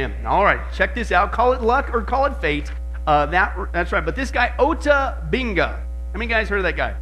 Amen. 0.00 0.26
All 0.26 0.44
right, 0.44 0.60
check 0.72 0.94
this 0.94 1.12
out. 1.12 1.30
Call 1.30 1.52
it 1.52 1.60
luck 1.60 1.92
or 1.92 2.02
call 2.02 2.24
it 2.24 2.36
fate. 2.40 2.72
Uh, 3.06 3.26
that, 3.26 3.56
that's 3.72 3.92
right. 3.92 4.04
But 4.04 4.16
this 4.16 4.30
guy, 4.30 4.54
Ota 4.58 5.18
Benga. 5.30 5.68
How 6.12 6.18
many 6.18 6.26
guys 6.26 6.48
heard 6.48 6.58
of 6.58 6.64
that 6.64 6.76
guy? 6.76 6.94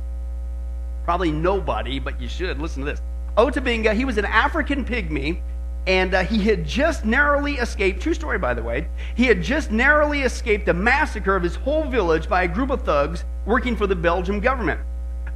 Probably 1.04 1.30
nobody, 1.30 1.98
but 1.98 2.20
you 2.20 2.28
should. 2.28 2.58
Listen 2.58 2.84
to 2.84 2.90
this. 2.90 3.00
Ota 3.36 3.60
Benga, 3.60 3.94
he 3.94 4.04
was 4.04 4.18
an 4.18 4.24
African 4.24 4.84
pygmy, 4.84 5.40
and 5.86 6.12
uh, 6.12 6.24
he 6.24 6.42
had 6.42 6.66
just 6.66 7.04
narrowly 7.04 7.54
escaped, 7.54 8.02
true 8.02 8.14
story 8.14 8.38
by 8.38 8.52
the 8.52 8.62
way, 8.62 8.88
he 9.14 9.24
had 9.24 9.42
just 9.42 9.70
narrowly 9.70 10.22
escaped 10.22 10.66
the 10.66 10.74
massacre 10.74 11.36
of 11.36 11.42
his 11.42 11.54
whole 11.54 11.88
village 11.88 12.28
by 12.28 12.42
a 12.42 12.48
group 12.48 12.70
of 12.70 12.82
thugs 12.82 13.24
working 13.46 13.76
for 13.76 13.86
the 13.86 13.94
Belgian 13.94 14.40
government. 14.40 14.80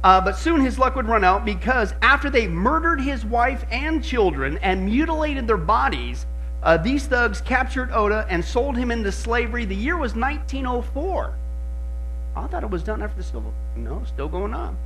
Uh, 0.03 0.19
but 0.19 0.37
soon 0.37 0.59
his 0.59 0.77
luck 0.77 0.95
would 0.95 1.07
run 1.07 1.23
out 1.23 1.45
because 1.45 1.93
after 2.01 2.29
they 2.29 2.45
murdered 2.45 2.99
his 2.99 3.23
wife 3.23 3.63
and 3.71 4.03
children 4.03 4.57
and 4.57 4.85
mutilated 4.85 5.47
their 5.47 5.55
bodies, 5.55 6.25
uh, 6.63 6.77
these 6.77 7.05
thugs 7.07 7.41
captured 7.41 7.91
Ota 7.91 8.25
and 8.29 8.43
sold 8.43 8.77
him 8.77 8.89
into 8.89 9.11
slavery. 9.11 9.65
The 9.65 9.75
year 9.75 9.97
was 9.97 10.15
1904. 10.15 11.35
I 12.35 12.47
thought 12.47 12.63
it 12.63 12.69
was 12.69 12.83
done 12.83 13.01
after 13.01 13.17
the 13.17 13.23
Civil 13.23 13.41
War. 13.41 13.53
No, 13.75 14.01
still 14.05 14.29
going 14.29 14.53
on. 14.53 14.77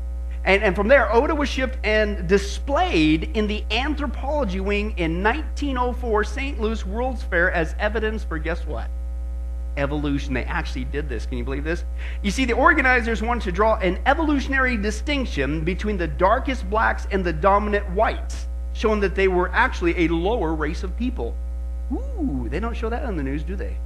And, 0.43 0.63
and 0.63 0.75
from 0.75 0.87
there, 0.87 1.13
Ota 1.13 1.35
was 1.35 1.49
shipped 1.49 1.77
and 1.83 2.27
displayed 2.27 3.35
in 3.35 3.47
the 3.47 3.63
anthropology 3.69 4.59
wing 4.59 4.95
in 4.97 5.21
1904 5.21 6.23
St. 6.23 6.59
Louis 6.59 6.83
World's 6.85 7.21
Fair 7.21 7.51
as 7.51 7.75
evidence 7.79 8.23
for 8.23 8.39
guess 8.39 8.65
what? 8.65 8.89
Evolution. 9.77 10.33
They 10.33 10.45
actually 10.45 10.85
did 10.85 11.07
this. 11.07 11.27
Can 11.27 11.37
you 11.37 11.43
believe 11.43 11.63
this? 11.63 11.83
You 12.23 12.31
see, 12.31 12.45
the 12.45 12.53
organizers 12.53 13.21
wanted 13.21 13.43
to 13.43 13.51
draw 13.51 13.75
an 13.75 13.99
evolutionary 14.07 14.77
distinction 14.77 15.63
between 15.63 15.97
the 15.97 16.07
darkest 16.07 16.67
blacks 16.69 17.07
and 17.11 17.23
the 17.23 17.33
dominant 17.33 17.87
whites, 17.91 18.47
showing 18.73 18.99
that 19.01 19.13
they 19.13 19.27
were 19.27 19.49
actually 19.53 20.05
a 20.05 20.07
lower 20.07 20.55
race 20.55 20.81
of 20.81 20.97
people. 20.97 21.35
Ooh, 21.91 22.47
they 22.49 22.59
don't 22.59 22.75
show 22.75 22.89
that 22.89 23.03
on 23.03 23.17
the 23.17 23.23
news, 23.23 23.43
do 23.43 23.55
they? 23.55 23.77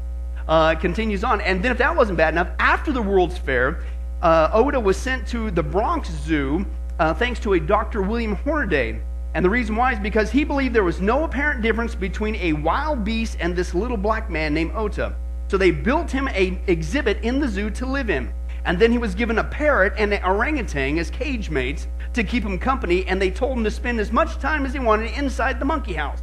Uh, 0.48 0.76
continues 0.76 1.24
on. 1.24 1.42
And 1.42 1.64
then, 1.64 1.72
if 1.72 1.78
that 1.78 1.96
wasn't 1.96 2.18
bad 2.18 2.34
enough, 2.34 2.50
after 2.60 2.92
the 2.92 3.02
World's 3.02 3.38
Fair, 3.38 3.84
uh, 4.22 4.50
Ota 4.54 4.80
was 4.80 4.98
sent 4.98 5.28
to 5.30 5.52
the 5.52 5.64
Bronx 5.64 6.10
Zoo 6.10 6.66
uh, 7.00 7.14
thanks 7.14 7.40
to 7.40 7.54
a 7.54 7.60
Dr. 7.60 8.02
William 8.02 8.36
Hornaday. 8.36 9.02
And 9.34 9.46
the 9.46 9.50
reason 9.50 9.76
why 9.76 9.94
is 9.94 10.00
because 10.00 10.30
he 10.30 10.44
believed 10.44 10.76
there 10.76 10.84
was 10.84 11.02
no 11.02 11.24
apparent 11.24 11.62
difference 11.62 11.96
between 11.96 12.36
a 12.36 12.54
wild 12.54 13.04
beast 13.04 13.38
and 13.40 13.56
this 13.56 13.74
little 13.74 13.98
black 13.98 14.30
man 14.30 14.54
named 14.54 14.74
Ota. 14.76 15.16
So 15.48 15.58
they 15.58 15.72
built 15.72 16.12
him 16.12 16.28
a 16.28 16.60
exhibit 16.68 17.18
in 17.24 17.40
the 17.40 17.48
zoo 17.48 17.70
to 17.72 17.86
live 17.86 18.10
in. 18.10 18.32
And 18.66 18.78
then 18.78 18.92
he 18.92 18.98
was 18.98 19.16
given 19.16 19.40
a 19.40 19.44
parrot 19.44 19.94
and 19.98 20.14
an 20.14 20.24
orangutan 20.24 21.00
as 21.00 21.10
cage 21.10 21.50
mates 21.50 21.88
to 22.14 22.24
keep 22.24 22.44
him 22.44 22.60
company, 22.60 23.08
and 23.08 23.22
they 23.22 23.32
told 23.32 23.58
him 23.58 23.64
to 23.64 23.72
spend 23.72 24.00
as 24.00 24.12
much 24.12 24.38
time 24.38 24.66
as 24.66 24.74
he 24.74 24.80
wanted 24.80 25.12
inside 25.18 25.60
the 25.60 25.66
monkey 25.66 25.94
house. 25.94 26.22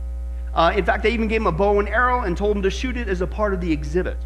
Uh, 0.58 0.72
in 0.74 0.84
fact, 0.84 1.04
they 1.04 1.10
even 1.10 1.28
gave 1.28 1.40
him 1.40 1.46
a 1.46 1.52
bow 1.52 1.78
and 1.78 1.88
arrow 1.88 2.22
and 2.22 2.36
told 2.36 2.56
him 2.56 2.62
to 2.64 2.70
shoot 2.70 2.96
it 2.96 3.06
as 3.08 3.20
a 3.20 3.26
part 3.26 3.54
of 3.54 3.60
the 3.60 3.70
exhibit. 3.70 4.16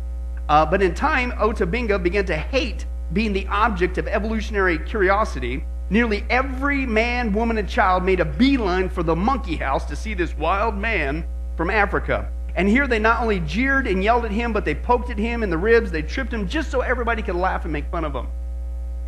Uh, 0.49 0.65
but 0.65 0.81
in 0.81 0.95
time, 0.95 1.31
Ota 1.39 1.67
Benga 1.67 1.99
began 1.99 2.25
to 2.25 2.35
hate 2.35 2.87
being 3.13 3.35
the 3.35 3.47
object 3.49 3.99
of 3.99 4.09
evolutionary 4.09 4.79
curiosity. 4.79 5.63
Nearly 5.91 6.25
every 6.31 6.87
man, 6.87 7.35
woman, 7.35 7.59
and 7.59 7.69
child 7.69 8.03
made 8.03 8.19
a 8.19 8.25
beeline 8.25 8.89
for 8.89 9.03
the 9.03 9.15
monkey 9.15 9.57
house 9.57 9.85
to 9.85 9.95
see 9.95 10.15
this 10.15 10.35
wild 10.39 10.75
man 10.75 11.23
from 11.55 11.69
Africa. 11.69 12.27
And 12.57 12.67
here 12.67 12.87
they 12.87 12.99
not 12.99 13.21
only 13.21 13.41
jeered 13.41 13.87
and 13.87 14.03
yelled 14.03 14.25
at 14.25 14.31
him, 14.31 14.55
but 14.55 14.65
they 14.65 14.75
poked 14.75 15.11
at 15.11 15.19
him 15.19 15.43
in 15.43 15.51
the 15.51 15.59
ribs, 15.59 15.91
they 15.91 16.01
tripped 16.01 16.33
him 16.33 16.49
just 16.49 16.71
so 16.71 16.81
everybody 16.81 17.21
could 17.21 17.37
laugh 17.37 17.65
and 17.65 17.73
make 17.75 17.91
fun 17.91 18.07
of 18.07 18.15
him. 18.15 18.27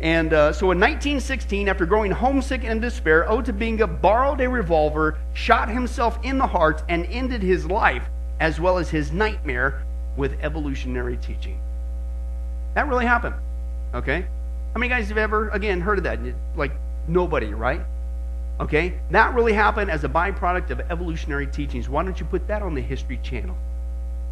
And 0.01 0.33
uh, 0.33 0.51
so 0.51 0.71
in 0.71 0.79
1916, 0.79 1.69
after 1.69 1.85
growing 1.85 2.11
homesick 2.11 2.63
and 2.63 2.73
in 2.73 2.79
despair, 2.81 3.29
Ota 3.29 3.53
Benga 3.53 3.87
borrowed 3.87 4.41
a 4.41 4.49
revolver, 4.49 5.17
shot 5.33 5.69
himself 5.69 6.19
in 6.23 6.37
the 6.37 6.47
heart, 6.47 6.83
and 6.89 7.05
ended 7.05 7.41
his 7.41 7.65
life, 7.65 8.03
as 8.39 8.59
well 8.59 8.77
as 8.77 8.89
his 8.89 9.11
nightmare, 9.11 9.83
with 10.17 10.37
evolutionary 10.41 11.17
teaching. 11.17 11.59
That 12.73 12.87
really 12.87 13.05
happened. 13.05 13.35
Okay? 13.93 14.25
How 14.73 14.79
many 14.79 14.89
guys 14.89 15.07
have 15.07 15.17
ever, 15.17 15.49
again, 15.49 15.79
heard 15.79 15.97
of 15.97 16.03
that? 16.03 16.19
Like, 16.57 16.73
nobody, 17.07 17.53
right? 17.53 17.81
Okay? 18.59 18.99
That 19.11 19.33
really 19.33 19.53
happened 19.53 19.89
as 19.89 20.03
a 20.03 20.09
byproduct 20.09 20.71
of 20.71 20.81
evolutionary 20.91 21.47
teachings. 21.47 21.87
Why 21.87 22.03
don't 22.03 22.19
you 22.19 22.25
put 22.25 22.47
that 22.47 22.61
on 22.61 22.75
the 22.75 22.81
History 22.81 23.19
Channel? 23.23 23.55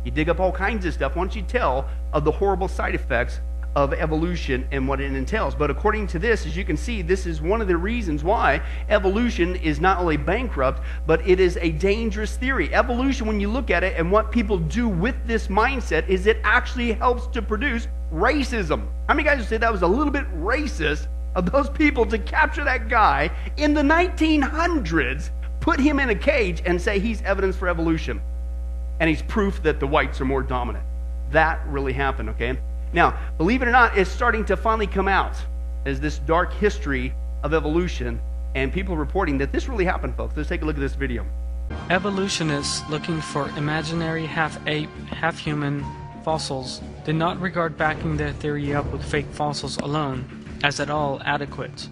You 0.03 0.11
dig 0.11 0.27
up 0.27 0.41
all 0.41 0.51
kinds 0.51 0.85
of 0.85 0.93
stuff. 0.93 1.15
Why 1.15 1.23
don't 1.23 1.35
you 1.35 1.41
tell 1.41 1.87
of 2.11 2.25
the 2.25 2.31
horrible 2.31 2.67
side 2.67 2.95
effects 2.95 3.39
of 3.75 3.93
evolution 3.93 4.67
and 4.71 4.87
what 4.87 5.01
it 5.01 5.11
entails. 5.13 5.55
But 5.55 5.71
according 5.71 6.07
to 6.07 6.19
this, 6.19 6.45
as 6.45 6.55
you 6.55 6.63
can 6.63 6.77
see, 6.77 7.01
this 7.01 7.25
is 7.25 7.41
one 7.41 7.61
of 7.61 7.67
the 7.67 7.77
reasons 7.77 8.23
why 8.23 8.61
evolution 8.89 9.55
is 9.57 9.79
not 9.79 9.99
only 9.99 10.17
bankrupt, 10.17 10.81
but 11.07 11.27
it 11.27 11.39
is 11.39 11.57
a 11.61 11.71
dangerous 11.71 12.37
theory. 12.37 12.73
Evolution, 12.73 13.25
when 13.25 13.39
you 13.39 13.49
look 13.49 13.71
at 13.71 13.83
it 13.83 13.97
and 13.97 14.11
what 14.11 14.31
people 14.31 14.57
do 14.57 14.87
with 14.87 15.15
this 15.25 15.47
mindset, 15.47 16.07
is 16.07 16.27
it 16.27 16.37
actually 16.43 16.91
helps 16.91 17.27
to 17.27 17.41
produce 17.41 17.87
racism. 18.13 18.87
How 19.07 19.15
many 19.15 19.23
guys 19.23 19.39
would 19.39 19.47
say 19.47 19.57
that 19.57 19.71
was 19.71 19.81
a 19.81 19.87
little 19.87 20.13
bit 20.13 20.25
racist 20.35 21.07
of 21.35 21.51
those 21.51 21.69
people 21.69 22.05
to 22.05 22.19
capture 22.19 22.63
that 22.63 22.89
guy 22.89 23.31
in 23.57 23.73
the 23.73 23.81
1900s, 23.81 25.31
put 25.61 25.79
him 25.79 25.99
in 25.99 26.09
a 26.09 26.15
cage, 26.15 26.61
and 26.65 26.79
say 26.79 26.99
he's 26.99 27.21
evidence 27.23 27.55
for 27.55 27.67
evolution? 27.67 28.21
And 28.99 29.09
he's 29.09 29.23
proof 29.23 29.63
that 29.63 29.79
the 29.79 29.87
whites 29.87 30.21
are 30.21 30.25
more 30.25 30.43
dominant. 30.43 30.85
That 31.31 31.65
really 31.65 31.93
happened, 31.93 32.29
okay? 32.29 32.59
Now, 32.93 33.17
believe 33.37 33.63
it 33.63 33.67
or 33.67 33.71
not, 33.71 33.97
it's 33.97 34.09
starting 34.09 34.45
to 34.45 34.55
finally 34.55 34.87
come 34.87 35.07
out 35.07 35.35
as 35.85 35.99
this 35.99 36.19
dark 36.19 36.53
history 36.53 37.13
of 37.43 37.53
evolution, 37.53 38.21
and 38.55 38.71
people 38.71 38.95
reporting 38.95 39.37
that 39.39 39.51
this 39.51 39.67
really 39.67 39.83
happened, 39.83 40.15
folks. 40.15 40.37
Let's 40.37 40.47
take 40.47 40.61
a 40.61 40.65
look 40.65 40.75
at 40.75 40.79
this 40.79 40.95
video. 40.95 41.25
Evolutionists 41.89 42.87
looking 42.89 43.19
for 43.19 43.49
imaginary 43.57 44.25
half 44.25 44.59
ape, 44.67 44.89
half 45.07 45.37
human 45.39 45.83
fossils 46.23 46.81
did 47.03 47.15
not 47.15 47.41
regard 47.41 47.77
backing 47.77 48.15
their 48.15 48.31
theory 48.33 48.73
up 48.73 48.85
with 48.91 49.03
fake 49.03 49.25
fossils 49.31 49.77
alone 49.77 50.25
as 50.63 50.79
at 50.79 50.89
all 50.89 51.21
adequate. 51.25 51.89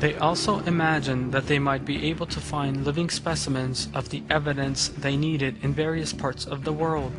They 0.00 0.16
also 0.16 0.60
imagined 0.60 1.32
that 1.32 1.46
they 1.46 1.58
might 1.58 1.84
be 1.84 2.08
able 2.08 2.26
to 2.26 2.40
find 2.40 2.84
living 2.84 3.10
specimens 3.10 3.88
of 3.94 4.08
the 4.08 4.22
evidence 4.30 4.88
they 4.88 5.16
needed 5.16 5.56
in 5.62 5.74
various 5.74 6.12
parts 6.12 6.46
of 6.46 6.64
the 6.64 6.72
world. 6.72 7.12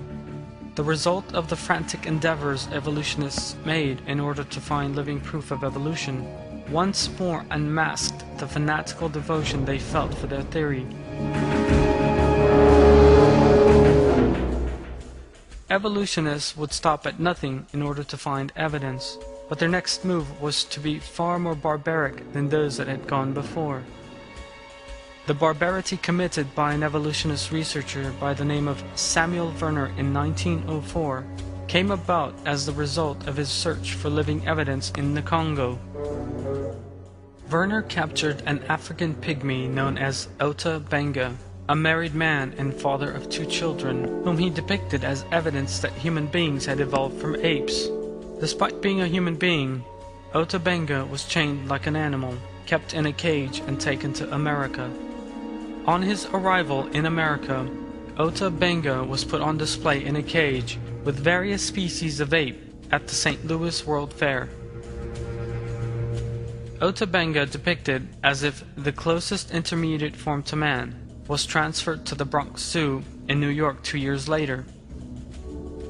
The 0.80 0.86
result 0.86 1.36
of 1.36 1.50
the 1.50 1.58
frantic 1.58 2.06
endeavors 2.06 2.70
evolutionists 2.72 3.58
made 3.66 4.00
in 4.08 4.18
order 4.22 4.46
to 4.46 4.62
find 4.62 4.96
living 4.96 5.20
proof 5.20 5.52
of 5.52 5.66
evolution 5.66 6.26
once 6.72 7.10
more 7.20 7.46
unmasked 7.52 8.24
the 8.38 8.48
fanatical 8.48 9.10
devotion 9.10 9.66
they 9.66 9.78
felt 9.78 10.14
for 10.14 10.28
their 10.28 10.42
theory. 10.42 10.88
Evolutionists 15.70 16.56
would 16.56 16.72
stop 16.72 17.06
at 17.06 17.20
nothing 17.20 17.68
in 17.74 17.81
order 17.81 18.06
to 18.06 18.16
find 18.16 18.54
evidence, 18.56 19.18
but 19.50 19.60
their 19.60 19.68
next 19.68 20.06
move 20.06 20.42
was 20.42 20.64
to 20.64 20.80
be 20.80 20.98
far 20.98 21.40
more 21.40 21.56
barbaric 21.56 22.31
than 22.31 22.48
those 22.48 22.78
that 22.78 22.88
had 22.88 23.06
gone 23.06 23.34
before. 23.34 23.84
The 25.30 25.36
barbarity 25.36 25.98
committed 25.98 26.56
by 26.56 26.74
an 26.74 26.81
evolutionist 26.81 27.52
researcher 27.52 28.12
by 28.20 28.34
the 28.34 28.44
name 28.44 28.68
of 28.68 28.84
Samuel 28.96 29.52
Verner 29.52 29.94
in 29.96 30.12
1904 30.12 31.24
came 31.68 31.92
about 31.92 32.34
as 32.48 32.66
the 32.66 32.72
result 32.72 33.28
of 33.28 33.38
his 33.38 33.48
search 33.48 33.94
for 33.94 34.10
living 34.10 34.48
evidence 34.48 34.92
in 34.98 35.14
the 35.14 35.22
Congo. 35.22 35.78
Verner 37.46 37.84
captured 37.84 38.42
an 38.48 38.64
African 38.70 39.14
pygmy 39.14 39.70
known 39.70 40.00
as 40.00 40.30
Ota 40.40 40.80
Benga, 40.80 41.38
a 41.70 41.76
married 41.76 42.16
man 42.16 42.56
and 42.58 42.74
father 42.74 43.12
of 43.12 43.30
two 43.30 43.46
children, 43.46 44.24
whom 44.24 44.36
he 44.36 44.50
depicted 44.50 45.04
as 45.04 45.26
evidence 45.31 45.78
that 45.78 45.94
human 45.94 46.26
beings 46.26 46.66
had 46.66 46.80
evolved 46.80 47.22
from 47.22 47.36
apes. 47.46 47.88
Despite 48.40 48.81
being 48.81 49.02
a 49.02 49.08
human 49.08 49.36
being, 49.36 49.84
Ota 50.34 50.58
Benga 50.58 51.06
was 51.06 51.26
chained 51.26 51.70
like 51.70 51.86
an 51.86 51.96
animal, 51.96 52.36
kept 52.66 52.96
in 52.96 53.06
a 53.06 53.14
cage, 53.14 53.60
and 53.68 53.80
taken 53.80 54.12
to 54.14 54.34
America. 54.34 54.90
On 55.89 56.03
his 56.03 56.27
arrival 56.27 56.86
in 56.89 57.07
America, 57.07 57.68
Ota 58.15 58.51
Benga 58.51 59.03
was 59.03 59.25
put 59.25 59.41
on 59.41 59.57
display 59.57 60.06
in 60.06 60.18
a 60.18 60.21
cage 60.21 60.77
with 61.03 61.18
various 61.18 61.65
species 61.65 62.19
of 62.19 62.31
ape 62.31 62.62
at 62.91 63.07
the 63.07 63.15
St. 63.15 63.44
Louis 63.47 63.88
World 63.88 64.13
Fair. 64.13 64.50
Ota 66.80 67.07
Benga 67.07 67.47
depicted 67.47 68.07
as 68.24 68.44
if 68.44 68.63
the 68.77 68.91
closest 68.91 69.50
intermediate 69.50 70.15
form 70.15 70.44
to 70.44 70.56
man 70.56 70.94
was 71.27 71.44
transferred 71.44 72.06
to 72.06 72.13
the 72.13 72.24
Bronx 72.24 72.62
Zoo 72.62 73.01
in 73.27 73.39
New 73.39 73.47
York 73.50 73.81
two 73.81 73.97
years 73.97 74.30
later. 74.30 74.68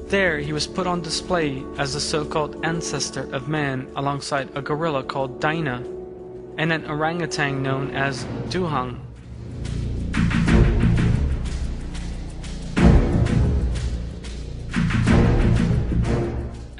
There 0.06 0.38
he 0.38 0.54
was 0.54 0.66
put 0.66 0.86
on 0.86 1.02
display 1.02 1.62
as 1.76 1.92
the 1.92 2.00
so-called 2.00 2.64
ancestor 2.64 3.30
of 3.34 3.48
man 3.48 3.86
alongside 3.96 4.48
a 4.56 4.62
gorilla 4.62 5.02
called 5.02 5.42
Dinah 5.42 5.84
and 6.56 6.72
an 6.72 6.86
orangutan 6.86 7.62
known 7.62 7.90
as 7.90 8.24
Dohong. 8.48 8.98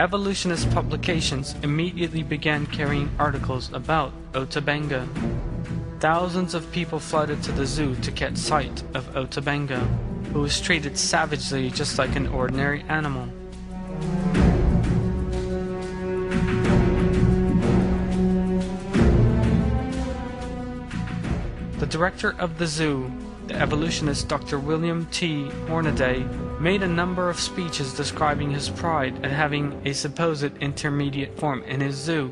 Evolutionist 0.00 0.70
publications 0.70 1.54
immediately 1.62 2.22
began 2.22 2.64
carrying 2.64 3.10
articles 3.18 3.70
about 3.74 4.14
Ota 4.34 4.62
Benga. 4.62 5.06
Thousands 5.98 6.54
of 6.54 6.72
people 6.72 6.98
flooded 6.98 7.42
to 7.42 7.52
the 7.52 7.66
zoo 7.66 7.94
to 7.96 8.10
catch 8.10 8.38
sight 8.38 8.82
of 8.94 9.14
Ota 9.14 9.42
Benga. 9.42 9.80
who 10.32 10.40
was 10.40 10.58
treated 10.58 10.96
savagely 10.96 11.68
just 11.68 11.98
like 11.98 12.16
an 12.16 12.28
ordinary 12.28 12.82
animal. 12.88 13.28
The 21.78 21.86
director 21.86 22.34
of 22.38 22.56
the 22.56 22.66
zoo, 22.66 23.12
the 23.48 23.54
evolutionist 23.56 24.28
Dr. 24.28 24.58
William 24.58 25.04
T. 25.10 25.50
Hornaday, 25.68 26.24
made 26.60 26.82
a 26.82 26.88
number 26.88 27.30
of 27.30 27.40
speeches 27.40 27.94
describing 27.94 28.50
his 28.50 28.68
pride 28.68 29.24
at 29.24 29.30
having 29.30 29.80
a 29.86 29.94
supposed 29.94 30.56
intermediate 30.58 31.36
form 31.38 31.62
in 31.62 31.80
his 31.80 31.96
zoo. 31.96 32.30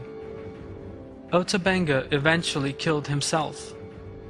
Ota 1.32 1.58
Benga 1.58 2.06
eventually 2.10 2.74
killed 2.74 3.08
himself. 3.08 3.74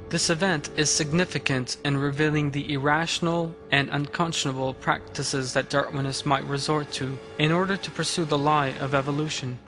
This 0.09 0.29
event 0.29 0.69
is 0.77 0.89
significant 0.89 1.77
in 1.83 1.97
revealing 1.97 2.49
the 2.49 2.73
irrational 2.73 3.53
and 3.71 3.89
unconscionable 3.89 4.73
practices 4.73 5.53
that 5.53 5.69
Darwinists 5.69 6.25
might 6.25 6.43
resort 6.45 6.91
to 6.93 7.19
in 7.37 7.51
order 7.51 7.77
to 7.77 7.91
pursue 7.91 8.25
the 8.25 8.37
lie 8.37 8.69
of 8.79 8.95
evolution. 8.95 9.59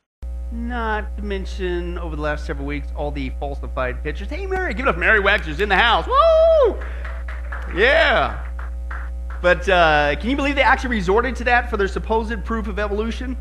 Not 0.52 1.16
to 1.18 1.24
mention, 1.24 1.98
over 1.98 2.16
the 2.16 2.22
last 2.22 2.46
several 2.46 2.66
weeks, 2.66 2.88
all 2.96 3.12
the 3.12 3.30
falsified 3.40 4.04
pictures. 4.04 4.30
Hey, 4.30 4.48
Mary, 4.48 4.74
give 4.74 4.88
it 4.88 4.90
up. 4.90 4.98
Mary 4.98 5.20
Wagster's 5.20 5.60
in 5.60 5.70
the 5.70 5.76
house. 5.76 6.08
Woo! 6.08 6.80
Yeah. 7.76 8.51
But 9.42 9.68
uh, 9.68 10.16
can 10.18 10.30
you 10.30 10.36
believe 10.36 10.56
they 10.56 10.62
actually 10.62 10.92
resorted 10.92 11.36
to 11.38 11.44
that 11.46 11.70
for 11.70 11.78
their 11.78 11.88
supposed 11.88 12.46
proof 12.46 12.68
of 12.68 12.78
evolution? 12.78 13.36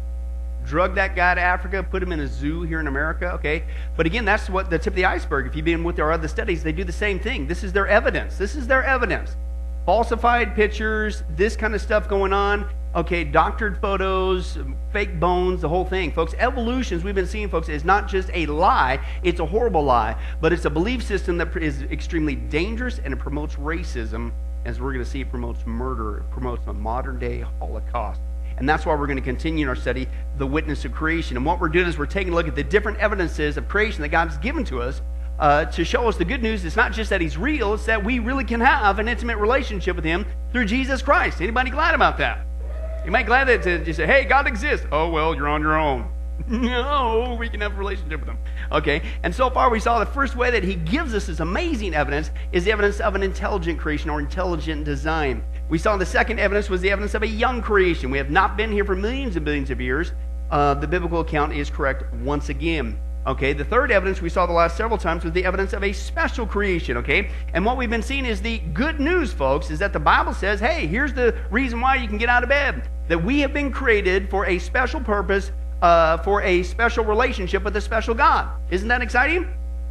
Drug 0.64 0.94
that 0.94 1.14
guy 1.14 1.35
to 1.35 1.41
Africa, 1.41 1.82
put 1.82 2.02
him 2.02 2.12
in 2.12 2.20
a 2.20 2.26
zoo 2.26 2.62
here 2.62 2.81
in 2.81 2.87
America, 2.87 3.32
okay? 3.32 3.64
But 3.97 4.06
again, 4.06 4.25
that's 4.25 4.49
what 4.49 4.70
the 4.70 4.79
tip 4.79 4.93
of 4.93 4.94
the 4.94 5.05
iceberg. 5.05 5.47
If 5.47 5.56
you've 5.56 5.64
been 5.64 5.85
with 5.85 5.99
our 5.99 6.12
other 6.12 6.29
studies, 6.29 6.62
they 6.62 6.73
do 6.73 6.85
the 6.85 6.93
same 6.93 7.19
thing. 7.19 7.47
This 7.47 7.62
is 7.62 7.73
their 7.73 7.87
evidence. 7.87 8.38
This 8.38 8.55
is 8.55 8.67
their 8.67 8.82
evidence. 8.82 9.37
Falsified 9.85 10.55
pictures, 10.55 11.23
this 11.37 11.56
kind 11.56 11.75
of 11.75 11.81
stuff 11.81 12.08
going 12.08 12.32
on. 12.32 12.70
Okay, 12.94 13.23
doctored 13.23 13.79
photos, 13.79 14.58
fake 14.93 15.20
bones, 15.20 15.61
the 15.61 15.69
whole 15.69 15.85
thing. 15.85 16.12
Folks, 16.12 16.35
evolutions, 16.38 17.05
we've 17.05 17.14
been 17.14 17.26
seeing, 17.26 17.49
folks, 17.49 17.69
is 17.69 17.85
not 17.85 18.08
just 18.08 18.31
a 18.35 18.46
lie, 18.46 18.99
it's 19.23 19.38
a 19.41 19.46
horrible 19.46 19.85
lie, 19.85 20.17
but 20.41 20.53
it's 20.53 20.64
a 20.64 20.70
belief 20.70 21.03
system 21.03 21.37
that 21.38 21.56
is 21.56 21.82
extremely 21.82 22.35
dangerous 22.35 22.99
and 22.99 23.14
it 23.14 23.19
promotes 23.19 23.55
racism. 23.56 24.32
As 24.70 24.81
we're 24.81 24.93
going 24.93 25.05
to 25.05 25.11
see, 25.11 25.22
it 25.22 25.31
promotes 25.31 25.67
murder, 25.67 26.19
it 26.19 26.31
promotes 26.31 26.64
a 26.69 26.72
modern 26.72 27.19
day 27.19 27.40
Holocaust. 27.58 28.20
And 28.56 28.69
that's 28.69 28.87
why 28.87 28.94
we're 28.94 29.08
going 29.08 29.19
to 29.19 29.22
continue 29.22 29.64
in 29.64 29.69
our 29.69 29.75
study, 29.75 30.06
the 30.38 30.46
witness 30.46 30.84
of 30.84 30.93
creation. 30.93 31.37
And 31.37 31.44
what 31.44 31.61
we're 31.61 31.69
doing 31.69 31.88
is 31.88 31.99
we're 31.99 32.06
taking 32.06 32.32
a 32.32 32.37
look 32.37 32.46
at 32.46 32.55
the 32.55 32.62
different 32.62 32.99
evidences 32.99 33.56
of 33.56 33.67
creation 33.67 34.00
that 34.02 34.11
God's 34.11 34.38
given 34.38 34.62
to 34.67 34.81
us 34.81 35.02
uh, 35.40 35.64
to 35.64 35.84
show 35.84 36.06
us 36.06 36.17
the 36.17 36.25
good 36.25 36.40
news. 36.40 36.64
It's 36.64 36.76
not 36.76 36.93
just 36.93 37.11
that 37.11 37.20
He's 37.20 37.37
real; 37.37 37.75
it's 37.75 37.87
that 37.87 38.05
we 38.05 38.20
really 38.20 38.44
can 38.44 38.61
have 38.61 39.00
an 39.00 39.08
intimate 39.08 39.38
relationship 39.38 39.96
with 39.96 40.05
Him 40.05 40.25
through 40.52 40.67
Jesus 40.67 41.02
Christ. 41.02 41.40
Anybody 41.40 41.70
glad 41.70 41.96
about 41.96 42.17
that? 42.19 42.46
You 43.05 43.11
might 43.11 43.26
glad 43.26 43.49
that 43.49 43.87
you 43.88 43.93
say, 43.93 44.06
"Hey, 44.06 44.25
God 44.25 44.46
exists." 44.46 44.87
Oh 44.93 45.11
well, 45.11 45.34
you're 45.34 45.49
on 45.49 45.62
your 45.62 45.76
own. 45.76 46.08
no, 46.52 47.37
we 47.38 47.49
can 47.49 47.61
have 47.61 47.75
a 47.75 47.76
relationship 47.76 48.19
with 48.19 48.29
Him. 48.29 48.38
Okay, 48.73 49.02
and 49.23 49.32
so 49.32 49.49
far 49.50 49.70
we 49.70 49.79
saw 49.79 50.00
the 50.00 50.06
first 50.06 50.35
way 50.35 50.50
that 50.50 50.64
He 50.64 50.75
gives 50.75 51.14
us 51.14 51.26
this 51.26 51.38
amazing 51.38 51.94
evidence 51.94 52.32
is 52.50 52.64
the 52.64 52.73
evidence 52.73 52.99
of 52.99 53.14
an 53.14 53.23
intelligent 53.23 53.79
creation 53.79 54.11
or 54.11 54.19
intelligent 54.19 54.85
design. 54.85 55.44
We 55.69 55.79
saw 55.79 55.97
the 55.97 56.05
second 56.05 56.41
evidence 56.41 56.69
was 56.69 56.81
the 56.81 56.91
evidence 56.91 57.14
of 57.14 57.23
a 57.23 57.26
young 57.29 57.62
creation. 57.62 58.11
We 58.11 58.19
have 58.19 58.31
not 58.31 58.56
been 58.56 58.73
here 58.73 58.85
for 58.85 58.97
millions 58.97 59.37
and 59.37 59.44
billions 59.44 59.70
of 59.70 59.81
years. 59.81 60.11
Uh, 60.50 60.75
the 60.75 60.88
biblical 60.88 61.20
account 61.20 61.52
is 61.52 61.70
correct 61.70 62.12
once 62.14 62.49
again. 62.49 62.99
Okay, 63.29 63.53
the 63.53 63.64
third 63.64 63.93
evidence 63.93 64.20
we 64.20 64.29
saw 64.29 64.44
the 64.44 64.53
last 64.53 64.76
several 64.76 64.99
times 64.99 65.23
was 65.23 65.32
the 65.32 65.44
evidence 65.44 65.73
of 65.73 65.85
a 65.85 65.93
special 65.93 66.46
creation, 66.46 66.96
okay? 66.96 67.31
And 67.55 67.64
what 67.64 67.76
we've 67.76 67.91
been 67.91 68.03
seeing 68.03 68.26
is 68.26 68.43
the 68.43 68.58
good 68.75 68.99
news, 68.99 69.32
folks, 69.32 69.70
is 69.70 69.79
that 69.79 69.93
the 69.93 70.00
Bible 70.00 70.35
says, 70.35 70.58
hey, 70.58 70.88
here's 70.88 71.12
the 71.12 71.37
reason 71.49 71.81
why 71.81 71.94
you 71.94 72.08
can 72.08 72.19
get 72.19 72.29
out 72.29 72.43
of 72.43 72.49
bed. 72.49 72.88
That 73.06 73.23
we 73.23 73.38
have 73.41 73.53
been 73.53 73.70
created 73.70 74.29
for 74.31 74.46
a 74.46 74.58
special 74.58 75.00
purpose, 75.00 75.53
uh, 75.82 76.19
for 76.19 76.43
a 76.43 76.62
special 76.62 77.05
relationship 77.05 77.62
with 77.65 77.77
a 77.77 77.81
special 77.81 78.15
God. 78.15 78.49
Isn't 78.71 78.88
that 78.88 79.03
exciting? 79.03 79.49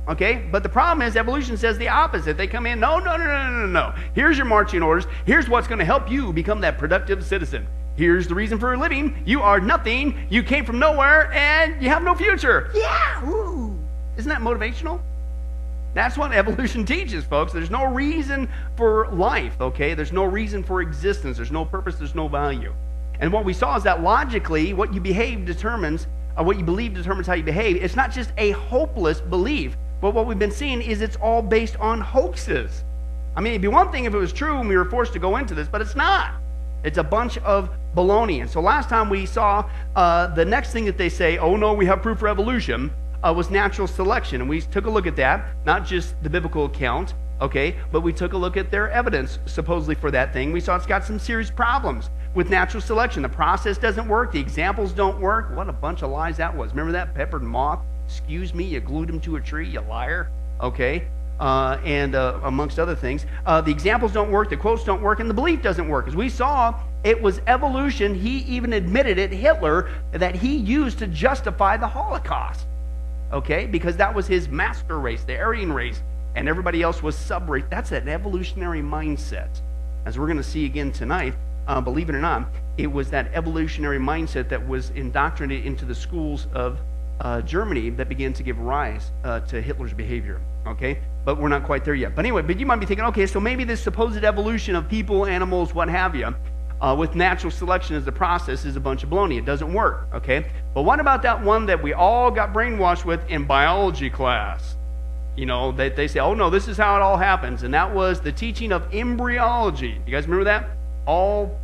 Okay, 0.08 0.48
but 0.52 0.64
the 0.64 0.70
problem 0.70 1.08
is 1.08 1.16
evolution 1.16 1.56
says 1.56 1.78
the 1.78 1.88
opposite. 1.88 2.36
They 2.36 2.48
come 2.48 2.66
in, 2.66 2.80
no, 2.80 2.98
no, 2.98 3.16
no, 3.16 3.26
no, 3.26 3.52
no, 3.52 3.66
no. 3.68 3.94
Here's 4.16 4.38
your 4.38 4.48
marching 4.48 4.82
orders. 4.82 5.06
Here's 5.26 5.48
what's 5.48 5.68
going 5.68 5.80
to 5.80 5.86
help 5.86 6.10
you 6.10 6.34
become 6.34 6.62
that 6.62 6.80
productive 6.80 7.24
citizen. 7.24 7.68
Here's 7.96 8.28
the 8.28 8.34
reason 8.34 8.58
for 8.58 8.76
living. 8.76 9.22
You 9.26 9.42
are 9.42 9.60
nothing. 9.60 10.26
You 10.30 10.42
came 10.42 10.66
from 10.66 10.80
nowhere, 10.80 11.32
and 11.34 11.82
you 11.82 11.90
have 11.90 12.02
no 12.02 12.16
future. 12.16 12.72
Yeah, 12.74 13.24
ooh. 13.28 13.78
Isn't 14.18 14.30
that 14.30 14.42
motivational? 14.42 15.00
That's 15.94 16.18
what 16.18 16.32
evolution 16.34 16.86
teaches, 16.86 17.24
folks. 17.24 17.54
There's 17.54 17.70
no 17.70 17.86
reason 17.86 18.50
for 18.78 19.10
life, 19.10 19.60
okay? 19.62 19.94
There's 19.94 20.14
no 20.14 20.24
reason 20.24 20.64
for 20.64 20.82
existence. 20.82 21.38
There's 21.38 21.52
no 21.52 21.66
purpose. 21.66 21.96
There's 21.98 22.16
no 22.16 22.28
value. 22.28 22.74
And 23.20 23.34
what 23.34 23.44
we 23.46 23.54
saw 23.54 23.76
is 23.76 23.84
that 23.84 24.02
logically, 24.02 24.74
what 24.74 24.94
you 24.94 25.02
behave 25.02 25.46
determines, 25.46 26.08
uh, 26.38 26.44
what 26.44 26.58
you 26.58 26.64
believe 26.64 26.94
determines 26.94 27.28
how 27.28 27.34
you 27.34 27.44
behave. 27.44 27.76
It's 27.76 27.96
not 27.96 28.12
just 28.12 28.32
a 28.38 28.52
hopeless 28.52 29.20
belief, 29.20 29.76
but 30.02 30.14
what 30.14 30.26
we've 30.26 30.40
been 30.40 30.52
seeing 30.52 30.82
is 30.82 31.02
it's 31.02 31.18
all 31.18 31.42
based 31.42 31.76
on 31.78 32.00
hoaxes. 32.00 32.84
I 33.36 33.42
mean, 33.42 33.52
it'd 33.52 33.62
be 33.62 33.68
one 33.68 33.92
thing 33.92 34.06
if 34.06 34.14
it 34.14 34.18
was 34.18 34.32
true 34.32 34.58
and 34.58 34.70
we 34.70 34.78
were 34.78 34.86
forced 34.86 35.14
to 35.14 35.20
go 35.20 35.38
into 35.38 35.54
this, 35.54 35.68
but 35.68 35.82
it's 35.82 35.96
not. 35.96 36.34
It's 36.84 36.98
a 36.98 37.04
bunch 37.04 37.38
of 37.40 37.70
baloney. 37.96 38.40
And 38.40 38.50
so 38.50 38.62
last 38.62 38.88
time 38.88 39.10
we 39.10 39.26
saw 39.26 39.70
uh, 39.96 40.28
the 40.28 40.46
next 40.46 40.72
thing 40.72 40.86
that 40.86 40.98
they 40.98 41.10
say, 41.10 41.38
oh 41.38 41.58
no, 41.58 41.74
we 41.74 41.86
have 41.86 42.02
proof 42.02 42.20
for 42.20 42.30
evolution, 42.30 42.92
uh, 43.22 43.34
was 43.36 43.50
natural 43.50 43.88
selection. 43.88 44.40
And 44.40 44.50
we 44.50 44.62
took 44.62 44.86
a 44.86 44.90
look 44.90 45.08
at 45.08 45.18
that, 45.18 45.46
not 45.66 45.86
just 45.86 46.22
the 46.24 46.30
biblical 46.30 46.66
account, 46.66 47.16
okay, 47.42 47.76
but 47.92 48.02
we 48.02 48.14
took 48.14 48.32
a 48.32 48.38
look 48.38 48.56
at 48.56 48.72
their 48.72 48.90
evidence 48.92 49.40
supposedly 49.46 49.96
for 49.96 50.10
that 50.12 50.32
thing. 50.32 50.54
We 50.54 50.62
saw 50.62 50.78
it's 50.78 50.86
got 50.86 51.04
some 51.04 51.20
serious 51.20 51.52
problems 51.52 52.10
with 52.36 52.50
natural 52.50 52.82
selection. 52.82 53.22
The 53.22 53.30
process 53.30 53.78
doesn't 53.78 54.08
work, 54.08 54.32
the 54.32 54.40
examples 54.40 54.92
don't 54.92 55.20
work. 55.20 55.56
What 55.56 55.70
a 55.70 55.74
bunch 55.74 56.04
of 56.04 56.12
lies 56.12 56.38
that 56.38 56.56
was. 56.56 56.72
Remember 56.72 56.92
that 56.92 57.14
peppered 57.14 57.44
moth? 57.44 57.80
Excuse 58.06 58.54
me, 58.54 58.64
you 58.64 58.80
glued 58.80 59.10
him 59.10 59.20
to 59.22 59.36
a 59.36 59.42
tree, 59.42 59.68
you 59.68 59.82
liar. 59.82 60.30
Okay? 60.62 61.08
uh, 61.40 61.80
and 61.86 62.16
uh, 62.16 62.40
amongst 62.44 62.80
other 62.80 62.96
things. 62.96 63.26
Uh, 63.46 63.62
the 63.62 63.72
examples 63.72 64.12
don't 64.12 64.32
work, 64.32 64.50
the 64.50 64.58
quotes 64.58 64.84
don't 64.84 65.02
work, 65.02 65.20
and 65.20 65.30
the 65.30 65.34
belief 65.34 65.62
doesn't 65.62 65.88
work. 65.88 66.08
As 66.08 66.16
we 66.16 66.30
saw, 66.30 66.80
it 67.04 67.20
was 67.22 67.42
evolution. 67.48 68.14
He 68.14 68.40
even 68.40 68.74
admitted 68.74 69.18
it, 69.18 69.32
Hitler, 69.32 69.90
that 70.12 70.36
he 70.36 70.58
used 70.58 71.00
to 71.00 71.08
justify 71.08 71.78
the 71.78 71.88
Holocaust. 71.88 72.66
Okay? 73.32 73.66
Because 73.66 73.96
that 73.98 74.14
was 74.14 74.28
his 74.28 74.50
master 74.50 75.00
race, 75.00 75.24
the 75.24 75.38
Aryan 75.38 75.72
race, 75.72 76.02
and 76.36 76.50
everybody 76.50 76.82
else 76.82 77.02
was 77.02 77.18
sub 77.18 77.50
race. 77.50 77.64
That's 77.70 77.92
an 77.92 78.10
evolutionary 78.10 78.82
mindset. 78.82 79.62
As 80.06 80.18
we're 80.18 80.28
going 80.28 80.38
to 80.38 80.44
see 80.44 80.66
again 80.66 80.92
tonight, 80.92 81.36
uh, 81.70 81.80
believe 81.80 82.10
it 82.10 82.16
or 82.16 82.20
not, 82.20 82.48
it 82.78 82.92
was 82.92 83.12
that 83.12 83.32
evolutionary 83.34 84.00
mindset 84.00 84.50
that 84.50 84.68
was 84.68 84.90
indoctrinated 84.92 85.66
into 85.68 85.86
the 85.86 85.94
schools 85.94 86.48
of 86.54 86.80
uh, 87.22 87.42
Germany 87.42 87.92
that 87.92 88.10
began 88.10 88.34
to 88.34 88.44
give 88.44 88.60
rise 88.60 89.12
uh, 89.24 89.40
to 89.42 89.62
Hitler's 89.62 89.94
behavior. 89.94 90.42
Okay? 90.66 90.98
But 91.26 91.38
we're 91.38 91.50
not 91.50 91.66
quite 91.66 91.86
there 91.86 91.94
yet. 91.94 92.16
But 92.16 92.26
anyway, 92.26 92.42
but 92.42 92.60
you 92.60 92.66
might 92.66 92.78
be 92.78 92.88
thinking, 92.88 93.06
okay, 93.06 93.28
so 93.28 93.40
maybe 93.40 93.64
this 93.66 93.82
supposed 93.82 94.24
evolution 94.24 94.76
of 94.76 94.90
people, 94.90 95.28
animals, 95.28 95.76
what 95.76 95.90
have 95.90 96.16
you, 96.16 96.34
uh, 96.82 96.96
with 96.98 97.14
natural 97.14 97.52
selection 97.52 97.96
as 97.96 98.04
the 98.04 98.12
process 98.12 98.66
is 98.66 98.76
a 98.76 98.80
bunch 98.80 99.04
of 99.04 99.10
baloney. 99.10 99.38
It 99.38 99.46
doesn't 99.46 99.72
work. 99.72 100.08
Okay? 100.12 100.48
But 100.74 100.84
what 100.84 101.00
about 101.00 101.22
that 101.22 101.44
one 101.44 101.68
that 101.68 101.84
we 101.84 101.94
all 101.94 102.32
got 102.32 102.52
brainwashed 102.52 103.06
with 103.06 103.22
in 103.30 103.46
biology 103.46 104.10
class? 104.10 104.76
You 105.36 105.46
know, 105.46 105.72
they, 105.72 105.90
they 105.90 106.08
say, 106.08 106.20
oh 106.20 106.34
no, 106.34 106.50
this 106.50 106.68
is 106.68 106.78
how 106.78 106.96
it 106.96 107.04
all 107.04 107.18
happens. 107.18 107.62
And 107.62 107.74
that 107.76 107.94
was 107.94 108.22
the 108.22 108.32
teaching 108.32 108.72
of 108.72 108.92
embryology. 108.92 110.02
You 110.08 110.12
guys 110.12 110.26
remember 110.26 110.46
that? 110.46 110.79
All 111.10 111.60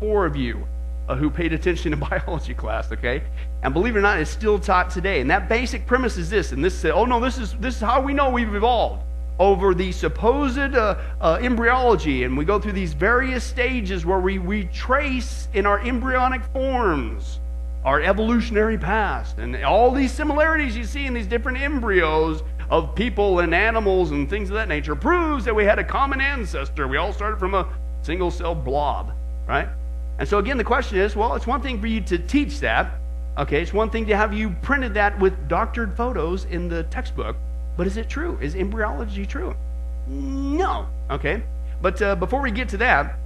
four 0.00 0.26
of 0.26 0.34
you 0.34 0.66
uh, 1.08 1.14
who 1.14 1.30
paid 1.30 1.52
attention 1.52 1.92
in 1.92 2.00
biology 2.10 2.52
class, 2.52 2.90
okay? 2.90 3.22
And 3.62 3.72
believe 3.72 3.94
it 3.94 4.00
or 4.00 4.02
not, 4.02 4.18
it's 4.18 4.28
still 4.28 4.58
taught 4.58 4.90
today. 4.90 5.20
And 5.20 5.30
that 5.30 5.48
basic 5.48 5.86
premise 5.86 6.16
is 6.16 6.28
this, 6.28 6.50
and 6.50 6.64
this 6.64 6.84
oh 6.84 7.04
no, 7.04 7.20
this 7.20 7.38
is 7.38 7.54
this 7.60 7.76
is 7.76 7.80
how 7.80 8.00
we 8.00 8.12
know 8.12 8.28
we've 8.28 8.52
evolved 8.52 9.04
over 9.38 9.72
the 9.72 9.92
supposed 9.92 10.74
uh, 10.74 10.96
uh, 11.20 11.38
embryology, 11.40 12.24
and 12.24 12.36
we 12.36 12.44
go 12.44 12.58
through 12.58 12.72
these 12.72 12.92
various 12.92 13.44
stages 13.44 14.04
where 14.04 14.18
we, 14.18 14.40
we 14.40 14.64
trace 14.64 15.46
in 15.54 15.64
our 15.64 15.78
embryonic 15.78 16.42
forms 16.46 17.38
our 17.84 18.00
evolutionary 18.00 18.76
past, 18.76 19.38
and 19.38 19.62
all 19.62 19.92
these 19.92 20.10
similarities 20.10 20.76
you 20.76 20.82
see 20.82 21.06
in 21.06 21.14
these 21.14 21.28
different 21.28 21.56
embryos 21.56 22.42
of 22.68 22.96
people 22.96 23.38
and 23.38 23.54
animals 23.54 24.10
and 24.10 24.28
things 24.28 24.50
of 24.50 24.56
that 24.56 24.66
nature 24.66 24.96
proves 24.96 25.44
that 25.44 25.54
we 25.54 25.64
had 25.64 25.78
a 25.78 25.84
common 25.84 26.20
ancestor. 26.20 26.88
We 26.88 26.96
all 26.96 27.12
started 27.12 27.38
from 27.38 27.54
a 27.54 27.68
single 28.02 28.30
cell 28.30 28.54
blob, 28.54 29.12
right? 29.46 29.68
And 30.18 30.28
so, 30.28 30.38
again, 30.38 30.58
the 30.58 30.64
question 30.64 30.98
is 30.98 31.14
well, 31.14 31.34
it's 31.34 31.46
one 31.46 31.62
thing 31.62 31.80
for 31.80 31.86
you 31.86 32.00
to 32.02 32.18
teach 32.18 32.60
that. 32.60 32.92
Okay, 33.38 33.62
it's 33.62 33.72
one 33.72 33.88
thing 33.88 34.04
to 34.06 34.16
have 34.16 34.34
you 34.34 34.50
printed 34.62 34.94
that 34.94 35.18
with 35.20 35.48
doctored 35.48 35.96
photos 35.96 36.44
in 36.46 36.68
the 36.68 36.82
textbook, 36.84 37.36
but 37.76 37.86
is 37.86 37.96
it 37.96 38.08
true? 38.08 38.36
Is 38.40 38.56
embryology 38.56 39.24
true? 39.24 39.54
No. 40.08 40.88
Okay, 41.10 41.42
but 41.80 42.00
uh, 42.02 42.16
before 42.16 42.40
we 42.42 42.50
get 42.50 42.68
to 42.70 42.76
that, 42.78 43.16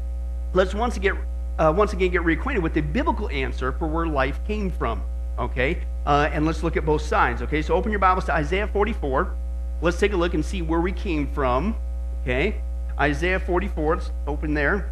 let's 0.53 0.75
once 0.75 0.99
again, 0.99 1.17
uh, 1.59 1.73
once 1.75 1.95
again 1.95 2.11
get 2.11 2.23
reacquainted 2.23 2.61
with 2.61 2.75
the 2.75 2.83
biblical 2.83 3.31
answer 3.31 3.73
for 3.73 3.87
where 3.87 4.07
life 4.07 4.39
came 4.47 4.71
from. 4.71 5.03
Okay, 5.39 5.83
uh, 6.05 6.29
and 6.31 6.45
let's 6.45 6.63
look 6.63 6.77
at 6.77 6.85
both 6.85 7.03
sides. 7.03 7.41
Okay, 7.41 7.63
so 7.63 7.75
open 7.75 7.91
your 7.91 7.99
Bibles 7.99 8.27
to 8.27 8.35
Isaiah 8.35 8.67
44. 8.67 9.35
Let's 9.81 9.99
take 9.99 10.13
a 10.13 10.17
look 10.17 10.35
and 10.35 10.45
see 10.45 10.61
where 10.61 10.81
we 10.81 10.93
came 10.93 11.27
from. 11.33 11.75
Okay, 12.23 12.61
Isaiah 12.99 13.41
44. 13.41 13.97
Let's 13.97 14.11
open 14.27 14.55
there. 14.55 14.91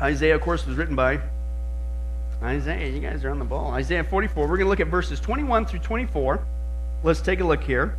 Isaiah, 0.00 0.34
of 0.34 0.40
course, 0.40 0.66
was 0.66 0.76
written 0.76 0.96
by 0.96 1.20
Isaiah. 2.42 2.88
You 2.88 3.00
guys 3.00 3.24
are 3.24 3.30
on 3.30 3.38
the 3.38 3.44
ball. 3.44 3.72
Isaiah 3.72 4.04
44. 4.04 4.42
We're 4.42 4.56
going 4.56 4.66
to 4.66 4.70
look 4.70 4.80
at 4.80 4.88
verses 4.88 5.20
21 5.20 5.66
through 5.66 5.80
24. 5.80 6.44
Let's 7.04 7.20
take 7.20 7.40
a 7.40 7.44
look 7.44 7.62
here. 7.62 7.96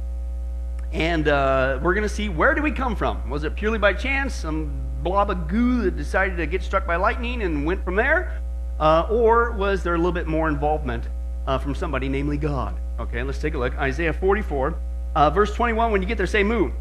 And 0.92 1.28
uh, 1.28 1.80
we're 1.82 1.94
going 1.94 2.08
to 2.08 2.14
see 2.14 2.30
where 2.30 2.54
do 2.54 2.62
we 2.62 2.72
come 2.72 2.96
from? 2.96 3.30
Was 3.30 3.44
it 3.44 3.56
purely 3.56 3.80
by 3.80 3.94
chance? 3.94 4.36
Some 4.36 4.72
blob 5.02 5.30
of 5.30 5.48
goo 5.48 5.82
that 5.84 5.98
decided 5.98 6.38
to 6.38 6.46
get 6.46 6.64
struck 6.64 6.86
by 6.86 6.96
lightning 6.96 7.42
and 7.42 7.66
went 7.66 7.84
from 7.84 7.96
there? 7.96 8.40
Uh, 8.80 9.08
or 9.10 9.52
was 9.52 9.84
there 9.84 9.96
a 9.96 9.98
little 9.98 10.12
bit 10.12 10.28
more 10.28 10.48
involvement 10.48 11.08
uh, 11.48 11.58
from 11.58 11.74
somebody, 11.76 12.10
namely 12.10 12.38
God? 12.38 12.76
Okay, 13.00 13.24
let's 13.24 13.40
take 13.40 13.54
a 13.54 13.58
look. 13.58 13.76
Isaiah 13.78 14.14
44, 14.14 14.76
uh, 15.16 15.30
verse 15.30 15.54
21. 15.56 15.92
When 15.92 16.02
you 16.02 16.08
get 16.08 16.18
there, 16.18 16.28
say 16.28 16.44
moo. 16.44 16.72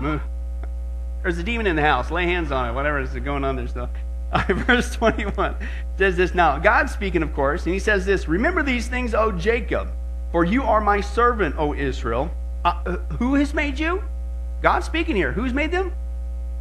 Moo. 0.00 0.18
There's 1.24 1.38
a 1.38 1.42
demon 1.42 1.66
in 1.66 1.74
the 1.74 1.80
house. 1.80 2.10
Lay 2.10 2.26
hands 2.26 2.52
on 2.52 2.68
it. 2.68 2.74
Whatever 2.74 3.00
is 3.00 3.14
going 3.14 3.44
on 3.44 3.56
there 3.56 3.66
still. 3.66 3.88
verse 4.48 4.94
21 4.94 5.56
says 5.96 6.18
this 6.18 6.34
now. 6.34 6.58
God's 6.58 6.92
speaking, 6.92 7.22
of 7.22 7.32
course, 7.32 7.64
and 7.64 7.72
he 7.72 7.78
says 7.78 8.04
this 8.04 8.28
Remember 8.28 8.62
these 8.62 8.88
things, 8.88 9.14
O 9.14 9.32
Jacob, 9.32 9.88
for 10.32 10.44
you 10.44 10.62
are 10.64 10.82
my 10.82 11.00
servant, 11.00 11.54
O 11.56 11.72
Israel. 11.72 12.30
Uh, 12.62 12.82
uh, 12.84 12.96
who 13.16 13.36
has 13.36 13.54
made 13.54 13.78
you? 13.78 14.04
God 14.60 14.80
speaking 14.84 15.16
here. 15.16 15.32
Who's 15.32 15.54
made 15.54 15.70
them? 15.70 15.94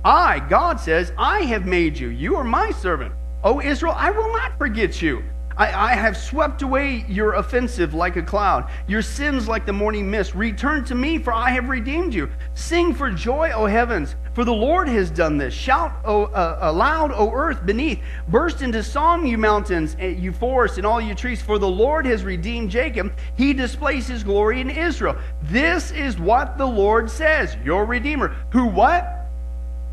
I, 0.06 0.40
God 0.40 0.80
says, 0.80 1.12
I 1.18 1.42
have 1.42 1.66
made 1.66 1.98
you. 1.98 2.08
You 2.08 2.38
are 2.38 2.44
my 2.46 2.72
servant. 2.72 3.14
O 3.44 3.60
Israel, 3.60 3.96
I 3.98 4.12
will 4.12 4.32
not 4.32 4.58
forget 4.58 5.02
you. 5.02 5.24
I, 5.58 5.92
I, 5.92 5.96
have 5.96 6.18
swept 6.18 6.62
away 6.62 7.06
your 7.08 7.34
offensive 7.34 7.94
like 7.94 8.16
a 8.16 8.24
cloud, 8.24 8.70
your 8.88 9.02
sins 9.02 9.48
like 9.48 9.66
the 9.66 9.74
morning 9.74 10.10
mist. 10.10 10.34
Return 10.34 10.84
to 10.86 10.96
me, 10.96 11.18
for 11.18 11.32
I 11.32 11.52
have 11.52 11.70
redeemed 11.70 12.14
you. 12.14 12.30
Sing 12.56 12.94
for 12.94 13.12
joy, 13.12 13.52
O 13.54 13.66
heavens, 13.66 14.16
for 14.34 14.44
the 14.44 14.54
Lord 14.54 14.88
has 14.88 15.12
done 15.12 15.38
this. 15.38 15.54
Shout 15.54 15.94
o, 16.06 16.26
uh, 16.26 16.58
aloud, 16.62 17.12
O 17.14 17.32
earth 17.32 17.66
beneath. 17.66 18.00
Burst 18.28 18.62
into 18.62 18.82
song, 18.84 19.28
you 19.28 19.38
mountains, 19.38 19.96
eh, 20.00 20.08
you 20.08 20.32
forests, 20.32 20.78
and 20.78 20.88
all 20.88 21.00
you 21.00 21.14
trees, 21.14 21.42
for 21.42 21.60
the 21.60 21.70
Lord 21.70 22.06
has 22.06 22.24
redeemed 22.24 22.72
Jacob. 22.72 23.14
He 23.36 23.54
displays 23.54 24.08
his 24.08 24.24
glory 24.24 24.62
in 24.62 24.70
Israel. 24.70 25.16
This 25.44 25.92
is 25.92 26.18
what 26.18 26.58
the 26.58 26.66
Lord 26.66 27.10
says, 27.10 27.56
your 27.64 27.86
Redeemer, 27.86 28.36
who 28.52 28.66
what? 28.66 29.28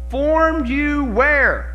Formed 0.08 0.68
you 0.68 1.04
where? 1.04 1.69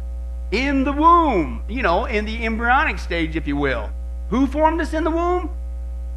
In 0.55 0.85
the 0.85 0.93
womb, 0.93 1.61
you 1.67 1.83
know, 1.83 2.05
in 2.05 2.23
the 2.23 2.45
embryonic 2.45 2.97
stage, 2.97 3.35
if 3.35 3.45
you 3.45 3.57
will. 3.57 3.89
Who 4.29 4.47
formed 4.47 4.79
us 4.79 4.93
in 4.93 5.03
the 5.03 5.11
womb? 5.11 5.49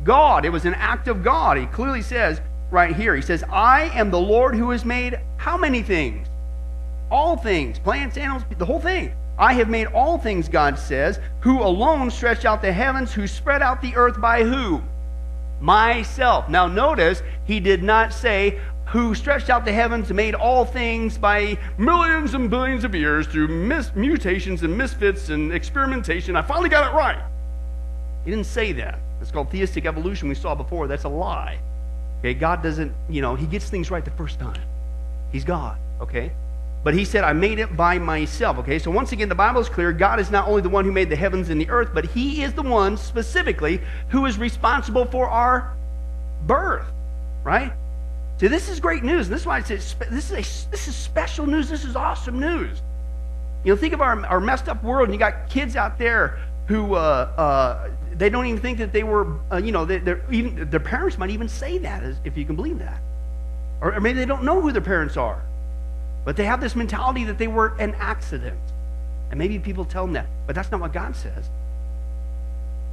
God. 0.05 0.45
It 0.45 0.51
was 0.51 0.65
an 0.65 0.75
act 0.75 1.09
of 1.09 1.25
God. 1.25 1.59
He 1.59 1.67
clearly 1.67 2.03
says 2.03 2.41
right 2.71 2.95
here, 2.95 3.17
He 3.17 3.23
says, 3.23 3.43
I 3.51 3.91
am 3.99 4.11
the 4.11 4.21
Lord 4.21 4.55
who 4.55 4.71
has 4.71 4.85
made 4.85 5.19
how 5.39 5.57
many 5.57 5.83
things? 5.83 6.29
All 7.11 7.37
things, 7.37 7.81
plants, 7.81 8.17
animals, 8.17 8.45
the 8.59 8.65
whole 8.65 8.81
thing. 8.81 9.13
I 9.39 9.55
have 9.55 9.69
made 9.69 9.89
all 9.89 10.19
things, 10.19 10.49
God 10.49 10.79
says, 10.79 11.19
who 11.41 11.63
alone 11.63 12.11
stretched 12.11 12.45
out 12.45 12.63
the 12.63 12.73
heavens, 12.73 13.13
who 13.13 13.27
spread 13.27 13.63
out 13.63 13.83
the 13.83 13.97
earth 13.97 14.21
by 14.21 14.45
who? 14.45 14.83
Myself. 15.61 16.49
Now 16.49 16.69
notice, 16.69 17.23
he 17.45 17.59
did 17.59 17.83
not 17.83 18.13
say, 18.13 18.61
who 18.89 19.15
stretched 19.15 19.51
out 19.51 19.65
the 19.65 19.73
heavens 19.73 20.09
and 20.09 20.17
made 20.17 20.35
all 20.35 20.65
things 20.65 21.19
by 21.19 21.59
millions 21.77 22.33
and 22.35 22.49
billions 22.49 22.85
of 22.85 22.95
years 22.95 23.27
through 23.27 23.49
mis- 23.49 23.95
mutations 23.95 24.63
and 24.63 24.77
misfits 24.77 25.29
and 25.29 25.53
experimentation. 25.53 26.37
I 26.37 26.43
finally 26.43 26.71
got 26.71 26.91
it 26.91 26.97
right. 26.97 27.23
He 28.25 28.31
didn't 28.31 28.47
say 28.47 28.73
that. 28.73 28.99
It's 29.21 29.31
called 29.31 29.51
theistic 29.51 29.85
evolution 29.85 30.29
we 30.29 30.35
saw 30.35 30.55
before. 30.55 30.87
That's 30.87 31.05
a 31.05 31.09
lie. 31.09 31.59
Okay, 32.21 32.33
God 32.33 32.63
doesn't, 32.63 32.93
you 33.11 33.21
know, 33.21 33.35
he 33.35 33.47
gets 33.47 33.69
things 33.69 33.91
right 33.91 34.05
the 34.05 34.11
first 34.13 34.41
time. 34.41 34.61
He's 35.33 35.45
God, 35.45 35.79
okay? 36.01 36.33
But 36.83 36.95
he 36.95 37.05
said, 37.05 37.25
I 37.25 37.35
made 37.35 37.59
it 37.59 37.77
by 37.77 37.99
myself, 37.99 38.57
okay? 38.59 38.79
So 38.79 38.91
once 38.91 39.13
again, 39.13 39.29
the 39.29 39.35
Bible 39.35 39.61
is 39.61 39.69
clear. 39.69 39.93
God 39.93 40.19
is 40.19 40.31
not 40.31 40.49
only 40.49 40.63
the 40.63 40.69
one 40.69 40.87
who 40.87 40.93
made 40.93 41.11
the 41.11 41.17
heavens 41.17 41.51
and 41.51 41.61
the 41.61 41.69
earth, 41.69 41.91
but 41.93 42.07
he 42.07 42.43
is 42.43 42.55
the 42.55 42.63
one 42.63 42.97
specifically 42.97 43.83
who 44.09 44.25
is 44.25 44.39
responsible 44.39 45.05
for 45.05 45.29
our 45.29 45.77
birth, 46.47 46.87
right? 47.45 47.73
See, 48.39 48.47
this 48.47 48.69
is 48.69 48.79
great 48.79 49.03
news. 49.03 49.29
This 49.29 49.41
is 49.41 49.47
why 49.47 49.57
I 49.57 49.63
say 49.63 49.77
this 49.77 50.31
is, 50.31 50.33
a, 50.33 50.71
this 50.71 50.87
is 50.87 50.95
special 50.95 51.47
news. 51.47 51.69
This 51.69 51.85
is 51.85 51.97
awesome 51.97 52.39
news. 52.39 52.81
You 53.65 53.75
know, 53.75 53.81
think 53.81 53.93
of 53.95 54.01
our, 54.01 54.25
our 54.27 54.41
messed 54.41 54.69
up 54.69 54.83
world, 54.85 55.09
and 55.09 55.15
you 55.15 55.19
got 55.19 55.49
kids 55.49 55.75
out 55.75 55.99
there 55.99 56.39
who 56.67 56.95
uh, 56.95 56.99
uh, 56.99 57.91
they 58.15 58.31
don't 58.31 58.47
even 58.47 58.61
think 58.61 58.79
that 58.79 58.93
they 58.93 59.03
were, 59.03 59.39
uh, 59.51 59.57
you 59.57 59.73
know, 59.73 59.85
they, 59.85 60.01
even 60.31 60.71
their 60.71 60.79
parents 60.79 61.19
might 61.19 61.31
even 61.31 61.49
say 61.49 61.79
that, 61.79 62.05
if 62.25 62.37
you 62.37 62.45
can 62.45 62.55
believe 62.55 62.79
that, 62.79 63.01
or, 63.81 63.95
or 63.95 64.01
maybe 64.01 64.21
they 64.21 64.27
don't 64.27 64.45
know 64.45 64.61
who 64.61 64.71
their 64.71 64.83
parents 64.83 65.17
are, 65.17 65.43
but 66.25 66.37
they 66.37 66.45
have 66.45 66.61
this 66.61 66.77
mentality 66.77 67.25
that 67.25 67.39
they 67.39 67.49
were 67.49 67.75
an 67.79 67.95
accident, 67.97 68.59
and 69.31 69.39
maybe 69.39 69.59
people 69.59 69.85
tell 69.85 70.05
them 70.05 70.13
that, 70.13 70.27
but 70.47 70.55
that's 70.55 70.71
not 70.71 70.81
what 70.81 70.93
God 70.93 71.17
says. 71.17 71.49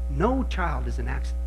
No 0.09 0.43
child 0.43 0.87
is 0.87 0.97
an 0.97 1.07
accident. 1.07 1.44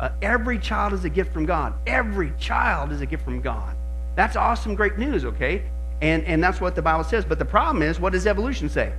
Uh, 0.00 0.10
every 0.22 0.58
child 0.58 0.92
is 0.92 1.04
a 1.04 1.08
gift 1.08 1.32
from 1.32 1.46
God. 1.46 1.74
Every 1.86 2.32
child 2.38 2.92
is 2.92 3.00
a 3.00 3.06
gift 3.06 3.24
from 3.24 3.40
God. 3.40 3.76
That's 4.16 4.36
awesome, 4.36 4.74
great 4.74 4.98
news, 4.98 5.24
okay? 5.24 5.64
And, 6.02 6.24
and 6.24 6.42
that's 6.42 6.60
what 6.60 6.74
the 6.74 6.82
Bible 6.82 7.04
says. 7.04 7.24
But 7.24 7.38
the 7.38 7.44
problem 7.44 7.82
is, 7.82 8.00
what 8.00 8.12
does 8.12 8.26
evolution 8.26 8.68
say? 8.68 8.92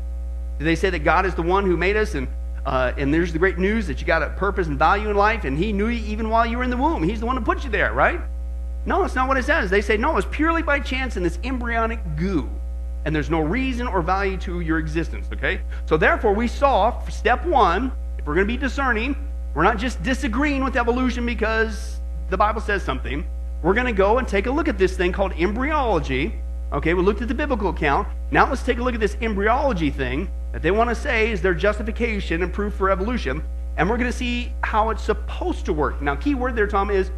Do 0.59 0.65
they 0.65 0.75
say 0.75 0.89
that 0.89 0.99
God 0.99 1.25
is 1.25 1.35
the 1.35 1.41
one 1.41 1.65
who 1.65 1.75
made 1.75 1.97
us 1.97 2.15
and, 2.15 2.27
uh, 2.65 2.93
and 2.97 3.13
there's 3.13 3.33
the 3.33 3.39
great 3.39 3.57
news 3.57 3.87
that 3.87 3.99
you 3.99 4.07
got 4.07 4.23
a 4.23 4.29
purpose 4.31 4.67
and 4.67 4.79
value 4.79 5.09
in 5.09 5.15
life 5.15 5.43
and 5.43 5.57
he 5.57 5.73
knew 5.73 5.87
you 5.87 6.05
even 6.05 6.29
while 6.29 6.45
you 6.45 6.57
were 6.57 6.63
in 6.63 6.69
the 6.69 6.77
womb? 6.77 7.03
He's 7.03 7.19
the 7.19 7.25
one 7.25 7.35
who 7.37 7.43
put 7.43 7.63
you 7.63 7.69
there, 7.69 7.93
right? 7.93 8.21
No, 8.85 9.01
that's 9.01 9.15
not 9.15 9.27
what 9.27 9.37
it 9.37 9.43
says. 9.43 9.69
They 9.69 9.81
say, 9.81 9.97
no, 9.97 10.15
it's 10.17 10.27
purely 10.29 10.61
by 10.61 10.79
chance 10.79 11.17
in 11.17 11.23
this 11.23 11.39
embryonic 11.43 11.99
goo. 12.15 12.49
And 13.03 13.15
there's 13.15 13.29
no 13.29 13.41
reason 13.41 13.87
or 13.87 14.01
value 14.01 14.37
to 14.37 14.61
your 14.61 14.79
existence, 14.79 15.27
okay? 15.33 15.61
So 15.85 15.97
therefore, 15.97 16.33
we 16.33 16.47
saw, 16.47 17.05
step 17.07 17.45
one, 17.45 17.91
if 18.17 18.25
we're 18.25 18.35
going 18.35 18.47
to 18.47 18.53
be 18.53 18.57
discerning, 18.57 19.15
we're 19.55 19.63
not 19.63 19.77
just 19.77 20.03
disagreeing 20.03 20.65
with 20.65 20.75
evolution 20.75 21.25
because 21.25 22.01
the 22.29 22.35
Bible 22.35 22.59
says 22.59 22.83
something. 22.83 23.25
We're 23.63 23.74
going 23.74 23.88
to 23.88 23.93
go 23.93 24.17
and 24.17 24.27
take 24.27 24.47
a 24.47 24.51
look 24.51 24.67
at 24.67 24.77
this 24.77 24.97
thing 24.97 25.13
called 25.13 25.31
embryology. 25.31 26.35
Okay, 26.74 26.93
we 26.93 27.01
looked 27.01 27.21
at 27.21 27.29
the 27.29 27.33
biblical 27.33 27.69
account. 27.69 28.05
Now 28.31 28.50
let's 28.50 28.63
take 28.63 28.79
a 28.79 28.83
look 28.83 28.93
at 28.93 29.00
this 29.00 29.15
embryology 29.21 29.89
thing 29.89 30.29
that 30.51 30.62
they 30.62 30.71
want 30.71 30.89
to 30.89 30.95
say 30.95 31.31
is 31.31 31.41
their 31.41 31.53
justification 31.53 32.43
and 32.43 32.51
proof 32.51 32.74
for 32.74 32.89
evolution. 32.89 33.41
And 33.77 33.89
we're 33.89 33.97
going 33.97 34.12
to 34.12 34.17
see 34.17 34.51
how 34.62 34.89
it's 34.89 35.01
supposed 35.01 35.65
to 35.65 35.74
work. 35.74 36.01
Now, 36.01 36.15
key 36.15 36.35
word 36.35 36.55
there, 36.55 36.67
Tom, 36.67 36.89
is 36.89 37.09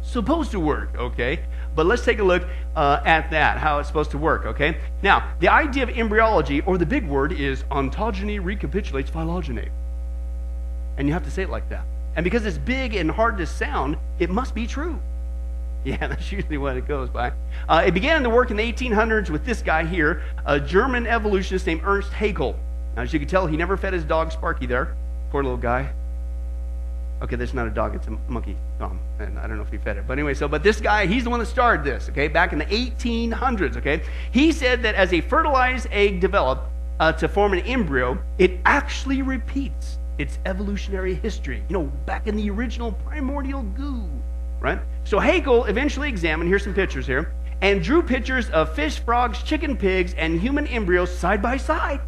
supposed 0.00 0.50
to 0.52 0.60
work, 0.60 0.94
okay? 0.96 1.40
But 1.74 1.86
let's 1.86 2.04
take 2.04 2.18
a 2.18 2.24
look 2.24 2.44
uh, 2.76 3.00
at 3.04 3.30
that, 3.30 3.58
how 3.58 3.78
it's 3.78 3.88
supposed 3.88 4.10
to 4.12 4.18
work, 4.18 4.46
okay? 4.46 4.78
Now, 5.02 5.34
the 5.40 5.48
idea 5.48 5.82
of 5.82 5.90
embryology, 5.90 6.60
or 6.62 6.78
the 6.78 6.86
big 6.86 7.06
word, 7.06 7.32
is 7.32 7.62
ontogeny 7.64 8.42
recapitulates 8.42 9.10
phylogeny. 9.10 9.68
And 10.98 11.06
you 11.06 11.14
have 11.14 11.24
to 11.24 11.30
say 11.30 11.42
it 11.42 11.50
like 11.50 11.68
that. 11.70 11.84
And 12.16 12.24
because 12.24 12.44
it's 12.44 12.58
big 12.58 12.96
and 12.96 13.10
hard 13.10 13.38
to 13.38 13.46
sound, 13.46 13.96
it 14.18 14.28
must 14.28 14.54
be 14.54 14.66
true. 14.66 15.00
Yeah, 15.84 16.08
that's 16.08 16.32
usually 16.32 16.58
what 16.58 16.76
it 16.76 16.88
goes 16.88 17.08
by. 17.08 17.32
Uh, 17.68 17.84
it 17.86 17.94
began 17.94 18.24
to 18.24 18.28
work 18.28 18.50
in 18.50 18.56
the 18.56 18.72
1800s 18.72 19.30
with 19.30 19.46
this 19.46 19.62
guy 19.62 19.86
here, 19.86 20.22
a 20.44 20.58
German 20.58 21.06
evolutionist 21.06 21.66
named 21.68 21.82
Ernst 21.84 22.10
Haeckel. 22.10 22.56
Now, 22.96 23.02
as 23.02 23.12
you 23.12 23.20
can 23.20 23.28
tell, 23.28 23.46
he 23.46 23.56
never 23.56 23.76
fed 23.76 23.92
his 23.92 24.02
dog 24.02 24.32
Sparky 24.32 24.66
there. 24.66 24.96
Poor 25.30 25.42
little 25.42 25.56
guy. 25.56 25.88
Okay, 27.22 27.36
that's 27.36 27.54
not 27.54 27.68
a 27.68 27.70
dog, 27.70 27.94
it's 27.94 28.08
a 28.08 28.10
monkey, 28.26 28.56
Tom. 28.80 28.98
And 29.20 29.38
I 29.38 29.46
don't 29.46 29.56
know 29.56 29.62
if 29.62 29.70
he 29.70 29.78
fed 29.78 29.96
it. 29.96 30.04
But 30.06 30.14
anyway, 30.14 30.34
so, 30.34 30.48
but 30.48 30.64
this 30.64 30.80
guy, 30.80 31.06
he's 31.06 31.24
the 31.24 31.30
one 31.30 31.38
that 31.38 31.46
started 31.46 31.86
this, 31.86 32.08
okay, 32.08 32.26
back 32.26 32.52
in 32.52 32.58
the 32.58 32.66
1800s, 32.66 33.76
okay? 33.76 34.02
He 34.32 34.50
said 34.50 34.82
that 34.82 34.96
as 34.96 35.12
a 35.12 35.20
fertilized 35.20 35.86
egg 35.92 36.20
developed 36.20 36.64
uh, 36.98 37.12
to 37.12 37.28
form 37.28 37.52
an 37.52 37.60
embryo, 37.60 38.18
it 38.38 38.58
actually 38.66 39.22
repeats 39.22 39.98
its 40.18 40.38
evolutionary 40.46 41.14
history, 41.14 41.62
you 41.68 41.72
know, 41.72 41.84
back 42.04 42.26
in 42.26 42.36
the 42.36 42.50
original 42.50 42.92
primordial 43.06 43.62
goo, 43.62 44.04
right? 44.60 44.80
So 45.04 45.18
Haeckel 45.18 45.64
eventually 45.66 46.08
examined, 46.08 46.48
here's 46.48 46.64
some 46.64 46.74
pictures 46.74 47.06
here, 47.06 47.32
and 47.60 47.82
drew 47.82 48.02
pictures 48.02 48.50
of 48.50 48.74
fish, 48.74 48.98
frogs, 48.98 49.42
chicken, 49.42 49.76
pigs, 49.76 50.14
and 50.14 50.40
human 50.40 50.66
embryos 50.66 51.16
side 51.16 51.40
by 51.40 51.56
side. 51.56 52.00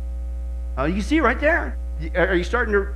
Uh, 0.78 0.84
you 0.84 1.02
see 1.02 1.20
right 1.20 1.40
there. 1.40 1.76
Are 2.14 2.34
you 2.34 2.44
starting 2.44 2.72
to 2.72 2.88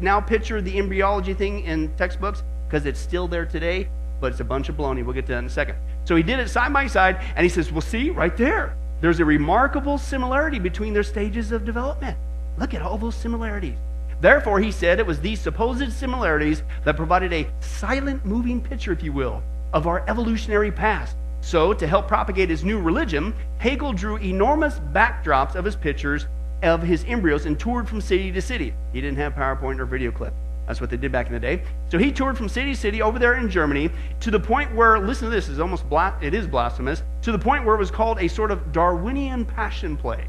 now 0.00 0.20
picture 0.20 0.60
the 0.60 0.78
embryology 0.78 1.34
thing 1.34 1.64
in 1.64 1.94
textbooks? 1.96 2.42
Because 2.66 2.86
it's 2.86 3.00
still 3.00 3.28
there 3.28 3.46
today, 3.46 3.88
but 4.20 4.32
it's 4.32 4.40
a 4.40 4.44
bunch 4.44 4.68
of 4.68 4.76
baloney. 4.76 5.04
We'll 5.04 5.14
get 5.14 5.26
to 5.26 5.32
that 5.32 5.38
in 5.38 5.46
a 5.46 5.50
second. 5.50 5.76
So 6.04 6.16
he 6.16 6.22
did 6.22 6.38
it 6.38 6.48
side 6.48 6.72
by 6.72 6.86
side, 6.86 7.20
and 7.36 7.44
he 7.44 7.48
says, 7.48 7.70
well, 7.70 7.80
see, 7.80 8.10
right 8.10 8.36
there. 8.36 8.74
There's 9.00 9.20
a 9.20 9.24
remarkable 9.24 9.96
similarity 9.96 10.58
between 10.58 10.92
their 10.92 11.02
stages 11.02 11.52
of 11.52 11.64
development. 11.64 12.16
Look 12.58 12.74
at 12.74 12.82
all 12.82 12.98
those 12.98 13.14
similarities. 13.14 13.76
Therefore, 14.20 14.58
he 14.58 14.72
said 14.72 14.98
it 14.98 15.06
was 15.06 15.20
these 15.20 15.40
supposed 15.40 15.92
similarities 15.92 16.62
that 16.84 16.96
provided 16.96 17.32
a 17.32 17.48
silent 17.60 18.24
moving 18.24 18.60
picture, 18.60 18.92
if 18.92 19.02
you 19.02 19.12
will, 19.12 19.42
of 19.72 19.86
our 19.86 20.04
evolutionary 20.08 20.72
past. 20.72 21.16
So, 21.40 21.72
to 21.72 21.86
help 21.86 22.08
propagate 22.08 22.50
his 22.50 22.64
new 22.64 22.80
religion, 22.80 23.32
Haeckel 23.58 23.92
drew 23.92 24.16
enormous 24.16 24.80
backdrops 24.92 25.54
of 25.54 25.64
his 25.64 25.76
pictures 25.76 26.26
of 26.62 26.82
his 26.82 27.04
embryos 27.04 27.46
and 27.46 27.58
toured 27.58 27.88
from 27.88 28.00
city 28.00 28.32
to 28.32 28.42
city. 28.42 28.74
He 28.92 29.00
didn't 29.00 29.18
have 29.18 29.34
PowerPoint 29.34 29.78
or 29.78 29.86
video 29.86 30.10
clip. 30.10 30.34
That's 30.66 30.80
what 30.80 30.90
they 30.90 30.96
did 30.96 31.12
back 31.12 31.28
in 31.28 31.32
the 31.32 31.40
day. 31.40 31.62
So 31.90 31.96
he 31.96 32.12
toured 32.12 32.36
from 32.36 32.48
city 32.48 32.74
to 32.74 32.76
city 32.76 33.00
over 33.00 33.18
there 33.18 33.34
in 33.34 33.48
Germany 33.48 33.90
to 34.20 34.30
the 34.30 34.40
point 34.40 34.74
where, 34.74 34.98
listen 34.98 35.26
to 35.26 35.30
this, 35.30 35.48
is 35.48 35.60
almost 35.60 35.88
bla- 35.88 36.18
it 36.20 36.34
is 36.34 36.46
blasphemous, 36.46 37.02
to 37.22 37.32
the 37.32 37.38
point 37.38 37.64
where 37.64 37.74
it 37.74 37.78
was 37.78 37.90
called 37.90 38.18
a 38.20 38.28
sort 38.28 38.50
of 38.50 38.72
Darwinian 38.72 39.46
passion 39.46 39.96
play. 39.96 40.24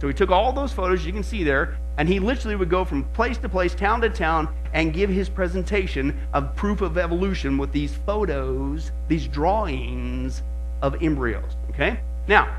So 0.00 0.06
he 0.06 0.14
took 0.14 0.30
all 0.30 0.52
those 0.52 0.72
photos 0.72 1.04
you 1.04 1.12
can 1.12 1.24
see 1.24 1.42
there, 1.42 1.76
and 1.98 2.08
he 2.08 2.20
literally 2.20 2.56
would 2.56 2.70
go 2.70 2.84
from 2.84 3.04
place 3.12 3.38
to 3.38 3.48
place, 3.48 3.74
town 3.74 4.00
to 4.02 4.10
town, 4.10 4.48
and 4.74 4.92
give 4.92 5.08
his 5.08 5.28
presentation 5.28 6.18
of 6.32 6.54
proof 6.54 6.80
of 6.80 6.98
evolution 6.98 7.56
with 7.56 7.72
these 7.72 7.94
photos, 8.06 8.92
these 9.08 9.26
drawings 9.26 10.42
of 10.82 11.02
embryos. 11.02 11.56
Okay? 11.70 12.00
Now, 12.28 12.58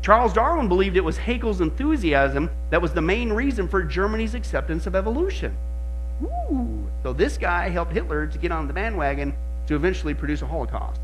Charles 0.00 0.32
Darwin 0.32 0.68
believed 0.68 0.96
it 0.96 1.04
was 1.04 1.18
Haeckel's 1.18 1.60
enthusiasm 1.60 2.50
that 2.70 2.80
was 2.80 2.92
the 2.92 3.02
main 3.02 3.32
reason 3.32 3.68
for 3.68 3.82
Germany's 3.82 4.34
acceptance 4.34 4.86
of 4.86 4.94
evolution. 4.94 5.56
Ooh. 6.22 6.88
So 7.02 7.12
this 7.12 7.36
guy 7.36 7.68
helped 7.68 7.92
Hitler 7.92 8.26
to 8.26 8.38
get 8.38 8.52
on 8.52 8.66
the 8.66 8.72
bandwagon 8.72 9.34
to 9.66 9.74
eventually 9.74 10.14
produce 10.14 10.42
a 10.42 10.46
Holocaust. 10.46 11.00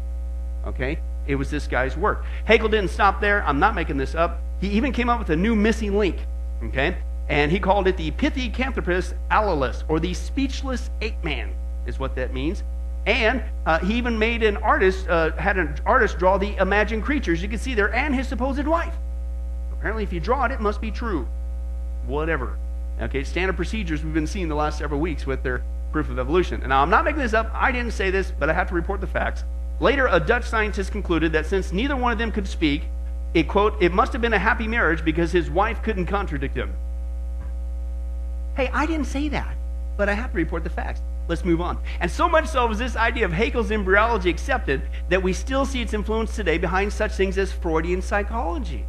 Okay? 0.66 0.98
It 1.26 1.34
was 1.36 1.50
this 1.50 1.66
guy's 1.66 1.96
work. 1.96 2.24
Haeckel 2.46 2.68
didn't 2.68 2.90
stop 2.90 3.20
there. 3.20 3.44
I'm 3.46 3.58
not 3.58 3.74
making 3.74 3.96
this 3.96 4.14
up. 4.14 4.40
He 4.60 4.68
even 4.68 4.92
came 4.92 5.08
up 5.08 5.18
with 5.18 5.30
a 5.30 5.36
new 5.36 5.54
missing 5.54 5.98
link. 5.98 6.18
Okay? 6.62 6.96
And 7.28 7.50
he 7.50 7.58
called 7.58 7.86
it 7.86 7.96
the 7.96 8.10
Pithecanthropus 8.12 9.14
alalis, 9.30 9.82
or 9.88 9.98
the 9.98 10.12
speechless 10.12 10.90
ape 11.00 11.22
man, 11.24 11.54
is 11.86 11.98
what 11.98 12.14
that 12.16 12.34
means. 12.34 12.62
And 13.06 13.42
uh, 13.66 13.78
he 13.80 13.94
even 13.94 14.18
made 14.18 14.42
an 14.42 14.56
artist, 14.58 15.08
uh, 15.08 15.32
had 15.32 15.58
an 15.58 15.76
artist 15.84 16.18
draw 16.18 16.38
the 16.38 16.56
imagined 16.56 17.02
creatures 17.02 17.42
you 17.42 17.48
can 17.48 17.58
see 17.58 17.74
there 17.74 17.92
and 17.94 18.14
his 18.14 18.28
supposed 18.28 18.66
wife. 18.66 18.94
Apparently, 19.72 20.02
if 20.02 20.12
you 20.12 20.20
draw 20.20 20.44
it, 20.44 20.52
it 20.52 20.60
must 20.60 20.80
be 20.80 20.90
true. 20.90 21.28
Whatever. 22.06 22.56
Okay, 23.00 23.24
standard 23.24 23.56
procedures 23.56 24.04
we've 24.04 24.14
been 24.14 24.26
seeing 24.26 24.48
the 24.48 24.54
last 24.54 24.78
several 24.78 25.00
weeks 25.00 25.26
with 25.26 25.42
their 25.42 25.62
proof 25.92 26.08
of 26.08 26.18
evolution. 26.18 26.60
And 26.60 26.70
now, 26.70 26.82
I'm 26.82 26.90
not 26.90 27.04
making 27.04 27.20
this 27.20 27.34
up. 27.34 27.50
I 27.52 27.72
didn't 27.72 27.92
say 27.92 28.10
this, 28.10 28.32
but 28.38 28.48
I 28.48 28.52
have 28.52 28.68
to 28.68 28.74
report 28.74 29.00
the 29.00 29.06
facts. 29.06 29.44
Later, 29.80 30.06
a 30.10 30.20
Dutch 30.20 30.44
scientist 30.44 30.92
concluded 30.92 31.32
that 31.32 31.46
since 31.46 31.72
neither 31.72 31.96
one 31.96 32.12
of 32.12 32.18
them 32.18 32.32
could 32.32 32.46
speak, 32.46 32.84
it 33.34 33.48
quote, 33.48 33.82
it 33.82 33.92
must 33.92 34.12
have 34.12 34.22
been 34.22 34.32
a 34.32 34.38
happy 34.38 34.68
marriage 34.68 35.04
because 35.04 35.32
his 35.32 35.50
wife 35.50 35.82
couldn't 35.82 36.06
contradict 36.06 36.56
him. 36.56 36.72
Hey, 38.56 38.68
I 38.72 38.86
didn't 38.86 39.06
say 39.06 39.28
that, 39.30 39.56
but 39.96 40.08
I 40.08 40.14
have 40.14 40.30
to 40.30 40.36
report 40.36 40.62
the 40.62 40.70
facts. 40.70 41.02
Let's 41.26 41.44
move 41.44 41.60
on. 41.60 41.78
And 42.00 42.10
so 42.10 42.28
much 42.28 42.46
so 42.46 42.66
was 42.66 42.78
this 42.78 42.96
idea 42.96 43.24
of 43.24 43.32
Haeckel's 43.32 43.70
embryology 43.70 44.30
accepted 44.30 44.82
that 45.08 45.22
we 45.22 45.32
still 45.32 45.64
see 45.64 45.80
its 45.80 45.94
influence 45.94 46.36
today 46.36 46.58
behind 46.58 46.92
such 46.92 47.12
things 47.12 47.36
as 47.38 47.50
Freudian 47.50 48.00
psychology. 48.00 48.84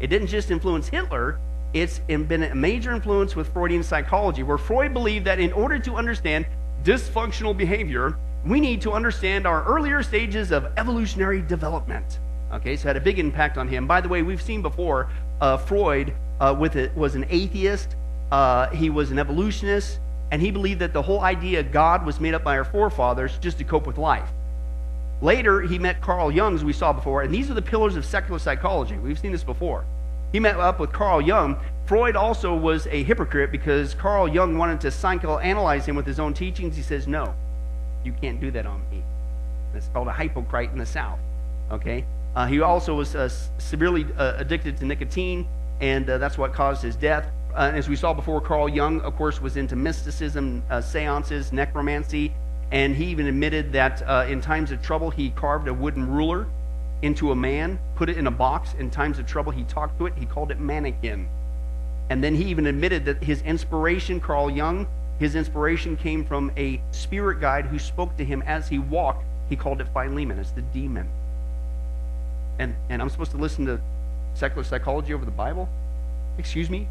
It 0.00 0.08
didn't 0.08 0.28
just 0.28 0.50
influence 0.50 0.88
Hitler, 0.88 1.38
it's 1.72 1.98
been 2.00 2.42
a 2.42 2.54
major 2.54 2.92
influence 2.92 3.36
with 3.36 3.52
Freudian 3.52 3.82
psychology, 3.82 4.42
where 4.42 4.58
Freud 4.58 4.92
believed 4.92 5.26
that 5.26 5.38
in 5.38 5.52
order 5.52 5.78
to 5.78 5.96
understand 5.96 6.46
dysfunctional 6.82 7.56
behavior, 7.56 8.16
we 8.46 8.60
need 8.60 8.80
to 8.82 8.92
understand 8.92 9.46
our 9.46 9.64
earlier 9.64 10.02
stages 10.02 10.50
of 10.50 10.66
evolutionary 10.76 11.42
development. 11.42 12.18
Okay, 12.52 12.76
so 12.76 12.88
had 12.88 12.96
a 12.96 13.00
big 13.00 13.18
impact 13.18 13.58
on 13.58 13.68
him. 13.68 13.86
By 13.86 14.00
the 14.00 14.08
way, 14.08 14.22
we've 14.22 14.40
seen 14.40 14.62
before 14.62 15.10
uh, 15.40 15.58
Freud 15.58 16.14
uh, 16.40 16.56
with 16.58 16.76
it 16.76 16.94
was 16.96 17.14
an 17.14 17.26
atheist. 17.28 17.96
Uh, 18.30 18.68
he 18.70 18.90
was 18.90 19.10
an 19.10 19.18
evolutionist, 19.18 19.98
and 20.30 20.42
he 20.42 20.50
believed 20.50 20.80
that 20.80 20.92
the 20.92 21.02
whole 21.02 21.20
idea 21.20 21.60
of 21.60 21.72
God 21.72 22.04
was 22.04 22.20
made 22.20 22.34
up 22.34 22.44
by 22.44 22.58
our 22.58 22.64
forefathers 22.64 23.38
just 23.38 23.58
to 23.58 23.64
cope 23.64 23.86
with 23.86 23.98
life. 23.98 24.28
Later, 25.20 25.62
he 25.62 25.78
met 25.78 26.00
Carl 26.00 26.30
Jung, 26.30 26.54
as 26.54 26.64
we 26.64 26.72
saw 26.72 26.92
before, 26.92 27.22
and 27.22 27.34
these 27.34 27.50
are 27.50 27.54
the 27.54 27.62
pillars 27.62 27.96
of 27.96 28.04
secular 28.04 28.38
psychology. 28.38 28.96
We've 28.96 29.18
seen 29.18 29.32
this 29.32 29.42
before. 29.42 29.84
He 30.30 30.40
met 30.40 30.56
up 30.56 30.78
with 30.78 30.92
Carl 30.92 31.20
Jung. 31.20 31.58
Freud 31.86 32.14
also 32.14 32.54
was 32.54 32.86
a 32.88 33.02
hypocrite 33.02 33.50
because 33.50 33.94
Carl 33.94 34.28
Jung 34.28 34.58
wanted 34.58 34.80
to 34.82 34.88
psychoanalyze 34.88 35.86
him 35.86 35.96
with 35.96 36.06
his 36.06 36.20
own 36.20 36.34
teachings. 36.34 36.76
He 36.76 36.82
says, 36.82 37.08
No, 37.08 37.34
you 38.04 38.12
can't 38.12 38.40
do 38.40 38.50
that 38.50 38.66
on 38.66 38.82
me. 38.90 39.02
That's 39.72 39.88
called 39.88 40.08
a 40.08 40.12
hypocrite 40.12 40.70
in 40.70 40.78
the 40.78 40.86
South. 40.86 41.18
Okay? 41.70 42.04
Uh, 42.36 42.46
he 42.46 42.60
also 42.60 42.94
was 42.94 43.16
uh, 43.16 43.28
severely 43.58 44.06
uh, 44.16 44.34
addicted 44.36 44.76
to 44.76 44.84
nicotine, 44.84 45.48
and 45.80 46.08
uh, 46.08 46.18
that's 46.18 46.38
what 46.38 46.52
caused 46.52 46.82
his 46.82 46.94
death. 46.94 47.26
Uh, 47.54 47.72
as 47.74 47.88
we 47.88 47.96
saw 47.96 48.12
before, 48.12 48.40
Carl 48.40 48.68
Jung, 48.68 49.00
of 49.00 49.16
course, 49.16 49.40
was 49.40 49.56
into 49.56 49.74
mysticism, 49.74 50.62
uh, 50.70 50.80
seances, 50.80 51.52
necromancy, 51.52 52.32
and 52.70 52.94
he 52.94 53.06
even 53.06 53.26
admitted 53.26 53.72
that 53.72 54.02
in 54.28 54.40
times 54.40 54.70
of 54.70 54.82
trouble, 54.82 55.10
he 55.10 55.30
carved 55.30 55.68
a 55.68 55.74
wooden 55.74 56.06
ruler 56.06 56.46
into 57.02 57.30
a 57.30 57.34
man, 57.34 57.78
put 57.96 58.08
it 58.08 58.18
in 58.18 58.26
a 58.26 58.30
box. 58.30 58.74
In 58.78 58.90
times 58.90 59.18
of 59.18 59.26
trouble, 59.26 59.52
he 59.52 59.64
talked 59.64 59.98
to 59.98 60.06
it. 60.06 60.14
He 60.16 60.26
called 60.26 60.50
it 60.50 60.60
mannequin. 60.60 61.28
And 62.10 62.22
then 62.22 62.34
he 62.34 62.44
even 62.44 62.66
admitted 62.66 63.04
that 63.04 63.22
his 63.22 63.42
inspiration, 63.42 64.20
Carl 64.20 64.50
Jung, 64.50 64.86
his 65.18 65.34
inspiration 65.34 65.96
came 65.96 66.24
from 66.24 66.52
a 66.56 66.80
spirit 66.90 67.40
guide 67.40 67.66
who 67.66 67.78
spoke 67.78 68.16
to 68.16 68.24
him 68.24 68.42
as 68.42 68.68
he 68.68 68.78
walked. 68.78 69.24
He 69.48 69.56
called 69.56 69.80
it 69.80 69.88
Philemon. 69.92 70.38
It's 70.38 70.50
the 70.50 70.62
demon. 70.62 71.08
And, 72.58 72.74
and 72.88 73.00
I'm 73.00 73.08
supposed 73.08 73.30
to 73.32 73.36
listen 73.36 73.66
to 73.66 73.80
secular 74.34 74.64
psychology 74.64 75.14
over 75.14 75.24
the 75.24 75.30
Bible? 75.30 75.68
Excuse 76.38 76.68
me? 76.70 76.88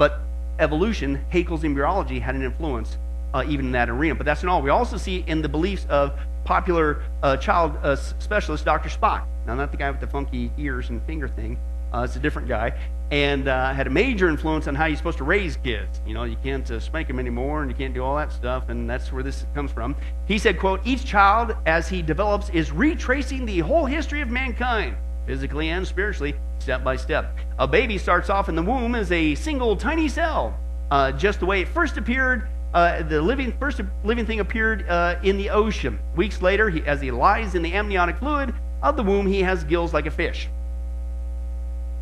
But 0.00 0.18
evolution, 0.58 1.22
Haeckel's 1.30 1.62
embryology, 1.62 2.20
had 2.20 2.34
an 2.34 2.42
influence 2.42 2.96
uh, 3.34 3.44
even 3.46 3.66
in 3.66 3.72
that 3.72 3.90
arena. 3.90 4.14
But 4.14 4.24
that's 4.24 4.42
not 4.42 4.50
all. 4.50 4.62
We 4.62 4.70
also 4.70 4.96
see 4.96 5.22
in 5.26 5.42
the 5.42 5.48
beliefs 5.48 5.84
of 5.90 6.18
popular 6.44 7.02
uh, 7.22 7.36
child 7.36 7.76
uh, 7.82 7.96
specialist, 7.96 8.64
Dr. 8.64 8.88
Spock. 8.88 9.26
Now, 9.46 9.56
not 9.56 9.72
the 9.72 9.76
guy 9.76 9.90
with 9.90 10.00
the 10.00 10.06
funky 10.06 10.50
ears 10.56 10.88
and 10.88 11.02
finger 11.02 11.28
thing. 11.28 11.58
Uh, 11.92 12.00
it's 12.00 12.16
a 12.16 12.18
different 12.18 12.48
guy 12.48 12.72
and 13.10 13.46
uh, 13.46 13.74
had 13.74 13.88
a 13.88 13.90
major 13.90 14.28
influence 14.28 14.68
on 14.68 14.74
how 14.74 14.86
you're 14.86 14.96
supposed 14.96 15.18
to 15.18 15.24
raise 15.24 15.58
kids. 15.58 16.00
You 16.06 16.14
know, 16.14 16.24
you 16.24 16.36
can't 16.42 16.68
uh, 16.70 16.80
spank 16.80 17.08
them 17.08 17.18
anymore, 17.18 17.60
and 17.60 17.70
you 17.70 17.76
can't 17.76 17.92
do 17.92 18.02
all 18.02 18.16
that 18.16 18.32
stuff, 18.32 18.70
and 18.70 18.88
that's 18.88 19.12
where 19.12 19.22
this 19.22 19.44
comes 19.54 19.70
from. 19.70 19.96
He 20.26 20.38
said, 20.38 20.58
"quote 20.58 20.80
Each 20.86 21.04
child, 21.04 21.56
as 21.66 21.88
he 21.88 22.00
develops, 22.00 22.48
is 22.50 22.70
retracing 22.70 23.44
the 23.44 23.58
whole 23.58 23.84
history 23.84 24.20
of 24.22 24.30
mankind, 24.30 24.96
physically 25.26 25.70
and 25.70 25.86
spiritually, 25.86 26.34
step 26.58 26.82
by 26.82 26.96
step. 26.96 27.36
A 27.58 27.66
baby 27.66 27.98
starts 27.98 28.30
off 28.30 28.48
in 28.48 28.54
the 28.54 28.62
womb 28.62 28.94
as 28.94 29.10
a 29.12 29.34
single 29.34 29.76
tiny 29.76 30.08
cell, 30.08 30.58
uh, 30.90 31.12
just 31.12 31.40
the 31.40 31.46
way 31.46 31.60
it 31.60 31.68
first 31.68 31.96
appeared." 31.96 32.48
Uh, 32.72 33.02
the 33.02 33.20
living 33.20 33.52
first 33.58 33.80
living 34.04 34.24
thing 34.24 34.38
appeared 34.38 34.88
uh, 34.88 35.16
in 35.24 35.36
the 35.36 35.50
ocean. 35.50 35.98
Weeks 36.14 36.40
later, 36.40 36.70
he, 36.70 36.82
as 36.86 37.00
he 37.00 37.10
lies 37.10 37.54
in 37.54 37.62
the 37.62 37.74
amniotic 37.74 38.18
fluid 38.18 38.54
of 38.82 38.96
the 38.96 39.02
womb, 39.02 39.26
he 39.26 39.42
has 39.42 39.64
gills 39.64 39.92
like 39.92 40.06
a 40.06 40.10
fish. 40.10 40.48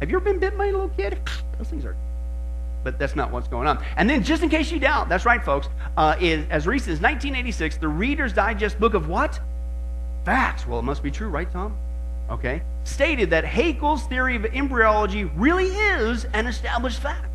Have 0.00 0.11
you 0.11 0.16
ever 0.16 0.24
been 0.24 0.38
bit 0.38 0.57
by 0.57 0.66
a 0.66 0.72
little 0.72 0.90
kid? 0.90 1.18
Those 1.59 1.68
things 1.68 1.85
are. 1.85 1.96
But 2.85 2.98
that's 2.98 3.16
not 3.16 3.33
what's 3.33 3.48
going 3.48 3.66
on. 3.66 3.85
And 3.96 4.09
then, 4.09 4.22
just 4.22 4.42
in 4.42 4.48
case 4.48 4.70
you 4.70 4.78
doubt, 4.78 5.09
that's 5.09 5.24
right, 5.24 5.44
folks. 5.44 5.68
Uh, 5.96 6.16
is 6.20 6.46
as 6.50 6.66
recent 6.66 6.92
as 6.92 7.00
1986, 7.00 7.78
the 7.78 7.88
Reader's 7.88 8.33
Digest 8.33 8.78
book 8.78 8.94
of 8.94 9.09
what? 9.09 9.40
Facts. 10.24 10.66
Well, 10.66 10.78
it 10.78 10.85
must 10.85 11.02
be 11.02 11.11
true, 11.11 11.28
right, 11.28 11.50
Tom? 11.50 11.76
Okay. 12.31 12.62
Stated 12.88 13.31
that 13.31 13.44
Haeckel's 13.44 14.05
theory 14.07 14.35
of 14.35 14.46
embryology 14.46 15.24
really 15.24 15.66
is 15.66 16.24
an 16.33 16.46
established 16.46 17.01
fact. 17.01 17.29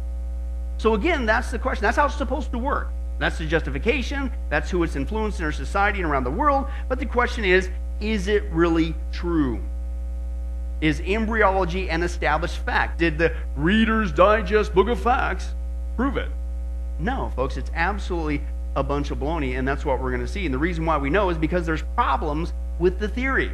So 0.79 0.95
again, 0.95 1.27
that's 1.27 1.51
the 1.51 1.59
question. 1.59 1.83
That's 1.83 1.95
how 1.95 2.07
it's 2.07 2.15
supposed 2.15 2.51
to 2.51 2.57
work. 2.57 2.89
That's 3.19 3.37
the 3.37 3.45
justification. 3.45 4.31
That's 4.49 4.71
who 4.71 4.81
it's 4.81 4.95
influenced 4.95 5.39
in 5.39 5.45
our 5.45 5.51
society 5.51 5.99
and 5.99 6.09
around 6.09 6.23
the 6.23 6.31
world. 6.31 6.65
But 6.89 6.97
the 6.97 7.05
question 7.05 7.45
is, 7.45 7.69
is 8.01 8.27
it 8.27 8.43
really 8.51 8.95
true? 9.11 9.61
Is 10.81 10.99
embryology 11.01 11.87
an 11.89 12.01
established 12.01 12.57
fact? 12.57 12.97
Did 12.97 13.19
the 13.19 13.35
Reader's 13.55 14.11
Digest 14.11 14.73
Book 14.73 14.89
of 14.89 14.99
Facts 14.99 15.53
prove 15.95 16.17
it? 16.17 16.29
No, 16.99 17.31
folks, 17.35 17.57
it's 17.57 17.71
absolutely 17.75 18.41
a 18.75 18.83
bunch 18.83 19.11
of 19.11 19.19
baloney, 19.19 19.57
and 19.57 19.67
that's 19.67 19.85
what 19.85 20.01
we're 20.01 20.09
going 20.09 20.25
to 20.25 20.27
see. 20.27 20.45
And 20.45 20.53
the 20.53 20.59
reason 20.59 20.83
why 20.83 20.97
we 20.97 21.11
know 21.11 21.29
is 21.29 21.37
because 21.37 21.65
there's 21.67 21.83
problems 21.95 22.53
with 22.79 22.97
the 22.97 23.07
theory. 23.07 23.51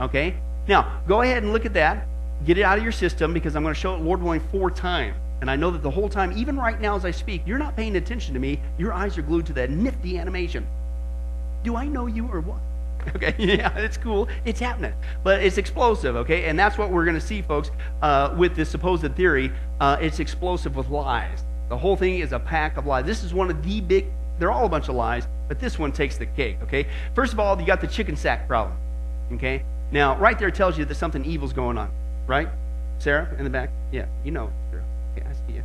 Okay? 0.00 0.34
Now, 0.66 1.00
go 1.06 1.22
ahead 1.22 1.42
and 1.42 1.52
look 1.52 1.66
at 1.66 1.74
that. 1.74 2.06
Get 2.44 2.58
it 2.58 2.62
out 2.62 2.78
of 2.78 2.84
your 2.84 2.92
system 2.92 3.32
because 3.32 3.56
I'm 3.56 3.62
going 3.62 3.74
to 3.74 3.80
show 3.80 3.94
it, 3.94 4.00
Lord 4.00 4.22
willing, 4.22 4.40
four 4.50 4.70
times. 4.70 5.16
And 5.40 5.50
I 5.50 5.56
know 5.56 5.70
that 5.70 5.82
the 5.82 5.90
whole 5.90 6.08
time, 6.08 6.32
even 6.36 6.56
right 6.56 6.80
now 6.80 6.96
as 6.96 7.04
I 7.04 7.10
speak, 7.10 7.42
you're 7.44 7.58
not 7.58 7.76
paying 7.76 7.96
attention 7.96 8.34
to 8.34 8.40
me. 8.40 8.60
Your 8.78 8.92
eyes 8.92 9.18
are 9.18 9.22
glued 9.22 9.46
to 9.46 9.52
that 9.54 9.70
nifty 9.70 10.18
animation. 10.18 10.66
Do 11.62 11.76
I 11.76 11.86
know 11.86 12.06
you 12.06 12.28
or 12.28 12.40
what? 12.40 12.58
Okay, 13.14 13.34
yeah, 13.38 13.76
it's 13.76 13.98
cool. 13.98 14.28
It's 14.46 14.58
happening. 14.58 14.94
But 15.22 15.42
it's 15.42 15.58
explosive, 15.58 16.16
okay? 16.16 16.46
And 16.46 16.58
that's 16.58 16.78
what 16.78 16.90
we're 16.90 17.04
going 17.04 17.20
to 17.20 17.20
see, 17.20 17.42
folks, 17.42 17.70
uh, 18.00 18.34
with 18.38 18.56
this 18.56 18.70
supposed 18.70 19.14
theory. 19.14 19.52
Uh, 19.78 19.98
it's 20.00 20.20
explosive 20.20 20.74
with 20.74 20.88
lies. 20.88 21.44
The 21.68 21.76
whole 21.76 21.96
thing 21.96 22.20
is 22.20 22.32
a 22.32 22.38
pack 22.38 22.78
of 22.78 22.86
lies. 22.86 23.04
This 23.04 23.22
is 23.22 23.34
one 23.34 23.50
of 23.50 23.62
the 23.62 23.80
big, 23.82 24.06
they're 24.38 24.50
all 24.50 24.64
a 24.64 24.70
bunch 24.70 24.88
of 24.88 24.94
lies, 24.94 25.28
but 25.48 25.60
this 25.60 25.78
one 25.78 25.92
takes 25.92 26.16
the 26.16 26.24
cake, 26.24 26.56
okay? 26.62 26.86
First 27.14 27.34
of 27.34 27.40
all, 27.40 27.60
you 27.60 27.66
got 27.66 27.82
the 27.82 27.86
chicken 27.86 28.16
sac 28.16 28.48
problem, 28.48 28.78
okay? 29.32 29.62
Now, 29.94 30.16
right 30.16 30.36
there 30.36 30.50
tells 30.50 30.76
you 30.76 30.84
that 30.86 30.96
something 30.96 31.24
evil's 31.24 31.52
going 31.52 31.78
on, 31.78 31.88
right? 32.26 32.48
Sarah, 32.98 33.32
in 33.38 33.44
the 33.44 33.50
back? 33.50 33.70
Yeah, 33.92 34.06
you 34.24 34.32
know. 34.32 34.50
Sarah. 34.72 34.82
Okay, 35.16 35.24
I 35.24 35.32
see 35.32 35.54
you. 35.54 35.62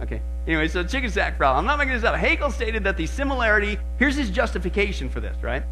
Okay. 0.00 0.22
Anyway, 0.46 0.68
so 0.68 0.84
chicken 0.84 1.10
sac 1.10 1.36
problem. 1.36 1.58
I'm 1.58 1.66
not 1.66 1.78
making 1.78 1.94
this 1.94 2.04
up. 2.04 2.14
Haeckel 2.14 2.52
stated 2.52 2.84
that 2.84 2.96
the 2.96 3.06
similarity, 3.08 3.76
here's 3.98 4.14
his 4.14 4.30
justification 4.30 5.08
for 5.08 5.18
this, 5.18 5.36
right? 5.42 5.64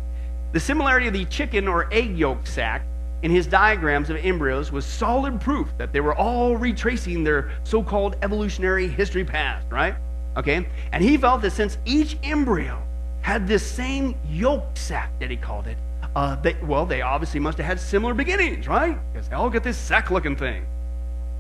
The 0.51 0.59
similarity 0.59 1.07
of 1.07 1.13
the 1.13 1.27
chicken 1.27 1.69
or 1.69 1.89
egg 1.95 2.19
yolk 2.19 2.45
sac 2.45 2.83
in 3.23 3.31
his 3.31 3.47
diagrams 3.47 4.11
of 4.11 4.17
embryos 4.17 4.73
was 4.73 4.85
solid 4.85 5.41
proof 5.41 5.69
that 5.79 5.93
they 5.93 6.01
were 6.01 6.17
all 6.17 6.57
retracing 6.57 7.23
their 7.23 7.53
so 7.63 7.85
called 7.85 8.17
evolutionary 8.23 8.89
history 8.89 9.25
past, 9.25 9.65
right? 9.71 9.95
Okay? 10.37 10.67
And 10.91 11.05
he 11.05 11.17
felt 11.17 11.41
that 11.43 11.53
since 11.53 11.79
each 11.85 12.17
embryo 12.25 12.83
had 13.21 13.47
this 13.47 13.65
same 13.65 14.17
yolk 14.29 14.65
sac 14.75 15.17
that 15.21 15.31
he 15.31 15.37
called 15.37 15.69
it, 15.69 15.79
uh, 16.15 16.37
they, 16.37 16.57
well, 16.63 16.85
they 16.85 17.01
obviously 17.01 17.41
must 17.41 17.59
have 17.59 17.67
had 17.67 17.81
similar 17.81 18.15
beginnings, 18.15 18.69
right? 18.69 18.99
Because 19.13 19.29
they 19.29 19.35
all 19.35 19.51
get 19.51 19.63
this 19.63 19.79
sac 19.79 20.11
looking 20.11 20.37
thing. 20.37 20.67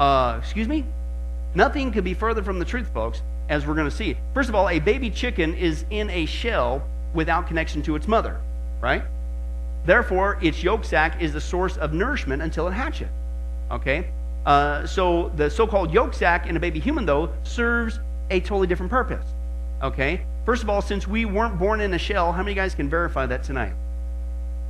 Uh, 0.01 0.39
excuse 0.41 0.67
me? 0.67 0.85
Nothing 1.55 1.93
could 1.93 2.05
be 2.05 2.15
further 2.15 2.43
from 2.43 2.59
the 2.59 2.65
truth, 2.65 2.89
folks, 2.95 3.21
as 3.49 3.67
we're 3.67 3.75
going 3.75 3.89
to 3.89 3.95
see. 3.95 4.17
First 4.33 4.49
of 4.49 4.55
all, 4.55 4.71
a 4.71 4.79
baby 4.79 5.11
chicken 5.11 5.55
is 5.55 5.85
in 5.91 6.09
a 6.09 6.25
shell 6.25 6.83
without 7.13 7.47
connection 7.47 7.83
to 7.83 7.95
its 7.97 8.09
mother, 8.09 8.41
right? 8.81 9.03
Therefore, 9.85 10.39
its 10.41 10.63
yolk 10.63 10.85
sac 10.85 11.21
is 11.21 11.35
the 11.35 11.41
source 11.41 11.77
of 11.77 11.93
nourishment 11.93 12.41
until 12.41 12.67
it 12.69 12.73
hatches. 12.73 13.11
Okay? 13.71 14.07
Uh, 14.47 14.87
so 14.87 15.31
the 15.37 15.51
so-called 15.51 15.93
yolk 15.93 16.15
sac 16.15 16.47
in 16.47 16.57
a 16.57 16.61
baby 16.61 16.81
human, 16.81 17.05
though, 17.05 17.31
serves 17.43 18.01
a 18.31 18.41
totally 18.41 18.67
different 18.67 18.91
purpose. 18.91 19.27
Okay? 19.83 20.23
First 20.47 20.63
of 20.63 20.71
all, 20.71 20.81
since 20.81 21.07
we 21.07 21.27
weren't 21.27 21.59
born 21.59 21.81
in 21.81 21.93
a 21.93 21.99
shell, 21.99 22.33
how 22.33 22.43
many 22.43 22.55
guys 22.55 22.75
can 22.75 22.89
verify 22.89 23.27
that 23.27 23.43
tonight? 23.43 23.75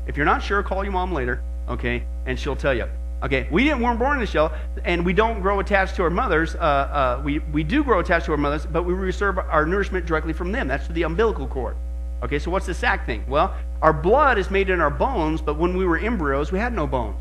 If 0.06 0.16
you're 0.16 0.26
not 0.26 0.42
sure, 0.42 0.62
call 0.62 0.82
your 0.84 0.92
mom 0.92 1.12
later, 1.12 1.42
okay, 1.68 2.02
and 2.26 2.38
she'll 2.38 2.56
tell 2.56 2.74
you. 2.74 2.86
Okay, 3.22 3.46
we 3.52 3.62
didn't 3.62 3.80
weren't 3.80 4.00
born 4.00 4.16
in 4.16 4.24
a 4.24 4.26
shell, 4.26 4.52
and 4.84 5.06
we 5.06 5.12
don't 5.12 5.40
grow 5.42 5.60
attached 5.60 5.94
to 5.96 6.02
our 6.02 6.10
mothers. 6.10 6.56
Uh, 6.56 6.58
uh, 6.58 7.22
we 7.24 7.38
we 7.38 7.62
do 7.62 7.84
grow 7.84 8.00
attached 8.00 8.26
to 8.26 8.32
our 8.32 8.36
mothers, 8.36 8.66
but 8.66 8.82
we 8.82 8.94
receive 8.94 9.38
our 9.38 9.64
nourishment 9.64 10.06
directly 10.06 10.32
from 10.32 10.50
them. 10.50 10.66
That's 10.66 10.88
the 10.88 11.04
umbilical 11.04 11.46
cord. 11.46 11.76
Okay, 12.24 12.40
so 12.40 12.50
what's 12.50 12.66
the 12.66 12.74
sac 12.74 13.06
thing? 13.06 13.24
Well, 13.28 13.54
our 13.80 13.92
blood 13.92 14.38
is 14.38 14.50
made 14.50 14.70
in 14.70 14.80
our 14.80 14.90
bones, 14.90 15.40
but 15.40 15.56
when 15.56 15.76
we 15.76 15.84
were 15.84 15.98
embryos, 15.98 16.50
we 16.50 16.58
had 16.58 16.72
no 16.72 16.86
bones. 16.86 17.16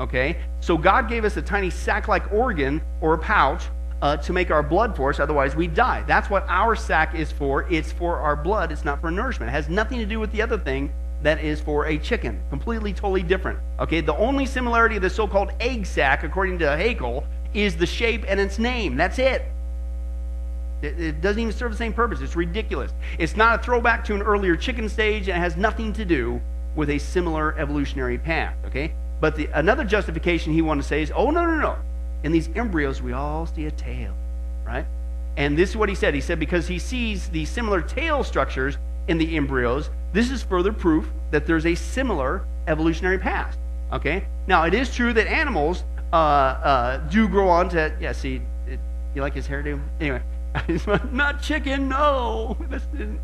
Okay, 0.00 0.38
so 0.60 0.76
God 0.76 1.08
gave 1.08 1.24
us 1.24 1.36
a 1.36 1.42
tiny 1.42 1.70
sac-like 1.70 2.32
organ 2.32 2.80
or 3.00 3.14
a 3.14 3.18
pouch 3.18 3.62
uh, 4.00 4.16
to 4.16 4.32
make 4.32 4.50
our 4.50 4.62
blood 4.62 4.96
for 4.96 5.10
us, 5.10 5.20
otherwise 5.20 5.54
we 5.54 5.68
die. 5.68 6.02
That's 6.08 6.28
what 6.28 6.44
our 6.48 6.74
sac 6.74 7.14
is 7.14 7.30
for. 7.30 7.66
It's 7.70 7.92
for 7.92 8.16
our 8.16 8.34
blood. 8.34 8.72
It's 8.72 8.84
not 8.84 9.00
for 9.00 9.10
nourishment. 9.12 9.50
It 9.50 9.52
has 9.52 9.68
nothing 9.68 9.98
to 9.98 10.06
do 10.06 10.18
with 10.18 10.32
the 10.32 10.42
other 10.42 10.58
thing 10.58 10.92
that 11.22 11.42
is 11.42 11.60
for 11.60 11.86
a 11.86 11.98
chicken. 11.98 12.42
Completely, 12.50 12.92
totally 12.92 13.22
different. 13.22 13.58
Okay, 13.78 14.00
the 14.00 14.16
only 14.16 14.46
similarity 14.46 14.96
of 14.96 15.02
the 15.02 15.10
so 15.10 15.26
called 15.26 15.52
egg 15.60 15.86
sac, 15.86 16.24
according 16.24 16.58
to 16.60 16.76
Haeckel, 16.76 17.24
is 17.54 17.76
the 17.76 17.86
shape 17.86 18.24
and 18.26 18.40
its 18.40 18.58
name. 18.58 18.96
That's 18.96 19.18
it. 19.18 19.42
it. 20.82 21.00
It 21.00 21.20
doesn't 21.20 21.40
even 21.40 21.52
serve 21.52 21.70
the 21.70 21.78
same 21.78 21.92
purpose. 21.92 22.20
It's 22.20 22.36
ridiculous. 22.36 22.92
It's 23.18 23.36
not 23.36 23.60
a 23.60 23.62
throwback 23.62 24.04
to 24.06 24.14
an 24.14 24.22
earlier 24.22 24.56
chicken 24.56 24.88
stage, 24.88 25.28
and 25.28 25.36
it 25.36 25.40
has 25.40 25.56
nothing 25.56 25.92
to 25.94 26.04
do 26.04 26.40
with 26.74 26.90
a 26.90 26.98
similar 26.98 27.56
evolutionary 27.58 28.18
path. 28.18 28.54
Okay? 28.66 28.92
But 29.20 29.36
the, 29.36 29.48
another 29.54 29.84
justification 29.84 30.52
he 30.52 30.62
wanted 30.62 30.82
to 30.82 30.88
say 30.88 31.02
is 31.02 31.12
oh, 31.14 31.30
no, 31.30 31.44
no, 31.44 31.56
no. 31.56 31.76
In 32.24 32.32
these 32.32 32.48
embryos, 32.54 33.02
we 33.02 33.12
all 33.12 33.46
see 33.46 33.66
a 33.66 33.70
tail, 33.70 34.14
right? 34.64 34.86
And 35.36 35.56
this 35.56 35.70
is 35.70 35.76
what 35.76 35.88
he 35.88 35.94
said. 35.94 36.14
He 36.14 36.20
said 36.20 36.38
because 36.38 36.68
he 36.68 36.78
sees 36.78 37.28
the 37.28 37.44
similar 37.44 37.80
tail 37.80 38.22
structures 38.22 38.78
in 39.08 39.18
the 39.18 39.36
embryos, 39.36 39.90
this 40.12 40.30
is 40.30 40.42
further 40.42 40.72
proof 40.72 41.08
that 41.30 41.46
there's 41.46 41.66
a 41.66 41.74
similar 41.74 42.44
evolutionary 42.66 43.18
path. 43.18 43.56
Okay? 43.92 44.24
Now, 44.46 44.64
it 44.64 44.74
is 44.74 44.94
true 44.94 45.12
that 45.12 45.26
animals 45.26 45.84
uh, 46.12 46.16
uh, 46.16 46.96
do 47.08 47.28
grow 47.28 47.48
on 47.48 47.68
to, 47.70 47.94
yeah, 48.00 48.12
see, 48.12 48.40
it, 48.66 48.78
you 49.14 49.22
like 49.22 49.34
his 49.34 49.46
hairdo? 49.46 49.80
Anyway, 50.00 50.22
not 51.12 51.42
chicken, 51.42 51.88
no. 51.88 52.56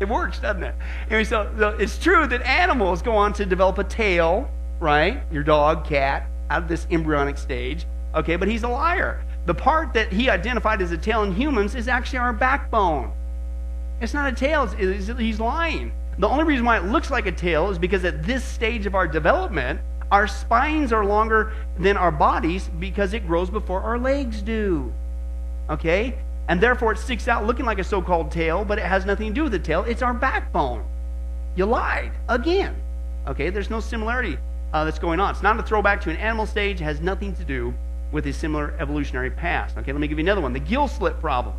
It 0.00 0.08
works, 0.08 0.40
doesn't 0.40 0.62
it? 0.64 0.74
Anyway, 1.06 1.22
so, 1.22 1.48
so 1.56 1.68
it's 1.68 1.98
true 1.98 2.26
that 2.26 2.42
animals 2.42 3.00
go 3.00 3.14
on 3.14 3.32
to 3.34 3.46
develop 3.46 3.78
a 3.78 3.84
tail, 3.84 4.50
right? 4.80 5.22
Your 5.30 5.44
dog, 5.44 5.86
cat, 5.86 6.28
out 6.50 6.64
of 6.64 6.68
this 6.68 6.86
embryonic 6.90 7.38
stage. 7.38 7.86
Okay, 8.14 8.34
but 8.34 8.48
he's 8.48 8.64
a 8.64 8.68
liar. 8.68 9.22
The 9.46 9.54
part 9.54 9.92
that 9.92 10.12
he 10.12 10.28
identified 10.28 10.82
as 10.82 10.90
a 10.90 10.98
tail 10.98 11.22
in 11.22 11.32
humans 11.32 11.76
is 11.76 11.86
actually 11.86 12.18
our 12.18 12.32
backbone. 12.32 13.12
It's 14.00 14.14
not 14.14 14.32
a 14.32 14.34
tail, 14.34 14.64
it's, 14.64 14.74
it's, 15.08 15.18
he's 15.18 15.38
lying. 15.38 15.92
The 16.18 16.28
only 16.28 16.44
reason 16.44 16.64
why 16.64 16.76
it 16.76 16.84
looks 16.84 17.10
like 17.10 17.26
a 17.26 17.32
tail 17.32 17.70
is 17.70 17.78
because 17.78 18.04
at 18.04 18.22
this 18.22 18.44
stage 18.44 18.86
of 18.86 18.94
our 18.94 19.08
development, 19.08 19.80
our 20.12 20.26
spines 20.26 20.92
are 20.92 21.04
longer 21.04 21.52
than 21.78 21.96
our 21.96 22.12
bodies 22.12 22.70
because 22.78 23.14
it 23.14 23.26
grows 23.26 23.50
before 23.50 23.80
our 23.80 23.98
legs 23.98 24.42
do. 24.42 24.92
Okay? 25.68 26.16
And 26.48 26.60
therefore 26.60 26.92
it 26.92 26.98
sticks 26.98 27.26
out 27.26 27.46
looking 27.46 27.64
like 27.64 27.78
a 27.78 27.84
so 27.84 28.00
called 28.00 28.30
tail, 28.30 28.64
but 28.64 28.78
it 28.78 28.84
has 28.84 29.04
nothing 29.04 29.28
to 29.28 29.34
do 29.34 29.42
with 29.44 29.52
the 29.52 29.58
tail. 29.58 29.82
It's 29.84 30.02
our 30.02 30.14
backbone. 30.14 30.84
You 31.56 31.66
lied 31.66 32.12
again. 32.28 32.76
Okay? 33.26 33.50
There's 33.50 33.70
no 33.70 33.80
similarity 33.80 34.38
uh, 34.72 34.84
that's 34.84 34.98
going 34.98 35.20
on. 35.20 35.30
It's 35.30 35.42
not 35.42 35.58
a 35.58 35.62
throwback 35.62 36.00
to 36.02 36.10
an 36.10 36.16
animal 36.16 36.46
stage, 36.46 36.80
it 36.80 36.84
has 36.84 37.00
nothing 37.00 37.34
to 37.36 37.44
do 37.44 37.72
with 38.12 38.26
a 38.26 38.32
similar 38.32 38.74
evolutionary 38.78 39.30
past. 39.30 39.76
Okay, 39.78 39.92
let 39.92 40.00
me 40.00 40.06
give 40.08 40.18
you 40.18 40.24
another 40.24 40.40
one 40.40 40.52
the 40.52 40.60
gill 40.60 40.86
slit 40.88 41.18
problem 41.20 41.54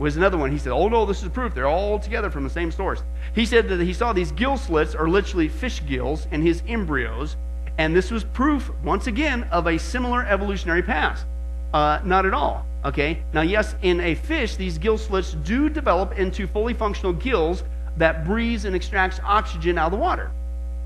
was 0.00 0.16
another 0.16 0.38
one. 0.38 0.50
He 0.50 0.58
said, 0.58 0.72
Oh 0.72 0.88
no, 0.88 1.04
this 1.04 1.22
is 1.22 1.28
proof. 1.28 1.54
They're 1.54 1.68
all 1.68 1.98
together 1.98 2.30
from 2.30 2.42
the 2.42 2.50
same 2.50 2.72
source. 2.72 3.02
He 3.34 3.44
said 3.44 3.68
that 3.68 3.80
he 3.80 3.92
saw 3.92 4.12
these 4.12 4.32
gill 4.32 4.56
slits 4.56 4.94
are 4.94 5.08
literally 5.08 5.48
fish 5.48 5.82
gills 5.86 6.26
in 6.32 6.42
his 6.42 6.62
embryos, 6.66 7.36
and 7.76 7.94
this 7.94 8.10
was 8.10 8.24
proof, 8.24 8.70
once 8.82 9.06
again, 9.06 9.44
of 9.52 9.66
a 9.66 9.78
similar 9.78 10.24
evolutionary 10.24 10.82
past. 10.82 11.26
Uh, 11.74 12.00
not 12.02 12.24
at 12.24 12.34
all. 12.34 12.66
Okay? 12.84 13.22
Now, 13.34 13.42
yes, 13.42 13.74
in 13.82 14.00
a 14.00 14.14
fish, 14.14 14.56
these 14.56 14.78
gill 14.78 14.96
slits 14.96 15.34
do 15.34 15.68
develop 15.68 16.18
into 16.18 16.46
fully 16.46 16.72
functional 16.72 17.12
gills 17.12 17.62
that 17.98 18.24
breathes 18.24 18.64
and 18.64 18.74
extracts 18.74 19.20
oxygen 19.22 19.76
out 19.76 19.86
of 19.86 19.92
the 19.92 19.98
water. 19.98 20.30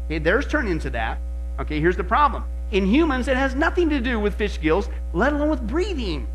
Okay, 0.07 0.18
theirs 0.18 0.46
turn 0.46 0.66
into 0.66 0.90
that. 0.90 1.18
Okay, 1.61 1.81
here's 1.81 1.96
the 1.96 2.05
problem. 2.05 2.44
In 2.72 2.85
humans, 2.85 3.29
it 3.29 3.37
has 3.37 3.55
nothing 3.55 3.88
to 3.90 4.00
do 4.00 4.18
with 4.18 4.35
fish 4.35 4.61
gills, 4.61 4.88
let 5.12 5.33
alone 5.33 5.50
with 5.50 5.64
breathing 5.66 6.27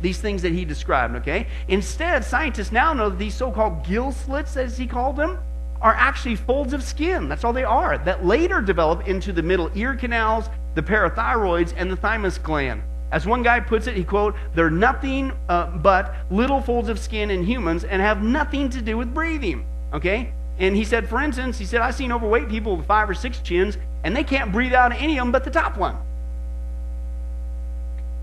these 0.00 0.18
things 0.18 0.42
that 0.42 0.52
he 0.52 0.64
described, 0.64 1.16
okay? 1.16 1.46
Instead, 1.68 2.24
scientists 2.24 2.72
now 2.72 2.92
know 2.92 3.10
that 3.10 3.18
these 3.18 3.34
so 3.34 3.50
called 3.50 3.84
gill 3.84 4.12
slits, 4.12 4.56
as 4.56 4.78
he 4.78 4.86
called 4.86 5.16
them, 5.16 5.38
are 5.80 5.94
actually 5.94 6.36
folds 6.36 6.72
of 6.72 6.82
skin. 6.82 7.28
That's 7.28 7.44
all 7.44 7.52
they 7.52 7.64
are, 7.64 7.98
that 7.98 8.24
later 8.24 8.60
develop 8.60 9.06
into 9.06 9.32
the 9.32 9.42
middle 9.42 9.70
ear 9.74 9.94
canals, 9.94 10.48
the 10.74 10.82
parathyroids, 10.82 11.72
and 11.76 11.90
the 11.90 11.96
thymus 11.96 12.38
gland. 12.38 12.82
As 13.10 13.26
one 13.26 13.42
guy 13.42 13.60
puts 13.60 13.86
it, 13.86 13.96
he 13.96 14.04
quote, 14.04 14.34
they're 14.54 14.70
nothing 14.70 15.32
uh, 15.48 15.66
but 15.78 16.14
little 16.30 16.60
folds 16.60 16.88
of 16.88 16.98
skin 16.98 17.30
in 17.30 17.42
humans 17.42 17.84
and 17.84 18.02
have 18.02 18.22
nothing 18.22 18.68
to 18.70 18.82
do 18.82 18.98
with 18.98 19.14
breathing. 19.14 19.66
Okay? 19.92 20.32
And 20.58 20.76
he 20.76 20.84
said, 20.84 21.08
for 21.08 21.20
instance, 21.20 21.58
he 21.58 21.64
said, 21.64 21.80
I've 21.80 21.94
seen 21.94 22.12
overweight 22.12 22.48
people 22.48 22.76
with 22.76 22.86
five 22.86 23.08
or 23.08 23.14
six 23.14 23.40
chins, 23.40 23.78
and 24.04 24.14
they 24.14 24.24
can't 24.24 24.52
breathe 24.52 24.74
out 24.74 24.92
any 24.92 25.18
of 25.18 25.24
them 25.24 25.32
but 25.32 25.44
the 25.44 25.50
top 25.50 25.78
one. 25.78 25.96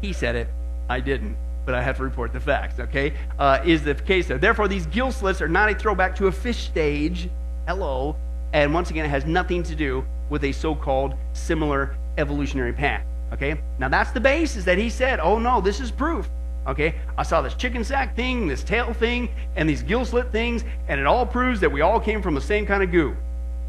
He 0.02 0.14
said 0.14 0.36
it. 0.36 0.50
I 0.88 1.00
didn't 1.00 1.36
but 1.66 1.76
I 1.76 1.82
have 1.82 1.98
to 1.98 2.04
report 2.04 2.32
the 2.32 2.40
facts, 2.40 2.80
okay? 2.80 3.14
Uh, 3.40 3.60
is 3.66 3.84
the 3.84 3.96
case 3.96 4.28
there. 4.28 4.38
Therefore, 4.38 4.68
these 4.68 4.86
gill 4.88 5.12
slits 5.12 5.42
are 5.42 5.48
not 5.48 5.70
a 5.70 5.76
throwback 5.76 6.16
to 6.18 6.28
a 6.28 6.32
fish 6.32 6.66
stage. 6.66 7.30
Hello. 7.68 8.16
And 8.54 8.74
once 8.74 8.92
again, 8.92 9.06
it 9.06 9.10
has 9.10 9.26
nothing 9.26 9.64
to 9.64 9.76
do 9.76 10.06
with 10.30 10.44
a 10.44 10.52
so 10.52 10.76
called 10.76 11.16
similar 11.34 11.96
evolutionary 12.18 12.74
path, 12.74 13.04
okay? 13.34 13.60
Now, 13.80 13.90
that's 13.90 14.12
the 14.12 14.22
basis 14.22 14.64
that 14.66 14.78
he 14.78 14.90
said, 14.90 15.20
oh 15.20 15.40
no, 15.40 15.62
this 15.62 15.80
is 15.80 15.92
proof. 15.92 16.30
Okay, 16.68 16.96
I 17.16 17.22
saw 17.22 17.44
this 17.44 17.54
chicken 17.54 17.84
sac 17.84 18.16
thing, 18.16 18.48
this 18.48 18.64
tail 18.64 18.92
thing, 18.92 19.30
and 19.56 19.70
these 19.70 19.84
gill 19.84 20.04
slit 20.04 20.32
things, 20.32 20.64
and 20.88 21.00
it 21.00 21.06
all 21.06 21.24
proves 21.24 21.60
that 21.60 21.72
we 21.72 21.82
all 21.82 22.00
came 22.00 22.24
from 22.24 22.34
the 22.34 22.42
same 22.42 22.66
kind 22.66 22.82
of 22.82 22.92
goo. 22.92 23.16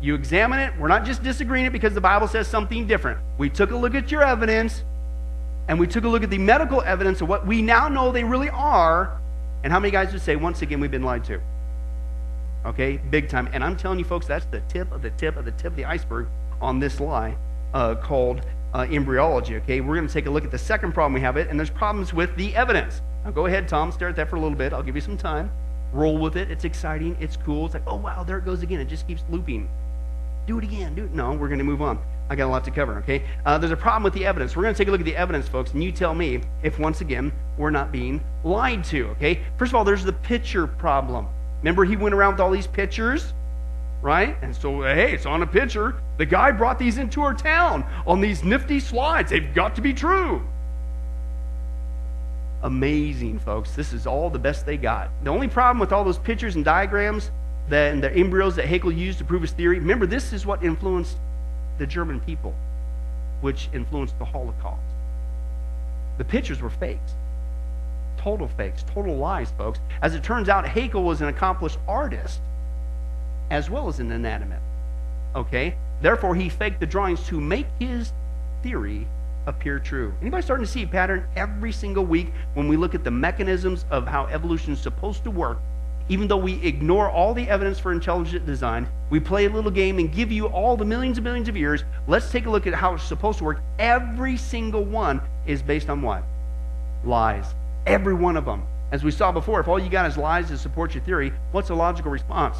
You 0.00 0.14
examine 0.14 0.60
it, 0.60 0.72
we're 0.78 0.88
not 0.88 1.04
just 1.04 1.22
disagreeing 1.22 1.66
it 1.66 1.72
because 1.72 1.92
the 1.92 2.00
Bible 2.00 2.26
says 2.26 2.48
something 2.48 2.86
different. 2.86 3.18
We 3.36 3.50
took 3.50 3.70
a 3.70 3.76
look 3.76 3.94
at 3.94 4.10
your 4.10 4.22
evidence, 4.22 4.82
and 5.68 5.78
we 5.78 5.86
took 5.86 6.04
a 6.04 6.08
look 6.08 6.22
at 6.22 6.30
the 6.30 6.38
medical 6.38 6.82
evidence 6.82 7.20
of 7.20 7.28
what 7.28 7.46
we 7.46 7.62
now 7.62 7.88
know 7.88 8.12
they 8.12 8.24
really 8.24 8.50
are, 8.50 9.20
and 9.64 9.72
how 9.72 9.80
many 9.80 9.90
guys 9.90 10.12
would 10.12 10.22
say, 10.22 10.36
once 10.36 10.62
again, 10.62 10.80
we've 10.80 10.90
been 10.90 11.02
lied 11.02 11.24
to? 11.24 11.40
Okay, 12.64 12.96
big 13.10 13.28
time. 13.28 13.48
And 13.52 13.62
I'm 13.62 13.76
telling 13.76 13.98
you, 13.98 14.04
folks, 14.04 14.26
that's 14.26 14.46
the 14.46 14.60
tip 14.68 14.90
of 14.92 15.02
the 15.02 15.10
tip 15.10 15.36
of 15.36 15.44
the 15.44 15.52
tip 15.52 15.66
of 15.66 15.76
the 15.76 15.84
iceberg 15.84 16.26
on 16.60 16.78
this 16.78 17.00
lie 17.00 17.36
uh, 17.74 17.94
called 17.94 18.44
uh, 18.74 18.86
embryology. 18.90 19.56
Okay, 19.56 19.80
we're 19.80 19.94
going 19.94 20.06
to 20.06 20.12
take 20.12 20.26
a 20.26 20.30
look 20.30 20.44
at 20.44 20.50
the 20.50 20.58
second 20.58 20.92
problem 20.92 21.12
we 21.12 21.20
have 21.20 21.36
it, 21.36 21.48
and 21.48 21.58
there's 21.58 21.70
problems 21.70 22.12
with 22.12 22.34
the 22.36 22.54
evidence. 22.56 23.00
Now, 23.24 23.30
go 23.30 23.46
ahead, 23.46 23.68
Tom, 23.68 23.92
stare 23.92 24.08
at 24.08 24.16
that 24.16 24.28
for 24.28 24.36
a 24.36 24.40
little 24.40 24.56
bit. 24.56 24.72
I'll 24.72 24.82
give 24.82 24.94
you 24.94 25.00
some 25.00 25.16
time. 25.16 25.50
Roll 25.92 26.18
with 26.18 26.36
it. 26.36 26.50
It's 26.50 26.64
exciting. 26.64 27.16
It's 27.20 27.36
cool. 27.36 27.66
It's 27.66 27.74
like, 27.74 27.84
oh, 27.86 27.96
wow, 27.96 28.24
there 28.24 28.38
it 28.38 28.44
goes 28.44 28.62
again. 28.62 28.80
It 28.80 28.88
just 28.88 29.06
keeps 29.06 29.22
looping. 29.30 29.68
Do 30.46 30.58
it 30.58 30.64
again. 30.64 30.94
Do 30.94 31.04
it. 31.04 31.12
No, 31.12 31.32
we're 31.32 31.48
going 31.48 31.58
to 31.58 31.64
move 31.64 31.82
on. 31.82 31.98
I 32.28 32.34
got 32.34 32.46
a 32.46 32.50
lot 32.50 32.64
to 32.64 32.70
cover, 32.70 32.98
okay? 32.98 33.22
Uh, 33.44 33.56
there's 33.56 33.72
a 33.72 33.76
problem 33.76 34.02
with 34.02 34.14
the 34.14 34.26
evidence. 34.26 34.56
We're 34.56 34.64
going 34.64 34.74
to 34.74 34.78
take 34.78 34.88
a 34.88 34.90
look 34.90 35.00
at 35.00 35.06
the 35.06 35.16
evidence, 35.16 35.46
folks, 35.46 35.72
and 35.72 35.82
you 35.82 35.92
tell 35.92 36.14
me 36.14 36.40
if, 36.62 36.78
once 36.78 37.00
again, 37.00 37.32
we're 37.56 37.70
not 37.70 37.92
being 37.92 38.20
lied 38.42 38.84
to, 38.86 39.06
okay? 39.10 39.40
First 39.56 39.70
of 39.70 39.76
all, 39.76 39.84
there's 39.84 40.04
the 40.04 40.12
picture 40.12 40.66
problem. 40.66 41.28
Remember, 41.60 41.84
he 41.84 41.96
went 41.96 42.14
around 42.14 42.34
with 42.34 42.40
all 42.40 42.50
these 42.50 42.66
pictures, 42.66 43.32
right? 44.02 44.36
And 44.42 44.54
so, 44.54 44.82
hey, 44.82 45.12
it's 45.12 45.26
on 45.26 45.42
a 45.42 45.46
picture. 45.46 45.94
The 46.18 46.26
guy 46.26 46.50
brought 46.50 46.78
these 46.78 46.98
into 46.98 47.22
our 47.22 47.34
town 47.34 47.84
on 48.06 48.20
these 48.20 48.42
nifty 48.42 48.80
slides. 48.80 49.30
They've 49.30 49.54
got 49.54 49.76
to 49.76 49.80
be 49.80 49.92
true. 49.92 50.42
Amazing, 52.62 53.38
folks. 53.38 53.72
This 53.76 53.92
is 53.92 54.06
all 54.06 54.30
the 54.30 54.38
best 54.38 54.66
they 54.66 54.76
got. 54.76 55.10
The 55.22 55.30
only 55.30 55.46
problem 55.46 55.78
with 55.78 55.92
all 55.92 56.02
those 56.02 56.18
pictures 56.18 56.56
and 56.56 56.64
diagrams 56.64 57.30
that, 57.68 57.92
and 57.92 58.02
the 58.02 58.12
embryos 58.12 58.56
that 58.56 58.66
Haeckel 58.66 58.92
used 58.92 59.18
to 59.18 59.24
prove 59.24 59.42
his 59.42 59.52
theory, 59.52 59.78
remember, 59.78 60.06
this 60.06 60.32
is 60.32 60.44
what 60.44 60.64
influenced 60.64 61.16
the 61.78 61.86
German 61.86 62.20
people, 62.20 62.54
which 63.40 63.68
influenced 63.72 64.18
the 64.18 64.24
Holocaust. 64.24 64.80
The 66.18 66.24
pictures 66.24 66.60
were 66.60 66.70
fakes. 66.70 67.12
Total 68.16 68.48
fakes, 68.48 68.82
total 68.84 69.16
lies, 69.16 69.52
folks. 69.58 69.78
As 70.02 70.14
it 70.14 70.22
turns 70.22 70.48
out, 70.48 70.66
Haeckel 70.66 71.02
was 71.02 71.20
an 71.20 71.28
accomplished 71.28 71.78
artist 71.86 72.40
as 73.50 73.70
well 73.70 73.88
as 73.88 74.00
an 74.00 74.10
anatomist. 74.10 74.62
Okay? 75.34 75.76
Therefore, 76.00 76.34
he 76.34 76.48
faked 76.48 76.80
the 76.80 76.86
drawings 76.86 77.26
to 77.28 77.40
make 77.40 77.66
his 77.78 78.12
theory 78.62 79.06
appear 79.46 79.78
true. 79.78 80.12
Anybody 80.20 80.42
starting 80.42 80.66
to 80.66 80.70
see 80.70 80.82
a 80.82 80.86
pattern 80.86 81.26
every 81.36 81.72
single 81.72 82.04
week 82.04 82.32
when 82.54 82.68
we 82.68 82.76
look 82.76 82.94
at 82.94 83.04
the 83.04 83.10
mechanisms 83.10 83.84
of 83.90 84.06
how 84.06 84.26
evolution 84.26 84.72
is 84.72 84.80
supposed 84.80 85.22
to 85.24 85.30
work? 85.30 85.58
Even 86.08 86.28
though 86.28 86.36
we 86.36 86.54
ignore 86.64 87.10
all 87.10 87.34
the 87.34 87.48
evidence 87.48 87.80
for 87.80 87.90
intelligent 87.90 88.46
design, 88.46 88.88
we 89.10 89.18
play 89.18 89.46
a 89.46 89.50
little 89.50 89.70
game 89.70 89.98
and 89.98 90.12
give 90.12 90.30
you 90.30 90.46
all 90.46 90.76
the 90.76 90.84
millions 90.84 91.18
and 91.18 91.24
millions 91.24 91.48
of 91.48 91.56
years. 91.56 91.84
Let's 92.06 92.30
take 92.30 92.46
a 92.46 92.50
look 92.50 92.66
at 92.66 92.74
how 92.74 92.94
it's 92.94 93.02
supposed 93.02 93.38
to 93.38 93.44
work. 93.44 93.60
Every 93.78 94.36
single 94.36 94.84
one 94.84 95.20
is 95.46 95.62
based 95.62 95.90
on 95.90 96.02
what? 96.02 96.22
Lies. 97.04 97.46
Every 97.86 98.14
one 98.14 98.36
of 98.36 98.44
them. 98.44 98.62
As 98.92 99.02
we 99.02 99.10
saw 99.10 99.32
before, 99.32 99.58
if 99.58 99.66
all 99.66 99.80
you 99.80 99.90
got 99.90 100.06
is 100.06 100.16
lies 100.16 100.48
to 100.48 100.58
support 100.58 100.94
your 100.94 101.02
theory, 101.02 101.32
what's 101.50 101.68
the 101.68 101.74
logical 101.74 102.12
response? 102.12 102.56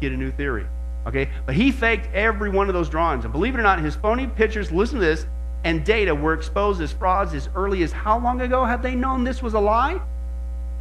Get 0.00 0.12
a 0.12 0.16
new 0.16 0.30
theory. 0.30 0.66
Okay? 1.06 1.30
But 1.46 1.54
he 1.54 1.72
faked 1.72 2.14
every 2.14 2.50
one 2.50 2.68
of 2.68 2.74
those 2.74 2.90
drawings. 2.90 3.24
And 3.24 3.32
believe 3.32 3.54
it 3.54 3.58
or 3.58 3.62
not, 3.62 3.80
his 3.80 3.94
phony 3.96 4.26
pictures, 4.26 4.70
listen 4.70 5.00
to 5.00 5.04
this, 5.04 5.26
and 5.64 5.84
data 5.84 6.14
were 6.14 6.34
exposed 6.34 6.82
as 6.82 6.92
frauds 6.92 7.32
as 7.32 7.48
early 7.54 7.82
as 7.82 7.92
how 7.92 8.18
long 8.18 8.42
ago 8.42 8.64
have 8.64 8.82
they 8.82 8.94
known 8.94 9.24
this 9.24 9.42
was 9.42 9.54
a 9.54 9.60
lie? 9.60 10.00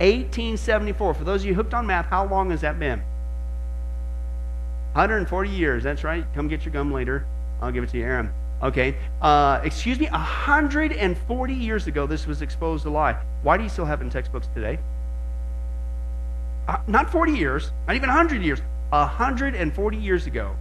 1874. 0.02 1.14
For 1.14 1.24
those 1.24 1.42
of 1.42 1.48
you 1.48 1.54
hooked 1.54 1.74
on 1.74 1.86
math, 1.86 2.08
how 2.08 2.26
long 2.26 2.52
has 2.52 2.62
that 2.62 2.80
been? 2.80 3.00
140 4.94 5.50
years. 5.50 5.84
That's 5.84 6.04
right. 6.04 6.26
Come 6.34 6.48
get 6.48 6.66
your 6.66 6.74
gum 6.74 6.92
later. 6.92 7.26
I'll 7.62 7.72
give 7.72 7.84
it 7.84 7.90
to 7.92 7.98
you, 7.98 8.04
Aaron. 8.04 8.32
Okay. 8.62 8.96
Uh, 9.22 9.62
excuse 9.64 10.00
me. 10.00 10.08
140 10.10 11.54
years 11.54 11.88
ago, 11.88 12.06
this 12.08 12.28
was 12.28 12.42
exposed 12.42 12.86
a 12.86 12.90
lie. 12.90 13.22
Why 13.44 13.58
do 13.58 13.64
you 13.64 13.70
still 13.70 13.86
have 13.86 14.02
it 14.02 14.06
in 14.06 14.10
textbooks 14.10 14.48
today? 14.54 14.80
Uh, 16.68 16.78
not 16.88 17.12
40 17.12 17.34
years, 17.34 17.72
not 17.88 17.96
even 17.96 18.10
100 18.10 18.42
years. 18.44 18.62
140 18.90 19.98
years 19.98 20.28
ago, 20.28 20.56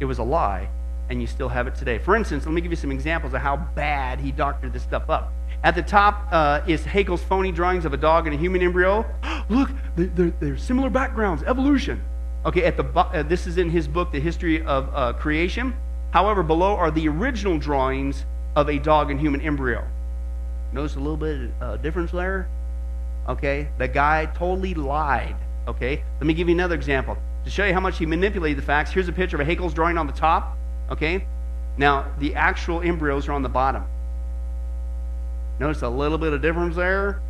it 0.00 0.04
was 0.04 0.18
a 0.18 0.22
lie, 0.22 0.68
and 1.08 1.20
you 1.20 1.26
still 1.26 1.48
have 1.48 1.66
it 1.66 1.74
today. 1.74 1.98
For 1.98 2.14
instance, 2.14 2.44
let 2.44 2.52
me 2.52 2.60
give 2.60 2.70
you 2.70 2.76
some 2.76 2.92
examples 2.92 3.32
of 3.32 3.40
how 3.40 3.56
bad 3.56 4.20
he 4.20 4.30
doctored 4.30 4.72
this 4.72 4.82
stuff 4.82 5.08
up. 5.08 5.32
At 5.64 5.74
the 5.74 5.82
top 5.82 6.28
uh, 6.30 6.60
is 6.66 6.82
Haeckel's 6.82 7.22
phony 7.22 7.50
drawings 7.50 7.84
of 7.84 7.92
a 7.92 7.96
dog 7.96 8.26
and 8.26 8.34
a 8.34 8.38
human 8.38 8.62
embryo. 8.62 9.04
Look, 9.48 9.70
they're, 9.96 10.32
they're, 10.38 10.56
similar 10.56 10.88
backgrounds, 10.88 11.42
evolution. 11.42 12.02
Okay, 12.46 12.64
at 12.64 12.76
the 12.76 12.84
uh, 12.84 13.24
this 13.24 13.46
is 13.46 13.58
in 13.58 13.68
his 13.68 13.88
book, 13.88 14.12
The 14.12 14.20
History 14.20 14.62
of 14.62 14.88
uh, 14.94 15.12
Creation. 15.14 15.74
However, 16.12 16.42
below 16.42 16.76
are 16.76 16.90
the 16.90 17.08
original 17.08 17.58
drawings 17.58 18.24
of 18.54 18.68
a 18.68 18.78
dog 18.78 19.10
and 19.10 19.18
human 19.18 19.40
embryo. 19.40 19.84
Notice 20.72 20.94
a 20.94 21.00
little 21.00 21.16
bit 21.16 21.50
of 21.60 21.62
uh, 21.62 21.76
difference 21.78 22.12
there? 22.12 22.48
Okay, 23.28 23.68
the 23.78 23.88
guy 23.88 24.26
totally 24.26 24.74
lied. 24.74 25.36
Okay, 25.66 26.02
let 26.20 26.26
me 26.26 26.34
give 26.34 26.48
you 26.48 26.54
another 26.54 26.76
example. 26.76 27.18
To 27.44 27.50
show 27.50 27.64
you 27.64 27.74
how 27.74 27.80
much 27.80 27.98
he 27.98 28.06
manipulated 28.06 28.58
the 28.58 28.66
facts, 28.66 28.92
here's 28.92 29.08
a 29.08 29.12
picture 29.12 29.40
of 29.40 29.46
a 29.46 29.54
Haeckel's 29.54 29.74
drawing 29.74 29.98
on 29.98 30.06
the 30.06 30.12
top. 30.12 30.56
Okay, 30.90 31.26
now 31.76 32.06
the 32.18 32.34
actual 32.36 32.80
embryos 32.80 33.28
are 33.28 33.32
on 33.32 33.42
the 33.42 33.48
bottom. 33.48 33.84
Notice 35.58 35.82
a 35.82 35.88
little 35.88 36.18
bit 36.18 36.32
of 36.32 36.40
difference 36.40 36.76
there. 36.76 37.20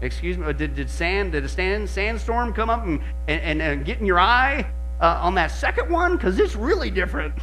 Excuse 0.00 0.36
me, 0.36 0.52
did, 0.52 0.74
did 0.74 0.90
sand 0.90 1.32
did 1.32 1.44
a 1.44 1.48
sand 1.48 1.88
sandstorm 1.88 2.52
come 2.52 2.68
up 2.68 2.84
and, 2.84 3.00
and, 3.28 3.62
and 3.62 3.84
get 3.84 4.00
in 4.00 4.06
your 4.06 4.18
eye 4.18 4.66
uh, 5.00 5.20
on 5.22 5.34
that 5.36 5.52
second 5.52 5.88
one? 5.90 6.16
Because 6.16 6.38
it's 6.38 6.56
really 6.56 6.90
different. 6.90 7.34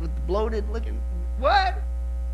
With 0.00 0.14
the 0.14 0.20
bloated 0.22 0.68
looking 0.70 1.00
what? 1.38 1.74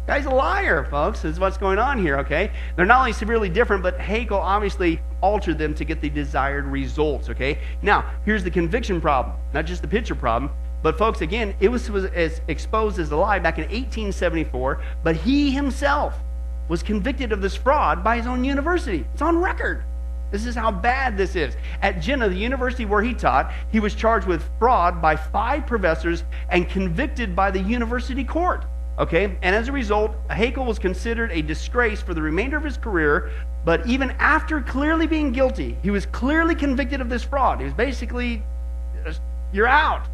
Guy's 0.07 0.27
a 0.27 0.31
liar, 0.31 0.85
folks, 0.85 1.25
is 1.25 1.39
what's 1.39 1.57
going 1.57 1.79
on 1.79 1.99
here, 1.99 2.19
okay? 2.19 2.51
They're 2.75 2.87
not 2.87 3.01
only 3.01 3.13
severely 3.13 3.49
different, 3.49 3.85
but 3.85 3.99
Haeckel 4.01 4.37
obviously 4.37 5.01
altered 5.21 5.59
them 5.59 5.75
to 5.75 5.85
get 5.85 6.01
the 6.01 6.11
desired 6.11 6.65
results, 6.67 7.29
okay? 7.29 7.59
Now, 7.83 8.11
here's 8.25 8.43
the 8.43 8.51
conviction 8.51 9.01
problem, 9.01 9.37
not 9.55 9.65
just 9.65 9.81
the 9.81 9.89
picture 9.89 10.17
problem. 10.17 10.51
But, 10.83 10.99
folks, 10.99 11.21
again, 11.21 11.55
it 11.61 11.69
was, 11.69 11.89
was 11.89 12.07
as 12.07 12.41
exposed 12.49 12.99
as 12.99 13.13
a 13.13 13.17
lie 13.17 13.39
back 13.39 13.59
in 13.59 13.65
1874, 13.65 14.83
but 15.05 15.15
he 15.15 15.53
himself 15.53 16.19
was 16.73 16.83
convicted 16.83 17.33
of 17.33 17.43
this 17.43 17.55
fraud 17.55 18.03
by 18.03 18.17
his 18.17 18.27
own 18.27 18.43
university. 18.43 19.05
It's 19.13 19.21
on 19.21 19.37
record. 19.37 19.85
This 20.31 20.47
is 20.47 20.55
how 20.55 20.71
bad 20.71 21.19
this 21.19 21.37
is. 21.37 21.55
At 21.83 22.01
Jena, 22.01 22.31
the 22.31 22.35
university 22.35 22.87
where 22.87 23.03
he 23.03 23.13
taught, 23.13 23.53
he 23.71 23.79
was 23.79 23.95
charged 23.95 24.27
with 24.27 24.43
fraud 24.59 25.03
by 25.03 25.15
five 25.15 25.67
professors 25.67 26.25
and 26.49 26.67
convicted 26.67 27.37
by 27.37 27.51
the 27.51 27.61
university 27.61 28.25
court. 28.25 28.65
Okay? 28.99 29.37
And 29.43 29.55
as 29.55 29.69
a 29.69 29.73
result, 29.73 30.13
Haeckel 30.31 30.65
was 30.65 30.79
considered 30.79 31.31
a 31.33 31.43
disgrace 31.43 32.01
for 32.01 32.15
the 32.15 32.23
remainder 32.23 32.57
of 32.57 32.65
his 32.65 32.79
career. 32.79 33.31
But 33.67 33.87
even 33.87 34.13
after 34.13 34.63
clearly 34.63 35.07
being 35.07 35.31
guilty, 35.31 35.77
he 35.83 35.91
was 35.91 36.07
clearly 36.07 36.55
convicted 36.55 37.03
of 37.03 37.11
this 37.11 37.23
fraud. 37.23 37.59
He 37.59 37.65
was 37.67 37.75
basically, 37.75 38.43
you're 39.53 39.69
out, 39.69 40.07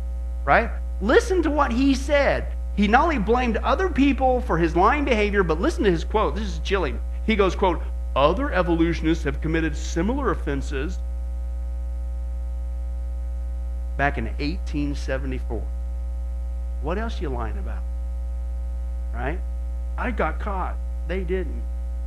right? 0.44 0.72
Listen 1.00 1.40
to 1.44 1.50
what 1.52 1.70
he 1.70 1.94
said. 1.94 2.52
He 2.78 2.86
not 2.86 3.02
only 3.02 3.18
blamed 3.18 3.56
other 3.56 3.88
people 3.88 4.40
for 4.40 4.56
his 4.56 4.76
lying 4.76 5.04
behavior, 5.04 5.42
but 5.42 5.60
listen 5.60 5.82
to 5.82 5.90
his 5.90 6.04
quote. 6.04 6.36
This 6.36 6.46
is 6.46 6.60
chilling. 6.60 7.00
He 7.26 7.34
goes, 7.34 7.56
quote, 7.56 7.82
other 8.14 8.52
evolutionists 8.52 9.24
have 9.24 9.40
committed 9.40 9.76
similar 9.76 10.30
offenses 10.30 11.00
back 13.96 14.16
in 14.16 14.26
1874. 14.26 15.60
What 16.82 16.98
else 16.98 17.20
you 17.20 17.30
lying 17.30 17.58
about? 17.58 17.82
right? 19.12 19.40
I 19.96 20.12
got 20.12 20.38
caught. 20.38 20.76
They 21.08 21.24
didn't. 21.24 21.64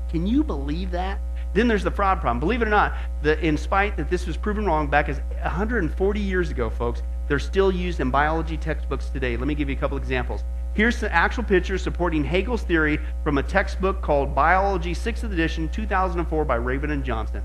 Can 0.09 0.25
you 0.25 0.41
believe 0.41 0.91
that? 0.91 1.19
Then 1.53 1.67
there's 1.67 1.83
the 1.83 1.91
fraud 1.91 2.21
problem. 2.21 2.39
Believe 2.39 2.61
it 2.61 2.69
or 2.69 2.71
not, 2.71 2.93
the, 3.23 3.37
in 3.45 3.57
spite 3.57 3.97
that 3.97 4.09
this 4.09 4.25
was 4.25 4.37
proven 4.37 4.65
wrong 4.65 4.87
back 4.87 5.09
as 5.09 5.19
140 5.41 6.19
years 6.21 6.49
ago, 6.49 6.69
folks, 6.69 7.03
they're 7.27 7.39
still 7.39 7.73
used 7.73 7.99
in 7.99 8.09
biology 8.09 8.55
textbooks 8.55 9.09
today. 9.09 9.35
Let 9.35 9.49
me 9.49 9.55
give 9.55 9.67
you 9.67 9.75
a 9.75 9.79
couple 9.79 9.97
examples. 9.97 10.45
Here's 10.73 11.01
the 11.01 11.11
actual 11.13 11.43
picture 11.43 11.77
supporting 11.77 12.23
Haeckel's 12.23 12.63
theory 12.63 12.99
from 13.25 13.37
a 13.37 13.43
textbook 13.43 14.01
called 14.01 14.33
Biology 14.33 14.93
6th 14.93 15.23
edition, 15.23 15.67
2004 15.67 16.45
by 16.45 16.55
Raven 16.55 16.91
and 16.91 17.03
Johnson. 17.03 17.43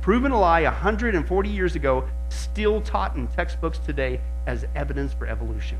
Proven 0.00 0.32
a 0.32 0.40
lie 0.40 0.62
140 0.62 1.48
years 1.48 1.76
ago, 1.76 2.08
still 2.28 2.80
taught 2.80 3.14
in 3.14 3.28
textbooks 3.28 3.78
today 3.78 4.20
as 4.48 4.66
evidence 4.74 5.12
for 5.12 5.28
evolution. 5.28 5.78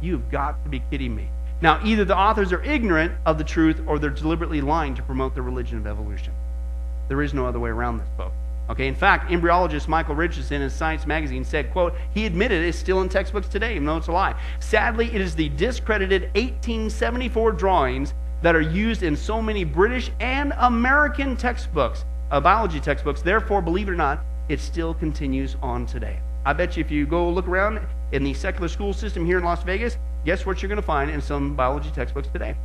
You've 0.00 0.30
got 0.30 0.62
to 0.64 0.70
be 0.70 0.82
kidding 0.90 1.14
me. 1.14 1.28
Now, 1.60 1.80
either 1.84 2.06
the 2.06 2.16
authors 2.16 2.50
are 2.52 2.62
ignorant 2.62 3.12
of 3.26 3.36
the 3.36 3.44
truth 3.44 3.82
or 3.86 3.98
they're 3.98 4.10
deliberately 4.10 4.62
lying 4.62 4.94
to 4.94 5.02
promote 5.02 5.34
the 5.34 5.42
religion 5.42 5.76
of 5.76 5.86
evolution. 5.86 6.32
There 7.08 7.20
is 7.20 7.34
no 7.34 7.46
other 7.46 7.60
way 7.60 7.70
around 7.70 7.98
this, 7.98 8.08
folks. 8.16 8.36
Okay, 8.68 8.88
in 8.88 8.96
fact, 8.96 9.30
embryologist 9.30 9.86
Michael 9.86 10.16
Richardson 10.16 10.62
in 10.62 10.70
Science 10.70 11.06
magazine 11.06 11.44
said, 11.44 11.70
quote, 11.70 11.94
he 12.12 12.26
admitted 12.26 12.64
it's 12.64 12.76
still 12.76 13.00
in 13.00 13.08
textbooks 13.08 13.46
today, 13.46 13.74
even 13.74 13.86
though 13.86 13.96
it's 13.96 14.08
a 14.08 14.12
lie. 14.12 14.34
Sadly, 14.58 15.14
it 15.14 15.20
is 15.20 15.36
the 15.36 15.50
discredited 15.50 16.22
1874 16.34 17.52
drawings 17.52 18.14
that 18.42 18.56
are 18.56 18.60
used 18.60 19.02
in 19.02 19.16
so 19.16 19.40
many 19.40 19.62
British 19.62 20.10
and 20.20 20.52
American 20.58 21.36
textbooks, 21.36 22.04
uh, 22.32 22.40
biology 22.40 22.80
textbooks. 22.80 23.22
Therefore, 23.22 23.62
believe 23.62 23.88
it 23.88 23.92
or 23.92 23.96
not, 23.96 24.20
it 24.48 24.60
still 24.60 24.94
continues 24.94 25.56
on 25.62 25.86
today. 25.86 26.18
I 26.44 26.52
bet 26.52 26.76
you 26.76 26.80
if 26.84 26.90
you 26.90 27.06
go 27.06 27.28
look 27.30 27.48
around 27.48 27.80
in 28.12 28.24
the 28.24 28.34
secular 28.34 28.68
school 28.68 28.92
system 28.92 29.24
here 29.24 29.38
in 29.38 29.44
Las 29.44 29.62
Vegas, 29.62 29.96
guess 30.24 30.44
what 30.44 30.60
you're 30.60 30.68
going 30.68 30.76
to 30.76 30.82
find 30.82 31.10
in 31.10 31.20
some 31.20 31.54
biology 31.54 31.90
textbooks 31.90 32.28
today? 32.28 32.56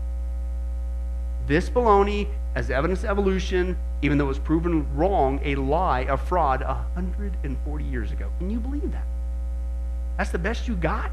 This 1.51 1.69
baloney 1.69 2.29
as 2.55 2.71
evidence 2.71 3.03
of 3.03 3.09
evolution, 3.09 3.77
even 4.01 4.17
though 4.17 4.23
it 4.23 4.29
was 4.29 4.39
proven 4.39 4.87
wrong, 4.95 5.41
a 5.43 5.55
lie, 5.55 6.05
a 6.07 6.15
fraud 6.15 6.61
140 6.61 7.83
years 7.83 8.13
ago. 8.13 8.31
Can 8.37 8.49
you 8.49 8.57
believe 8.57 8.89
that? 8.93 9.03
That's 10.17 10.29
the 10.29 10.37
best 10.37 10.69
you 10.69 10.77
got. 10.77 11.11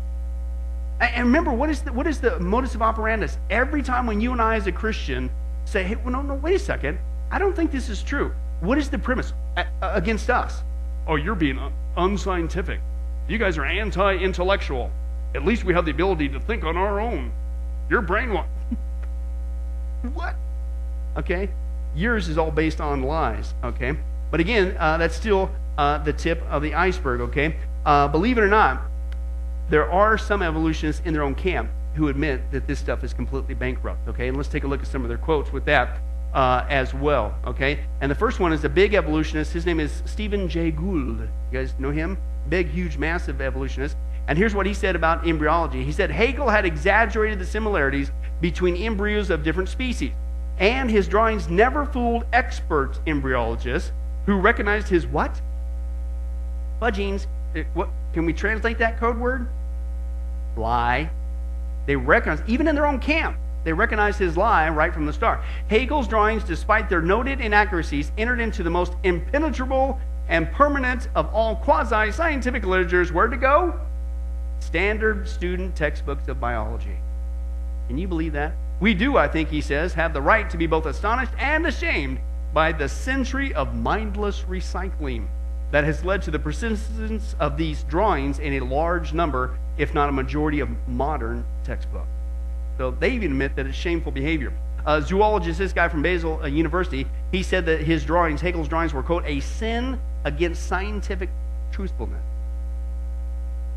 And 1.01 1.27
remember, 1.27 1.51
what 1.53 1.70
is 1.70 1.83
the, 1.83 1.92
what 1.92 2.07
is 2.07 2.20
the 2.20 2.38
modus 2.38 2.77
of 2.77 2.83
operandus? 2.83 3.37
Every 3.51 3.83
time 3.83 4.07
when 4.07 4.20
you 4.20 4.31
and 4.31 4.40
I, 4.40 4.55
as 4.55 4.68
a 4.68 4.70
Christian, 4.70 5.29
say, 5.64 5.83
hey, 5.83 5.96
well, 5.96 6.12
no, 6.12 6.22
no, 6.22 6.35
wait 6.35 6.55
a 6.55 6.61
second. 6.61 7.01
I 7.33 7.40
don't 7.40 7.57
think 7.57 7.72
this 7.72 7.88
is 7.88 8.01
true. 8.01 8.33
What 8.61 8.79
is 8.79 8.88
the 8.88 8.98
premise 9.01 9.33
uh, 9.57 9.64
uh, 9.83 9.90
against 9.94 10.31
us? 10.31 10.62
Oh, 11.09 11.16
you're 11.16 11.35
being 11.35 11.59
uh, 11.59 11.72
unscientific. 11.96 12.79
You 13.27 13.38
guys 13.38 13.59
are 13.59 13.64
anti 13.64 14.14
intellectual. 14.18 14.92
At 15.35 15.44
least 15.44 15.64
we 15.64 15.74
have 15.74 15.85
the 15.85 15.90
ability 15.90 16.29
to 16.29 16.38
think 16.38 16.62
on 16.62 16.77
our 16.77 17.01
own. 17.01 17.33
Your 17.90 18.03
brain 18.03 18.33
what? 20.14 20.34
Okay? 21.16 21.48
Yours 21.94 22.28
is 22.28 22.38
all 22.38 22.50
based 22.50 22.80
on 22.80 23.02
lies. 23.02 23.54
Okay? 23.64 23.96
But 24.30 24.40
again, 24.40 24.76
uh, 24.78 24.96
that's 24.98 25.16
still 25.16 25.50
uh, 25.76 25.98
the 25.98 26.12
tip 26.12 26.42
of 26.48 26.62
the 26.62 26.74
iceberg. 26.74 27.20
Okay? 27.20 27.56
Uh, 27.84 28.08
believe 28.08 28.38
it 28.38 28.42
or 28.42 28.48
not, 28.48 28.82
there 29.70 29.90
are 29.90 30.16
some 30.16 30.42
evolutionists 30.42 31.02
in 31.04 31.12
their 31.12 31.22
own 31.22 31.34
camp 31.34 31.70
who 31.94 32.08
admit 32.08 32.40
that 32.52 32.66
this 32.66 32.78
stuff 32.78 33.02
is 33.02 33.12
completely 33.12 33.54
bankrupt. 33.54 34.06
Okay? 34.08 34.28
And 34.28 34.37
let's 34.37 34.48
take 34.48 34.64
a 34.64 34.68
look 34.68 34.80
at 34.80 34.87
some 34.87 35.02
of 35.02 35.08
their 35.08 35.18
quotes 35.18 35.52
with 35.52 35.64
that. 35.64 36.00
Uh, 36.34 36.66
as 36.68 36.92
well. 36.92 37.34
Okay, 37.46 37.80
and 38.02 38.11
the 38.11 38.14
first 38.14 38.38
one 38.38 38.52
is 38.52 38.62
a 38.62 38.68
big 38.68 38.92
evolutionist. 38.92 39.50
His 39.50 39.64
name 39.64 39.80
is 39.80 40.02
Stephen 40.04 40.46
Jay 40.46 40.70
Gould. 40.70 41.20
You 41.20 41.28
guys 41.50 41.74
know 41.78 41.90
him? 41.90 42.18
Big, 42.50 42.68
huge, 42.68 42.98
massive 42.98 43.40
evolutionist. 43.40 43.96
And 44.28 44.37
here's 44.37 44.54
what 44.54 44.66
he 44.66 44.74
said 44.74 44.94
about 44.94 45.26
embryology. 45.26 45.82
He 45.82 45.90
said 45.90 46.11
Haeckel 46.11 46.50
had 46.50 46.66
exaggerated 46.66 47.38
the 47.38 47.46
similarities 47.46 48.12
between 48.40 48.77
embryos 48.77 49.31
of 49.31 49.42
different 49.42 49.68
species, 49.68 50.12
and 50.59 50.90
his 50.90 51.09
drawings 51.09 51.48
never 51.48 51.87
fooled 51.87 52.24
expert 52.33 52.98
embryologists 53.07 53.90
who 54.27 54.37
recognized 54.37 54.88
his 54.88 55.07
what? 55.07 55.40
Fudgings. 56.81 57.27
Eh, 57.55 57.64
what 57.74 57.88
can 58.12 58.27
we 58.27 58.33
translate 58.33 58.79
that 58.79 58.98
code 58.98 59.18
word? 59.18 59.48
Lie. 60.57 61.11
They 61.87 61.96
recognized, 61.96 62.48
even 62.48 62.68
in 62.68 62.74
their 62.74 62.87
own 62.87 62.98
camp, 62.98 63.37
They 63.64 63.72
recognized 63.72 64.18
his 64.18 64.37
lie 64.37 64.68
right 64.68 64.94
from 64.94 65.05
the 65.05 65.12
start. 65.12 65.40
Haeckel's 65.68 66.09
drawings, 66.09 66.44
despite 66.44 66.88
their 66.88 67.03
noted 67.03 67.40
inaccuracies, 67.40 68.12
entered 68.16 68.40
into 68.40 68.62
the 68.62 68.70
most 68.70 68.94
impenetrable 69.03 69.98
and 70.29 70.51
permanent 70.53 71.09
of 71.14 71.27
all 71.35 71.57
quasi 71.57 72.12
scientific 72.12 72.64
literatures. 72.64 73.12
Where 73.12 73.29
to 73.29 73.37
go? 73.37 73.79
Standard 74.61 75.29
student 75.29 75.74
textbooks 75.74 76.29
of 76.29 76.40
biology. 76.40 76.96
Can 77.88 77.98
you 77.98 78.07
believe 78.07 78.35
that? 78.35 78.53
We 78.81 78.94
do, 78.94 79.16
I 79.16 79.27
think, 79.27 79.48
he 79.48 79.61
says, 79.61 79.94
have 79.94 80.12
the 80.12 80.22
right 80.22 80.48
to 80.51 80.57
be 80.57 80.66
both 80.66 80.87
astonished 80.87 81.33
and 81.38 81.66
ashamed 81.66 82.20
by 82.53 82.70
the 82.70 82.88
century 82.88 83.53
of 83.55 83.74
mindless 83.74 84.42
recycling 84.42 85.27
that 85.70 85.85
has 85.85 86.05
led 86.05 86.22
to 86.22 86.31
the 86.31 86.38
persistence 86.38 87.35
of 87.40 87.57
these 87.57 87.83
drawings 87.85 88.38
in 88.38 88.55
a 88.55 88.61
large 88.61 89.12
number, 89.12 89.59
if 89.77 89.94
not 89.94 90.09
a 90.09 90.12
majority, 90.12 90.61
of 90.61 90.68
modern 90.87 91.44
textbooks. 91.64 92.09
So 92.79 92.92
they 92.92 93.11
even 93.11 93.33
admit 93.33 93.57
that 93.57 93.66
it's 93.66 93.77
shameful 93.77 94.12
behavior. 94.12 94.53
A 94.87 95.03
zoologist, 95.03 95.59
this 95.59 95.72
guy 95.72 95.88
from 95.88 96.03
Basel 96.03 96.40
uh, 96.42 96.46
University, 96.46 97.07
he 97.33 97.42
said 97.42 97.66
that 97.66 97.81
his 97.81 98.05
drawings, 98.05 98.40
Haeckel's 98.40 98.68
drawings, 98.68 98.94
were, 98.94 99.03
quote, 99.03 99.24
a 99.27 99.40
sin 99.40 100.01
against 100.24 100.66
scientific 100.66 101.29
truthfulness. 101.72 102.22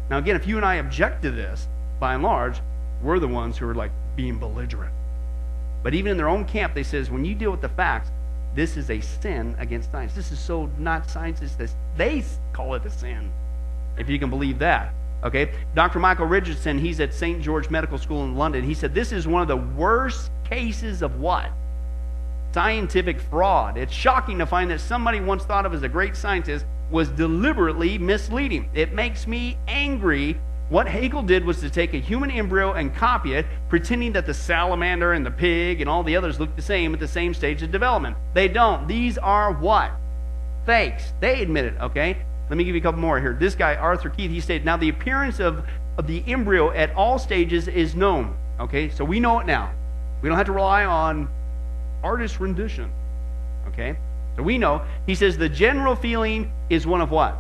Now, 0.10 0.20
again, 0.20 0.36
if 0.36 0.48
you 0.48 0.58
and 0.58 0.66
I 0.66 0.76
object 0.76 1.24
to 1.24 1.32
this, 1.32 1.68
by 2.00 2.14
and 2.14 2.24
large, 2.24 2.62
we're 3.04 3.20
the 3.20 3.28
ones 3.28 3.58
who 3.58 3.68
are 3.68 3.76
like 3.76 3.92
being 4.16 4.38
belligerent. 4.38 4.94
But 5.84 5.94
even 5.94 6.12
in 6.12 6.18
their 6.18 6.30
own 6.30 6.46
camp, 6.46 6.74
they 6.74 6.84
says 6.84 7.10
when 7.10 7.26
you 7.26 7.36
deal 7.36 7.52
with 7.52 7.62
the 7.62 7.70
facts, 7.70 8.12
this 8.54 8.78
is 8.78 8.90
a 8.90 9.00
sin 9.00 9.56
against 9.60 9.92
science. 9.92 10.14
This 10.14 10.32
is 10.32 10.40
so 10.40 10.70
not 10.78 11.10
science. 11.10 11.42
It's 11.42 11.56
this. 11.56 11.76
They 11.98 12.24
call 12.54 12.76
it 12.76 12.86
a 12.86 12.90
sin, 12.90 13.32
if 13.98 14.10
you 14.10 14.20
can 14.20 14.30
believe 14.30 14.60
that. 14.60 14.94
Okay, 15.24 15.54
Dr. 15.76 16.00
Michael 16.00 16.26
Richardson, 16.26 16.80
he's 16.80 17.00
at 17.00 17.14
St. 17.14 17.42
George 17.42 17.70
Medical 17.70 17.98
School 17.98 18.24
in 18.24 18.36
London. 18.36 18.64
He 18.64 18.74
said 18.74 18.94
this 18.94 19.12
is 19.12 19.28
one 19.28 19.42
of 19.42 19.48
the 19.48 19.58
worst 19.58 20.32
cases 20.44 21.02
of 21.02 21.20
what? 21.20 21.50
Scientific 22.54 23.22
fraud. 23.22 23.78
It's 23.78 23.94
shocking 23.94 24.40
to 24.40 24.46
find 24.46 24.70
that 24.72 24.82
somebody 24.82 25.22
once 25.22 25.44
thought 25.44 25.66
of 25.66 25.74
as 25.74 25.84
a 25.84 25.90
great 25.90 26.16
scientist 26.16 26.66
was 26.90 27.10
deliberately 27.10 27.98
misleading. 27.98 28.70
It 28.74 28.94
makes 28.94 29.28
me 29.28 29.58
angry 29.68 30.38
what 30.72 30.88
Haeckel 30.88 31.24
did 31.24 31.44
was 31.44 31.60
to 31.60 31.70
take 31.70 31.94
a 31.94 31.98
human 31.98 32.32
embryo 32.32 32.72
and 32.72 32.96
copy 32.96 33.34
it, 33.34 33.46
pretending 33.68 34.14
that 34.14 34.26
the 34.26 34.34
salamander 34.34 35.12
and 35.12 35.26
the 35.26 35.32
pig 35.32 35.82
and 35.82 35.90
all 35.90 36.02
the 36.02 36.16
others 36.16 36.40
look 36.40 36.56
the 36.56 36.62
same 36.62 36.94
at 36.94 37.00
the 37.02 37.08
same 37.10 37.34
stage 37.34 37.62
of 37.62 37.74
development. 37.74 38.16
They 38.34 38.48
don't. 38.48 38.88
These 38.88 39.18
are 39.18 39.52
what? 39.52 39.92
Fakes. 40.66 41.12
They 41.20 41.42
admit 41.42 41.66
it, 41.66 41.74
okay? 41.82 42.16
Let 42.50 42.56
me 42.56 42.64
give 42.64 42.74
you 42.74 42.80
a 42.80 42.84
couple 42.84 43.02
more 43.02 43.20
here. 43.20 43.34
This 43.34 43.54
guy, 43.54 43.76
Arthur 43.76 44.10
Keith, 44.10 44.32
he 44.32 44.40
stated, 44.40 44.64
now 44.64 44.78
the 44.78 44.88
appearance 44.88 45.42
of, 45.42 45.66
of 45.98 46.08
the 46.08 46.24
embryo 46.26 46.72
at 46.72 46.96
all 46.96 47.20
stages 47.20 47.68
is 47.68 47.94
known. 47.94 48.34
Okay, 48.58 48.88
so 48.88 49.04
we 49.04 49.20
know 49.20 49.40
it 49.40 49.46
now. 49.46 49.74
We 50.22 50.30
don't 50.30 50.38
have 50.38 50.46
to 50.46 50.54
rely 50.54 50.86
on 50.86 51.28
artist 52.02 52.40
rendition. 52.40 52.90
Okay? 53.68 53.98
So 54.38 54.44
we 54.44 54.58
know. 54.58 54.84
He 55.06 55.16
says 55.16 55.38
the 55.38 55.50
general 55.50 55.98
feeling 55.98 56.50
is 56.70 56.88
one 56.88 57.02
of 57.02 57.12
what? 57.12 57.38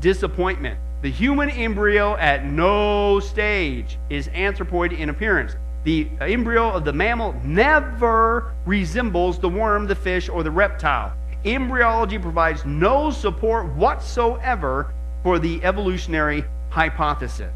Disappointment. 0.00 0.78
The 1.06 1.12
human 1.12 1.50
embryo 1.50 2.16
at 2.16 2.44
no 2.44 3.20
stage 3.20 3.96
is 4.10 4.26
anthropoid 4.30 4.98
in 4.98 5.08
appearance. 5.08 5.54
The 5.84 6.08
embryo 6.20 6.68
of 6.68 6.84
the 6.84 6.92
mammal 6.92 7.32
never 7.44 8.52
resembles 8.64 9.38
the 9.38 9.48
worm, 9.48 9.86
the 9.86 9.94
fish, 9.94 10.28
or 10.28 10.42
the 10.42 10.50
reptile. 10.50 11.12
Embryology 11.44 12.18
provides 12.18 12.64
no 12.64 13.12
support 13.12 13.72
whatsoever 13.76 14.92
for 15.22 15.38
the 15.38 15.62
evolutionary 15.62 16.42
hypothesis. 16.70 17.52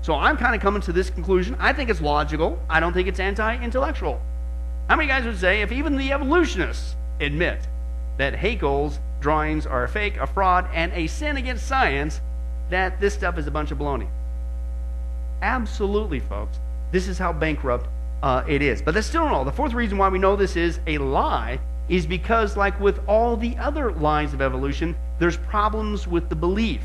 So 0.00 0.14
I'm 0.14 0.38
kind 0.38 0.54
of 0.54 0.62
coming 0.62 0.80
to 0.80 0.94
this 0.94 1.10
conclusion. 1.10 1.54
I 1.60 1.74
think 1.74 1.90
it's 1.90 2.00
logical. 2.00 2.58
I 2.70 2.80
don't 2.80 2.94
think 2.94 3.06
it's 3.06 3.20
anti 3.20 3.54
intellectual. 3.62 4.18
How 4.88 4.96
many 4.96 5.08
guys 5.08 5.26
would 5.26 5.38
say 5.38 5.60
if 5.60 5.72
even 5.72 5.98
the 5.98 6.10
evolutionists 6.10 6.96
admit 7.20 7.68
that 8.16 8.32
Haeckel's 8.32 8.98
drawings 9.20 9.66
are 9.66 9.84
a 9.84 9.88
fake, 9.88 10.16
a 10.16 10.26
fraud, 10.26 10.66
and 10.72 10.90
a 10.94 11.06
sin 11.06 11.36
against 11.36 11.66
science, 11.66 12.22
that 12.72 13.00
this 13.00 13.14
stuff 13.14 13.38
is 13.38 13.46
a 13.46 13.50
bunch 13.50 13.70
of 13.70 13.78
baloney. 13.78 14.08
Absolutely, 15.42 16.20
folks. 16.20 16.58
This 16.90 17.06
is 17.06 17.18
how 17.18 17.32
bankrupt 17.32 17.86
uh, 18.22 18.44
it 18.48 18.62
is. 18.62 18.80
But 18.80 18.94
that's 18.94 19.06
still 19.06 19.24
not 19.24 19.32
all. 19.32 19.44
The 19.44 19.52
fourth 19.52 19.74
reason 19.74 19.98
why 19.98 20.08
we 20.08 20.18
know 20.18 20.36
this 20.36 20.56
is 20.56 20.80
a 20.86 20.98
lie 20.98 21.58
is 21.88 22.06
because, 22.06 22.56
like 22.56 22.78
with 22.80 23.00
all 23.06 23.36
the 23.36 23.56
other 23.58 23.92
lies 23.92 24.32
of 24.32 24.40
evolution, 24.40 24.96
there's 25.18 25.36
problems 25.36 26.08
with 26.08 26.28
the 26.30 26.36
belief. 26.36 26.80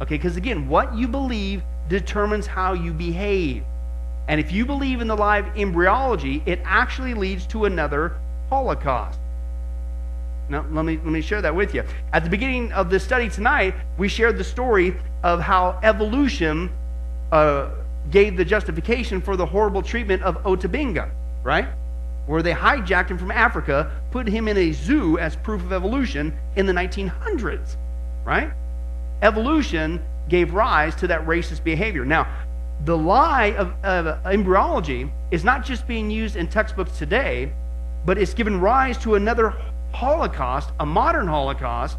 Okay, 0.00 0.16
because 0.16 0.36
again, 0.36 0.68
what 0.68 0.96
you 0.96 1.06
believe 1.06 1.62
determines 1.88 2.46
how 2.46 2.72
you 2.72 2.92
behave. 2.92 3.62
And 4.26 4.40
if 4.40 4.50
you 4.50 4.66
believe 4.66 5.00
in 5.00 5.06
the 5.06 5.16
lie 5.16 5.38
of 5.38 5.56
embryology, 5.56 6.42
it 6.46 6.60
actually 6.64 7.14
leads 7.14 7.46
to 7.48 7.66
another 7.66 8.14
Holocaust. 8.48 9.19
Now, 10.50 10.66
let 10.72 10.84
me, 10.84 10.96
let 10.96 11.06
me 11.06 11.20
share 11.20 11.40
that 11.42 11.54
with 11.54 11.74
you. 11.74 11.84
At 12.12 12.24
the 12.24 12.30
beginning 12.30 12.72
of 12.72 12.90
this 12.90 13.04
study 13.04 13.28
tonight, 13.28 13.72
we 13.96 14.08
shared 14.08 14.36
the 14.36 14.42
story 14.42 14.96
of 15.22 15.40
how 15.40 15.78
evolution 15.84 16.70
uh, 17.30 17.70
gave 18.10 18.36
the 18.36 18.44
justification 18.44 19.20
for 19.20 19.36
the 19.36 19.46
horrible 19.46 19.80
treatment 19.80 20.22
of 20.24 20.44
Ota 20.44 20.68
Benga, 20.68 21.08
right? 21.44 21.68
Where 22.26 22.42
they 22.42 22.52
hijacked 22.52 23.10
him 23.10 23.16
from 23.16 23.30
Africa, 23.30 23.92
put 24.10 24.26
him 24.26 24.48
in 24.48 24.56
a 24.56 24.72
zoo 24.72 25.18
as 25.18 25.36
proof 25.36 25.62
of 25.62 25.72
evolution 25.72 26.36
in 26.56 26.66
the 26.66 26.72
1900s, 26.72 27.76
right? 28.24 28.50
Evolution 29.22 30.02
gave 30.28 30.52
rise 30.52 30.96
to 30.96 31.06
that 31.06 31.24
racist 31.26 31.62
behavior. 31.62 32.04
Now, 32.04 32.26
the 32.84 32.98
lie 32.98 33.52
of, 33.52 33.72
of 33.84 34.26
embryology 34.26 35.12
is 35.30 35.44
not 35.44 35.64
just 35.64 35.86
being 35.86 36.10
used 36.10 36.34
in 36.34 36.48
textbooks 36.48 36.98
today, 36.98 37.52
but 38.04 38.18
it's 38.18 38.34
given 38.34 38.60
rise 38.60 38.98
to 38.98 39.14
another 39.14 39.54
Holocaust, 39.92 40.70
a 40.78 40.86
modern 40.86 41.26
Holocaust, 41.26 41.96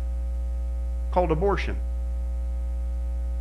called 1.12 1.32
abortion. 1.32 1.78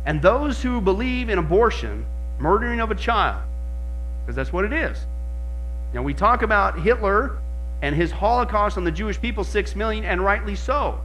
And 0.05 0.21
those 0.21 0.61
who 0.61 0.81
believe 0.81 1.29
in 1.29 1.37
abortion, 1.37 2.05
murdering 2.39 2.79
of 2.79 2.91
a 2.91 2.95
child, 2.95 3.41
because 4.21 4.35
that's 4.35 4.51
what 4.51 4.65
it 4.65 4.73
is. 4.73 5.05
Now, 5.93 6.01
we 6.01 6.13
talk 6.13 6.41
about 6.41 6.79
Hitler 6.79 7.37
and 7.81 7.95
his 7.95 8.11
Holocaust 8.11 8.77
on 8.77 8.83
the 8.83 8.91
Jewish 8.91 9.19
people, 9.19 9.43
six 9.43 9.75
million, 9.75 10.05
and 10.05 10.23
rightly 10.23 10.55
so. 10.55 10.99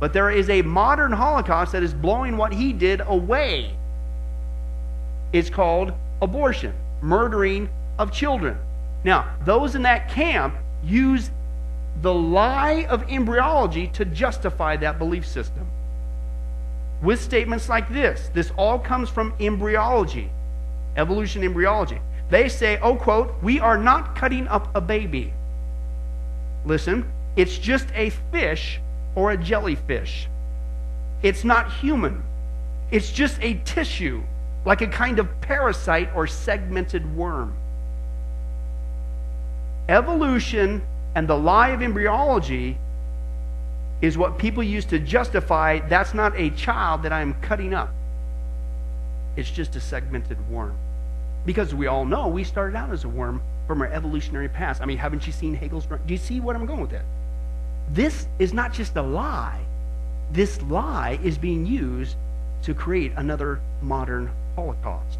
But 0.00 0.12
there 0.12 0.30
is 0.30 0.48
a 0.48 0.62
modern 0.62 1.12
Holocaust 1.12 1.72
that 1.72 1.82
is 1.82 1.92
blowing 1.92 2.36
what 2.36 2.52
he 2.52 2.72
did 2.72 3.00
away. 3.00 3.74
It's 5.32 5.50
called 5.50 5.92
abortion, 6.22 6.72
murdering 7.02 7.68
of 7.98 8.12
children. 8.12 8.56
Now, 9.04 9.36
those 9.44 9.74
in 9.74 9.82
that 9.82 10.08
camp 10.08 10.54
use 10.84 11.30
the 12.00 12.14
lie 12.14 12.86
of 12.88 13.02
embryology 13.10 13.88
to 13.88 14.04
justify 14.04 14.76
that 14.76 14.98
belief 14.98 15.26
system 15.26 15.66
with 17.02 17.20
statements 17.20 17.68
like 17.68 17.88
this. 17.92 18.30
This 18.34 18.50
all 18.56 18.78
comes 18.78 19.08
from 19.08 19.34
embryology, 19.40 20.30
evolution 20.96 21.42
embryology. 21.42 22.00
They 22.30 22.48
say, 22.48 22.78
oh, 22.82 22.96
quote, 22.96 23.34
we 23.42 23.60
are 23.60 23.78
not 23.78 24.14
cutting 24.14 24.48
up 24.48 24.74
a 24.74 24.80
baby. 24.80 25.32
Listen, 26.64 27.10
it's 27.36 27.56
just 27.56 27.86
a 27.94 28.10
fish 28.30 28.80
or 29.14 29.30
a 29.30 29.36
jellyfish. 29.36 30.28
It's 31.22 31.44
not 31.44 31.72
human. 31.72 32.22
It's 32.90 33.10
just 33.10 33.38
a 33.40 33.54
tissue, 33.64 34.22
like 34.64 34.82
a 34.82 34.86
kind 34.86 35.18
of 35.18 35.40
parasite 35.40 36.10
or 36.14 36.26
segmented 36.26 37.16
worm. 37.16 37.54
Evolution 39.88 40.82
and 41.18 41.26
the 41.26 41.36
lie 41.36 41.70
of 41.70 41.82
embryology 41.82 42.78
is 44.00 44.16
what 44.16 44.38
people 44.38 44.62
use 44.62 44.84
to 44.84 45.00
justify 45.00 45.80
that's 45.88 46.14
not 46.14 46.32
a 46.38 46.50
child 46.50 47.02
that 47.02 47.12
I'm 47.12 47.34
cutting 47.40 47.74
up. 47.74 47.92
It's 49.34 49.50
just 49.50 49.74
a 49.74 49.80
segmented 49.80 50.38
worm. 50.48 50.78
Because 51.44 51.74
we 51.74 51.88
all 51.88 52.04
know 52.04 52.28
we 52.28 52.44
started 52.44 52.76
out 52.76 52.92
as 52.92 53.02
a 53.02 53.08
worm 53.08 53.42
from 53.66 53.82
our 53.82 53.88
evolutionary 53.88 54.48
past. 54.48 54.80
I 54.80 54.84
mean, 54.84 54.96
haven't 54.96 55.26
you 55.26 55.32
seen 55.32 55.56
Haeckel's? 55.56 55.86
Do 55.86 56.14
you 56.14 56.18
see 56.18 56.38
what 56.38 56.54
I'm 56.54 56.66
going 56.66 56.82
with 56.82 56.90
that? 56.90 57.04
This 57.90 58.28
is 58.38 58.52
not 58.54 58.72
just 58.72 58.94
a 58.94 59.02
lie. 59.02 59.58
This 60.30 60.62
lie 60.62 61.18
is 61.24 61.36
being 61.36 61.66
used 61.66 62.14
to 62.62 62.74
create 62.74 63.10
another 63.16 63.58
modern 63.82 64.30
Holocaust. 64.54 65.18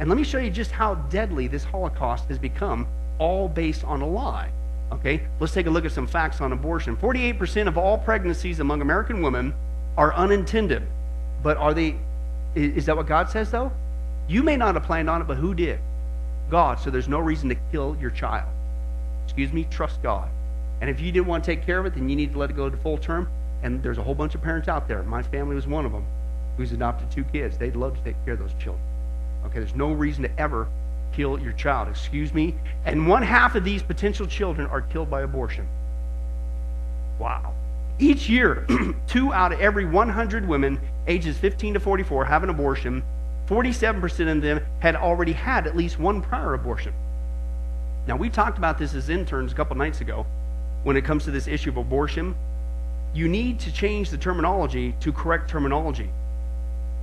And 0.00 0.08
let 0.08 0.18
me 0.18 0.24
show 0.24 0.38
you 0.38 0.50
just 0.50 0.72
how 0.72 0.96
deadly 0.96 1.46
this 1.46 1.62
Holocaust 1.62 2.26
has 2.26 2.38
become, 2.40 2.88
all 3.20 3.48
based 3.48 3.84
on 3.84 4.02
a 4.02 4.08
lie. 4.08 4.50
Okay, 4.92 5.22
let's 5.40 5.54
take 5.54 5.66
a 5.66 5.70
look 5.70 5.86
at 5.86 5.92
some 5.92 6.06
facts 6.06 6.40
on 6.42 6.52
abortion. 6.52 6.96
48% 6.96 7.66
of 7.66 7.78
all 7.78 7.96
pregnancies 7.96 8.60
among 8.60 8.82
American 8.82 9.22
women 9.22 9.54
are 9.96 10.12
unintended. 10.14 10.82
But 11.42 11.56
are 11.56 11.72
they, 11.72 11.96
is 12.54 12.86
that 12.86 12.96
what 12.96 13.06
God 13.06 13.30
says 13.30 13.50
though? 13.50 13.72
You 14.28 14.42
may 14.42 14.56
not 14.56 14.74
have 14.74 14.84
planned 14.84 15.08
on 15.08 15.22
it, 15.22 15.26
but 15.26 15.38
who 15.38 15.54
did? 15.54 15.80
God. 16.50 16.78
So 16.78 16.90
there's 16.90 17.08
no 17.08 17.18
reason 17.18 17.48
to 17.48 17.56
kill 17.70 17.96
your 18.00 18.10
child. 18.10 18.48
Excuse 19.24 19.52
me, 19.52 19.66
trust 19.70 20.02
God. 20.02 20.28
And 20.82 20.90
if 20.90 21.00
you 21.00 21.10
didn't 21.10 21.26
want 21.26 21.42
to 21.44 21.54
take 21.54 21.64
care 21.64 21.78
of 21.78 21.86
it, 21.86 21.94
then 21.94 22.08
you 22.08 22.16
need 22.16 22.32
to 22.34 22.38
let 22.38 22.50
it 22.50 22.56
go 22.56 22.68
to 22.68 22.76
full 22.76 22.98
term. 22.98 23.28
And 23.62 23.82
there's 23.82 23.98
a 23.98 24.02
whole 24.02 24.14
bunch 24.14 24.34
of 24.34 24.42
parents 24.42 24.68
out 24.68 24.88
there. 24.88 25.02
My 25.04 25.22
family 25.22 25.54
was 25.54 25.66
one 25.66 25.86
of 25.86 25.92
them 25.92 26.04
who's 26.56 26.72
adopted 26.72 27.10
two 27.10 27.24
kids. 27.24 27.56
They'd 27.56 27.76
love 27.76 27.96
to 27.96 28.04
take 28.04 28.22
care 28.24 28.34
of 28.34 28.40
those 28.40 28.52
children. 28.54 28.84
Okay, 29.46 29.58
there's 29.58 29.74
no 29.74 29.92
reason 29.92 30.24
to 30.24 30.38
ever 30.38 30.68
kill 31.12 31.38
your 31.38 31.52
child. 31.52 31.88
Excuse 31.88 32.32
me? 32.32 32.54
And 32.84 33.06
one 33.06 33.22
half 33.22 33.54
of 33.54 33.64
these 33.64 33.82
potential 33.82 34.26
children 34.26 34.66
are 34.68 34.80
killed 34.80 35.10
by 35.10 35.22
abortion. 35.22 35.68
Wow. 37.18 37.54
Each 37.98 38.28
year, 38.28 38.66
two 39.06 39.32
out 39.32 39.52
of 39.52 39.60
every 39.60 39.84
100 39.84 40.48
women 40.48 40.80
ages 41.06 41.36
15 41.36 41.74
to 41.74 41.80
44 41.80 42.24
have 42.24 42.42
an 42.42 42.50
abortion. 42.50 43.02
47% 43.46 44.32
of 44.32 44.42
them 44.42 44.64
had 44.80 44.96
already 44.96 45.32
had 45.32 45.66
at 45.66 45.76
least 45.76 45.98
one 45.98 46.22
prior 46.22 46.54
abortion. 46.54 46.94
Now, 48.06 48.16
we 48.16 48.28
talked 48.30 48.58
about 48.58 48.78
this 48.78 48.94
as 48.94 49.08
interns 49.08 49.52
a 49.52 49.54
couple 49.54 49.76
nights 49.76 50.00
ago 50.00 50.26
when 50.82 50.96
it 50.96 51.04
comes 51.04 51.24
to 51.24 51.30
this 51.30 51.46
issue 51.46 51.70
of 51.70 51.76
abortion. 51.76 52.34
You 53.14 53.28
need 53.28 53.60
to 53.60 53.72
change 53.72 54.10
the 54.10 54.18
terminology 54.18 54.94
to 55.00 55.12
correct 55.12 55.48
terminology. 55.48 56.10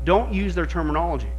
Don't 0.03 0.33
use 0.33 0.55
their 0.55 0.65
terminology. 0.65 1.29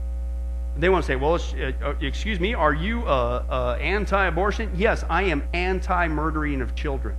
They 0.77 0.89
want 0.89 1.05
to 1.05 1.07
say, 1.07 1.17
well, 1.17 1.35
uh, 1.35 1.73
uh, 1.85 1.95
excuse 2.01 2.41
me, 2.41 2.55
are 2.55 2.73
you 2.73 3.03
uh, 3.07 3.45
uh, 3.49 3.79
anti 3.81 4.27
abortion? 4.27 4.71
Yes, 4.77 5.05
I 5.11 5.25
am 5.25 5.43
anti 5.53 6.09
murdering 6.09 6.63
of 6.63 6.75
children. 6.75 7.17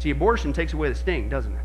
See, 0.00 0.10
abortion 0.10 0.52
takes 0.52 0.72
away 0.72 0.88
the 0.88 0.94
sting, 0.94 1.28
doesn't 1.28 1.52
it? 1.52 1.62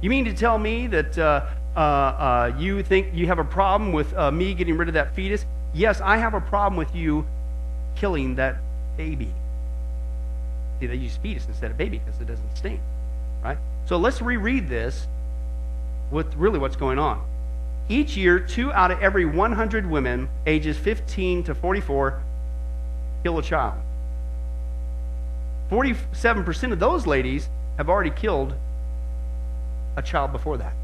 You 0.00 0.10
mean 0.10 0.24
to 0.26 0.32
tell 0.32 0.58
me 0.58 0.86
that 0.88 1.18
uh, 1.18 2.52
you 2.58 2.82
think 2.82 3.08
you 3.12 3.26
have 3.26 3.38
a 3.38 3.44
problem 3.44 3.92
with 3.92 4.16
me 4.32 4.54
getting 4.54 4.76
rid 4.76 4.88
of 4.88 4.94
that 4.94 5.14
fetus? 5.14 5.44
Yes, 5.74 6.00
I 6.00 6.16
have 6.18 6.34
a 6.34 6.40
problem 6.40 6.76
with 6.76 6.94
you 6.94 7.26
killing 7.96 8.36
that 8.36 8.56
baby. 8.96 9.32
See, 10.80 10.86
they 10.86 10.94
use 10.94 11.16
fetus 11.16 11.46
instead 11.46 11.70
of 11.70 11.76
baby 11.76 12.00
because 12.04 12.20
it 12.20 12.26
doesn't 12.26 12.56
sting, 12.56 12.80
right? 13.42 13.58
So 13.86 13.96
let's 13.96 14.22
reread 14.22 14.68
this 14.68 15.06
with 16.10 16.32
really 16.36 16.58
what's 16.58 16.76
going 16.76 16.98
on. 16.98 17.26
Each 17.88 18.16
year, 18.16 18.38
two 18.38 18.72
out 18.72 18.90
of 18.90 19.00
every 19.00 19.24
100 19.24 19.86
women 19.88 20.28
ages 20.46 20.76
15 20.76 21.44
to 21.44 21.54
44 21.54 22.22
kill 23.22 23.38
a 23.38 23.42
child. 23.42 23.80
47% 25.70 26.72
of 26.72 26.78
those 26.78 27.06
ladies 27.06 27.48
have 27.76 27.88
already 27.88 28.10
killed 28.10 28.54
a 29.96 30.02
child 30.02 30.32
before 30.32 30.58
that. 30.58 30.74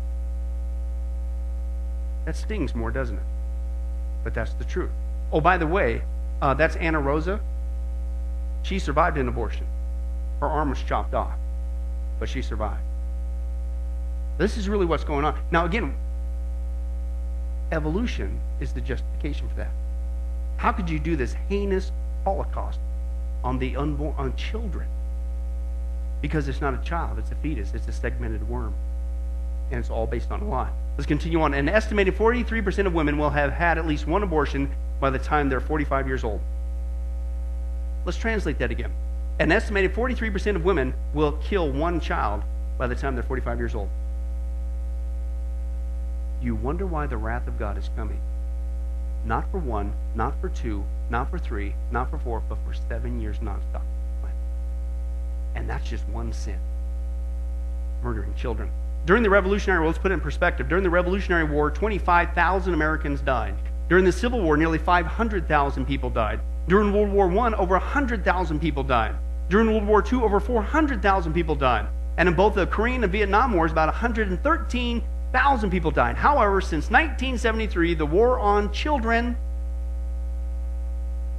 That 2.24 2.36
stings 2.36 2.74
more, 2.74 2.90
doesn't 2.90 3.16
it? 3.16 3.24
But 4.22 4.34
that's 4.34 4.54
the 4.54 4.64
truth. 4.64 4.90
Oh, 5.30 5.40
by 5.40 5.58
the 5.58 5.66
way, 5.66 6.02
uh, 6.40 6.54
that's 6.54 6.76
Anna 6.76 7.00
Rosa. 7.00 7.40
She 8.62 8.78
survived 8.78 9.18
an 9.18 9.28
abortion. 9.28 9.66
Her 10.40 10.48
arm 10.48 10.70
was 10.70 10.82
chopped 10.82 11.14
off, 11.14 11.34
but 12.18 12.28
she 12.28 12.40
survived. 12.40 12.80
This 14.38 14.56
is 14.56 14.68
really 14.68 14.86
what's 14.86 15.04
going 15.04 15.24
on. 15.24 15.38
Now, 15.50 15.66
again, 15.66 15.94
evolution 17.74 18.40
is 18.60 18.72
the 18.72 18.80
justification 18.80 19.48
for 19.48 19.56
that. 19.56 19.70
How 20.56 20.72
could 20.72 20.88
you 20.88 20.98
do 20.98 21.16
this 21.16 21.34
heinous 21.48 21.90
holocaust 22.24 22.78
on 23.42 23.58
the 23.58 23.76
unborn, 23.76 24.14
on 24.16 24.34
children? 24.36 24.86
Because 26.22 26.48
it's 26.48 26.60
not 26.60 26.72
a 26.72 26.78
child, 26.78 27.18
it's 27.18 27.32
a 27.32 27.34
fetus, 27.34 27.74
it's 27.74 27.88
a 27.88 27.92
segmented 27.92 28.48
worm. 28.48 28.72
And 29.70 29.80
it's 29.80 29.90
all 29.90 30.06
based 30.06 30.30
on 30.30 30.40
a 30.40 30.48
lie. 30.48 30.70
Let's 30.96 31.06
continue 31.06 31.40
on. 31.42 31.52
An 31.52 31.68
estimated 31.68 32.16
43% 32.16 32.86
of 32.86 32.94
women 32.94 33.18
will 33.18 33.30
have 33.30 33.52
had 33.52 33.76
at 33.76 33.86
least 33.86 34.06
one 34.06 34.22
abortion 34.22 34.70
by 35.00 35.10
the 35.10 35.18
time 35.18 35.48
they're 35.48 35.60
45 35.60 36.06
years 36.06 36.22
old. 36.22 36.40
Let's 38.04 38.18
translate 38.18 38.58
that 38.58 38.70
again. 38.70 38.92
An 39.40 39.50
estimated 39.50 39.92
43% 39.94 40.54
of 40.54 40.64
women 40.64 40.94
will 41.12 41.32
kill 41.42 41.70
one 41.70 42.00
child 42.00 42.42
by 42.78 42.86
the 42.86 42.94
time 42.94 43.14
they're 43.14 43.24
45 43.24 43.58
years 43.58 43.74
old. 43.74 43.88
You 46.44 46.54
wonder 46.54 46.84
why 46.84 47.06
the 47.06 47.16
wrath 47.16 47.48
of 47.48 47.58
God 47.58 47.78
is 47.78 47.88
coming. 47.96 48.20
Not 49.24 49.50
for 49.50 49.56
one, 49.58 49.94
not 50.14 50.38
for 50.42 50.50
two, 50.50 50.84
not 51.08 51.30
for 51.30 51.38
three, 51.38 51.74
not 51.90 52.10
for 52.10 52.18
four, 52.18 52.42
but 52.46 52.58
for 52.66 52.74
seven 52.86 53.18
years 53.18 53.38
nonstop. 53.38 53.80
And 55.54 55.70
that's 55.70 55.88
just 55.88 56.06
one 56.08 56.32
sin 56.32 56.58
murdering 58.02 58.34
children. 58.34 58.70
During 59.06 59.22
the 59.22 59.30
Revolutionary 59.30 59.80
War, 59.80 59.86
let's 59.86 59.98
put 59.98 60.10
it 60.10 60.14
in 60.14 60.20
perspective. 60.20 60.68
During 60.68 60.84
the 60.84 60.90
Revolutionary 60.90 61.44
War, 61.44 61.70
25,000 61.70 62.74
Americans 62.74 63.22
died. 63.22 63.54
During 63.88 64.04
the 64.04 64.12
Civil 64.12 64.42
War, 64.42 64.58
nearly 64.58 64.76
500,000 64.76 65.86
people 65.86 66.10
died. 66.10 66.40
During 66.68 66.92
World 66.92 67.10
War 67.10 67.30
I, 67.46 67.54
over 67.54 67.76
100,000 67.76 68.60
people 68.60 68.82
died. 68.82 69.14
During 69.48 69.68
World 69.68 69.86
War 69.86 70.04
II, 70.04 70.20
over 70.20 70.40
400,000 70.40 71.32
people 71.32 71.54
died. 71.54 71.86
And 72.18 72.28
in 72.28 72.34
both 72.34 72.54
the 72.54 72.66
Korean 72.66 73.02
and 73.02 73.12
Vietnam 73.12 73.54
Wars, 73.54 73.72
about 73.72 73.94
113,000 75.34 75.70
people 75.70 75.90
died. 75.90 76.16
However, 76.16 76.60
since 76.60 76.90
1973, 76.90 77.94
the 77.94 78.06
war 78.06 78.38
on 78.38 78.72
children, 78.72 79.36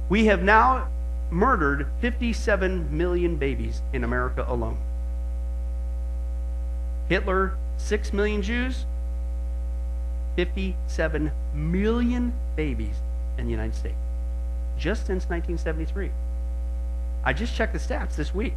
we 0.08 0.26
have 0.26 0.42
now 0.42 0.88
murdered 1.30 1.88
57 2.00 2.96
million 2.96 3.36
babies 3.36 3.82
in 3.92 4.04
America 4.04 4.44
alone. 4.46 4.78
Hitler, 7.08 7.56
6 7.78 8.12
million 8.12 8.42
Jews, 8.42 8.84
57 10.36 11.32
million 11.54 12.32
babies 12.54 12.96
in 13.38 13.46
the 13.46 13.50
United 13.50 13.74
States 13.74 13.96
just 14.78 15.06
since 15.06 15.24
1973. 15.24 16.10
I 17.24 17.32
just 17.32 17.54
checked 17.54 17.72
the 17.72 17.78
stats 17.78 18.14
this 18.14 18.34
week, 18.34 18.54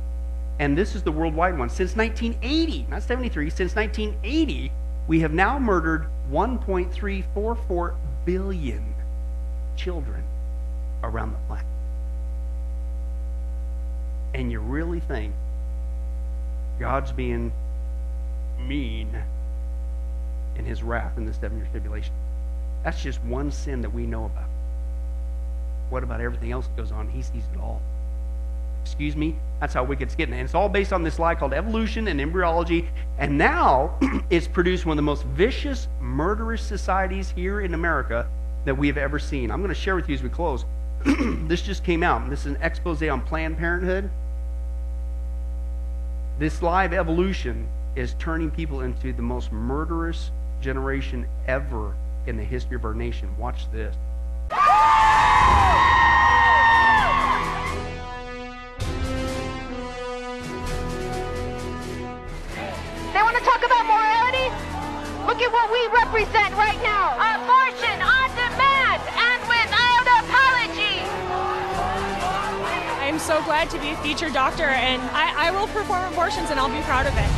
and 0.59 0.77
this 0.77 0.95
is 0.95 1.03
the 1.03 1.11
worldwide 1.11 1.57
one. 1.57 1.69
Since 1.69 1.95
1980, 1.95 2.87
not 2.89 3.03
73, 3.03 3.49
since 3.49 3.75
1980, 3.75 4.71
we 5.09 5.21
have 5.21 5.33
now 5.33 5.57
murdered 5.57 6.05
1.344 6.31 7.95
billion 8.25 8.93
children 9.75 10.23
around 11.03 11.31
the 11.31 11.39
planet. 11.47 11.65
And 14.35 14.51
you 14.51 14.59
really 14.59 14.99
think 14.99 15.33
God's 16.79 17.11
being 17.11 17.51
mean 18.59 19.17
in 20.55 20.65
his 20.65 20.83
wrath 20.83 21.17
in 21.17 21.25
the 21.25 21.33
seven 21.33 21.57
year 21.57 21.67
tribulation. 21.71 22.13
That's 22.83 23.01
just 23.01 23.19
one 23.23 23.51
sin 23.51 23.81
that 23.81 23.91
we 23.91 24.05
know 24.05 24.25
about. 24.25 24.49
What 25.89 26.03
about 26.03 26.21
everything 26.21 26.51
else 26.51 26.67
that 26.67 26.77
goes 26.77 26.91
on? 26.91 27.09
He 27.09 27.23
sees 27.23 27.45
it 27.51 27.59
all. 27.59 27.81
Excuse 28.89 29.15
me? 29.15 29.35
That's 29.59 29.75
how 29.75 29.83
wicked 29.83 30.07
it's 30.07 30.15
getting. 30.15 30.33
And 30.33 30.43
it's 30.43 30.55
all 30.55 30.67
based 30.67 30.91
on 30.91 31.03
this 31.03 31.19
lie 31.19 31.35
called 31.35 31.53
evolution 31.53 32.07
and 32.07 32.19
embryology. 32.19 32.89
And 33.19 33.37
now 33.37 33.99
it's 34.31 34.47
produced 34.47 34.87
one 34.87 34.93
of 34.93 34.97
the 34.97 35.03
most 35.03 35.25
vicious, 35.25 35.87
murderous 36.01 36.63
societies 36.63 37.29
here 37.29 37.61
in 37.61 37.75
America 37.75 38.27
that 38.65 38.75
we 38.75 38.87
have 38.87 38.97
ever 38.97 39.19
seen. 39.19 39.51
I'm 39.51 39.59
going 39.59 39.69
to 39.69 39.79
share 39.79 39.95
with 39.95 40.09
you 40.09 40.15
as 40.15 40.23
we 40.23 40.29
close. 40.29 40.65
this 41.47 41.61
just 41.61 41.83
came 41.83 42.01
out. 42.01 42.27
This 42.31 42.41
is 42.41 42.47
an 42.47 42.57
expose 42.63 43.03
on 43.03 43.21
Planned 43.21 43.59
Parenthood. 43.59 44.09
This 46.39 46.63
lie 46.63 46.85
of 46.85 46.93
evolution 46.93 47.67
is 47.95 48.15
turning 48.17 48.49
people 48.49 48.81
into 48.81 49.13
the 49.13 49.21
most 49.21 49.51
murderous 49.51 50.31
generation 50.61 51.27
ever 51.47 51.95
in 52.25 52.37
the 52.37 52.43
history 52.43 52.75
of 52.75 52.85
our 52.85 52.95
nation. 52.95 53.29
Watch 53.37 53.71
this. 53.71 53.95
Look 65.39 65.47
at 65.47 65.55
what 65.55 65.71
we 65.71 65.87
represent 65.95 66.51
right 66.59 66.75
now. 66.83 67.15
Abortion 67.15 67.95
on 68.03 68.27
demand 68.35 68.99
and 69.07 69.39
without 69.47 70.03
apology. 70.19 70.99
I'm 72.99 73.17
so 73.17 73.41
glad 73.43 73.69
to 73.69 73.79
be 73.79 73.91
a 73.91 73.97
featured 74.03 74.33
doctor, 74.33 74.67
and 74.67 75.01
I, 75.15 75.47
I 75.47 75.51
will 75.51 75.67
perform 75.67 76.11
abortions, 76.11 76.49
and 76.49 76.59
I'll 76.59 76.67
be 76.67 76.83
proud 76.83 77.07
of 77.07 77.15
it. 77.15 77.31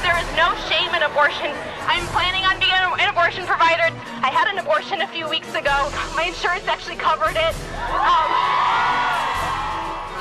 There 0.00 0.16
is 0.16 0.24
no 0.32 0.56
shame 0.64 0.88
in 0.96 1.02
abortion. 1.04 1.52
I'm 1.84 2.08
planning 2.08 2.48
on 2.48 2.56
being 2.56 2.72
an 2.72 3.12
abortion 3.12 3.44
provider. 3.44 3.92
I 4.24 4.32
had 4.32 4.48
an 4.48 4.56
abortion 4.56 5.02
a 5.02 5.08
few 5.08 5.28
weeks 5.28 5.52
ago. 5.52 5.92
My 6.16 6.24
insurance 6.24 6.64
actually 6.66 6.96
covered 6.96 7.36
it. 7.36 7.54
Um, 7.92 8.32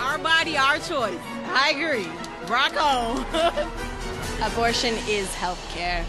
our 0.04 0.20
body, 0.20 0.58
our 0.58 0.80
choice. 0.84 1.16
I 1.56 1.72
agree. 1.72 2.12
Rock 2.52 2.76
on. 2.76 3.80
abortion 4.42 4.96
is 5.08 5.34
health 5.36 5.64
care. 5.74 6.06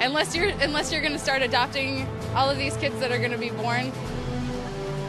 Unless 0.00 0.34
you're 0.34 0.48
unless 0.60 0.92
you're 0.92 1.00
going 1.00 1.12
to 1.12 1.18
start 1.18 1.42
adopting 1.42 2.06
all 2.34 2.50
of 2.50 2.58
these 2.58 2.76
kids 2.76 2.98
that 3.00 3.12
are 3.12 3.18
going 3.18 3.30
to 3.30 3.38
be 3.38 3.50
born, 3.50 3.92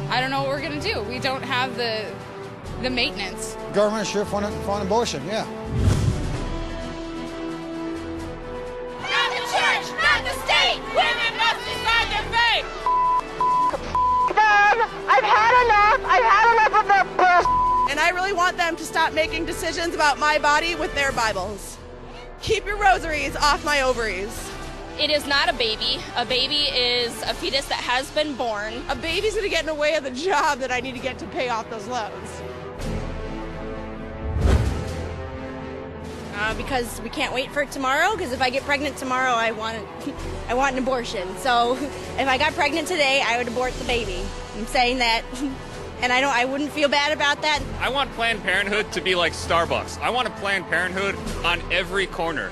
I 0.10 0.22
don't 0.22 0.30
know 0.30 0.42
what 0.42 0.50
we're 0.50 0.62
going 0.62 0.80
to 0.80 0.94
do. 0.94 1.02
We 1.04 1.20
don't 1.20 1.44
have 1.44 1.76
the 1.76 2.06
the 2.82 2.90
maintenance. 2.90 3.58
Government 3.74 4.08
should 4.08 4.28
fund, 4.28 4.46
fund 4.64 4.84
abortion, 4.86 5.26
yeah. 5.26 5.46
Really 18.34 18.46
want 18.46 18.58
them 18.58 18.76
to 18.76 18.84
stop 18.84 19.14
making 19.14 19.46
decisions 19.46 19.94
about 19.94 20.18
my 20.18 20.40
body 20.40 20.74
with 20.74 20.94
their 20.96 21.12
Bibles. 21.12 21.78
Keep 22.42 22.66
your 22.66 22.78
rosaries 22.78 23.36
off 23.36 23.64
my 23.64 23.82
ovaries. 23.82 24.50
It 25.00 25.12
is 25.12 25.28
not 25.28 25.50
a 25.50 25.54
baby. 25.54 26.00
A 26.16 26.26
baby 26.26 26.64
is 26.64 27.22
a 27.24 27.34
fetus 27.36 27.68
that 27.68 27.80
has 27.80 28.10
been 28.12 28.34
born. 28.36 28.74
A 28.90 28.96
baby's 28.96 29.34
going 29.34 29.44
to 29.44 29.50
get 29.50 29.62
in 29.62 29.66
the 29.68 29.76
way 29.76 29.94
of 29.96 30.04
the 30.04 30.12
job 30.12 30.60
that 30.60 30.72
I 30.72 30.80
need 30.80 30.94
to 30.94 31.00
get 31.00 31.20
to 31.20 31.28
pay 31.28 31.50
off 31.50 31.70
those 31.70 31.86
loans. 31.88 32.42
Uh, 36.36 36.56
because 36.56 37.00
we 37.02 37.10
can't 37.10 37.34
wait 37.34 37.52
for 37.52 37.66
tomorrow. 37.66 38.14
Because 38.14 38.32
if 38.32 38.42
I 38.42 38.50
get 38.50 38.64
pregnant 38.64 38.98
tomorrow, 38.98 39.34
I 39.34 39.52
want 39.52 39.78
I 40.50 40.56
want 40.56 40.76
an 40.76 40.82
abortion. 40.82 41.38
So 41.38 41.76
if 42.18 42.28
I 42.28 42.38
got 42.40 42.54
pregnant 42.54 42.88
today, 42.88 43.22
I 43.24 43.38
would 43.38 43.48
abort 43.48 43.74
the 43.74 43.86
baby. 43.86 44.26
I'm 44.56 44.66
saying 44.66 44.98
that, 45.00 45.24
and 46.04 46.12
I 46.12 46.20
don't. 46.20 46.36
I 46.36 46.44
wouldn't 46.44 46.72
feel 46.72 46.90
bad 46.90 47.14
about 47.14 47.42
that. 47.44 47.64
I 47.80 47.88
want 47.88 48.12
Planned 48.12 48.44
Parenthood 48.44 48.92
to 48.92 49.00
be 49.00 49.16
like 49.16 49.32
Starbucks. 49.32 49.98
I 50.02 50.10
want 50.10 50.28
a 50.28 50.32
Planned 50.32 50.68
Parenthood 50.68 51.16
on 51.46 51.62
every 51.72 52.08
corner. 52.08 52.52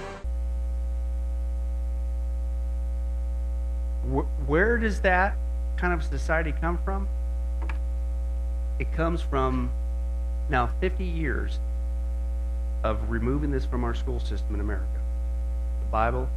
Where 4.48 4.78
does 4.78 5.02
that 5.02 5.36
kind 5.76 5.94
of 5.94 6.02
society 6.02 6.54
come 6.62 6.80
from? 6.86 7.10
It 8.80 8.92
comes 8.94 9.22
from 9.22 9.70
now 10.50 10.70
50 10.80 11.04
years 11.04 11.60
of 12.86 12.98
removing 13.10 13.52
this 13.52 13.66
from 13.66 13.84
our 13.84 13.94
school 13.94 14.22
system 14.22 14.56
in 14.56 14.62
America 14.62 14.88
the 15.82 15.92
Bible 15.92 16.30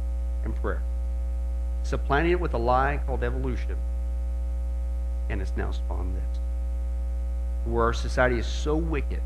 and 0.43 0.53
prayer. 0.57 0.81
Supplanting 1.83 2.33
it 2.33 2.39
with 2.41 2.53
a 2.53 2.57
lie 2.57 2.99
called 3.05 3.23
evolution. 3.23 3.77
And 5.29 5.41
it's 5.41 5.53
now 5.55 5.71
spawned 5.71 6.13
this. 6.15 6.34
Where 7.65 7.83
our 7.83 7.93
society 7.93 8.37
is 8.37 8.45
so 8.45 8.75
wicked 8.75 9.21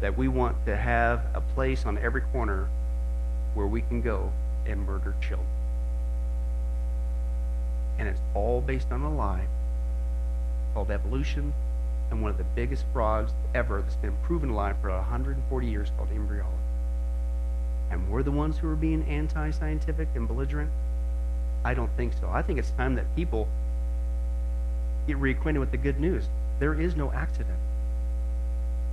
that 0.00 0.16
we 0.16 0.28
want 0.28 0.56
to 0.66 0.76
have 0.76 1.24
a 1.34 1.40
place 1.40 1.86
on 1.86 1.96
every 1.98 2.20
corner 2.20 2.68
where 3.54 3.66
we 3.66 3.80
can 3.82 4.02
go 4.02 4.32
and 4.66 4.84
murder 4.84 5.14
children. 5.20 5.48
And 7.98 8.08
it's 8.08 8.20
all 8.34 8.60
based 8.60 8.90
on 8.90 9.02
a 9.02 9.14
lie 9.14 9.46
called 10.74 10.90
evolution 10.90 11.54
and 12.10 12.20
one 12.20 12.30
of 12.30 12.36
the 12.36 12.44
biggest 12.44 12.84
frauds 12.92 13.32
ever 13.54 13.80
that's 13.80 13.96
been 13.96 14.16
proven 14.24 14.50
alive 14.50 14.76
for 14.80 14.90
140 14.90 15.66
years 15.66 15.90
called 15.96 16.10
embryology. 16.10 16.58
And 17.90 18.08
we're 18.10 18.22
the 18.22 18.30
ones 18.30 18.58
who 18.58 18.68
are 18.68 18.76
being 18.76 19.04
anti 19.04 19.50
scientific 19.50 20.08
and 20.14 20.26
belligerent? 20.26 20.70
I 21.64 21.74
don't 21.74 21.90
think 21.96 22.12
so. 22.20 22.28
I 22.28 22.42
think 22.42 22.58
it's 22.58 22.72
time 22.72 22.94
that 22.96 23.06
people 23.16 23.48
get 25.06 25.18
reacquainted 25.18 25.60
with 25.60 25.70
the 25.70 25.76
good 25.76 26.00
news. 26.00 26.24
There 26.58 26.78
is 26.80 26.96
no 26.96 27.12
accident. 27.12 27.58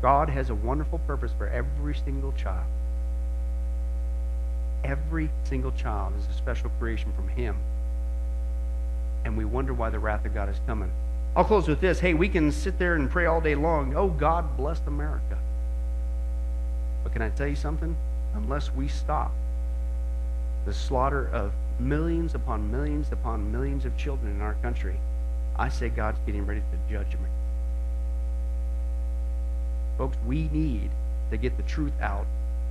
God 0.01 0.29
has 0.29 0.49
a 0.49 0.55
wonderful 0.55 0.99
purpose 0.99 1.31
for 1.37 1.47
every 1.47 1.95
single 1.95 2.31
child. 2.33 2.65
Every 4.83 5.29
single 5.43 5.71
child 5.73 6.13
is 6.17 6.25
a 6.27 6.33
special 6.33 6.71
creation 6.79 7.13
from 7.13 7.27
Him. 7.27 7.55
And 9.25 9.37
we 9.37 9.45
wonder 9.45 9.73
why 9.73 9.91
the 9.91 9.99
wrath 9.99 10.25
of 10.25 10.33
God 10.33 10.49
is 10.49 10.59
coming. 10.65 10.91
I'll 11.35 11.45
close 11.45 11.67
with 11.67 11.79
this. 11.79 11.99
Hey, 11.99 12.13
we 12.13 12.27
can 12.27 12.51
sit 12.51 12.79
there 12.79 12.95
and 12.95 13.09
pray 13.09 13.27
all 13.27 13.39
day 13.39 13.55
long. 13.55 13.95
Oh, 13.95 14.09
God 14.09 14.57
bless 14.57 14.81
America. 14.87 15.37
But 17.03 17.13
can 17.13 17.21
I 17.21 17.29
tell 17.29 17.47
you 17.47 17.55
something? 17.55 17.95
Unless 18.33 18.73
we 18.73 18.87
stop 18.87 19.31
the 20.65 20.73
slaughter 20.73 21.27
of 21.27 21.53
millions 21.79 22.35
upon 22.35 22.69
millions 22.71 23.11
upon 23.11 23.51
millions 23.51 23.85
of 23.85 23.95
children 23.97 24.35
in 24.35 24.41
our 24.41 24.55
country, 24.55 24.99
I 25.57 25.69
say 25.69 25.89
God's 25.89 26.19
getting 26.25 26.45
ready 26.45 26.61
to 26.61 26.93
judge 26.93 27.13
me. 27.13 27.29
Folks, 29.97 30.17
we 30.25 30.49
need 30.51 30.89
to 31.29 31.37
get 31.37 31.57
the 31.57 31.63
truth 31.63 31.93
out 32.01 32.25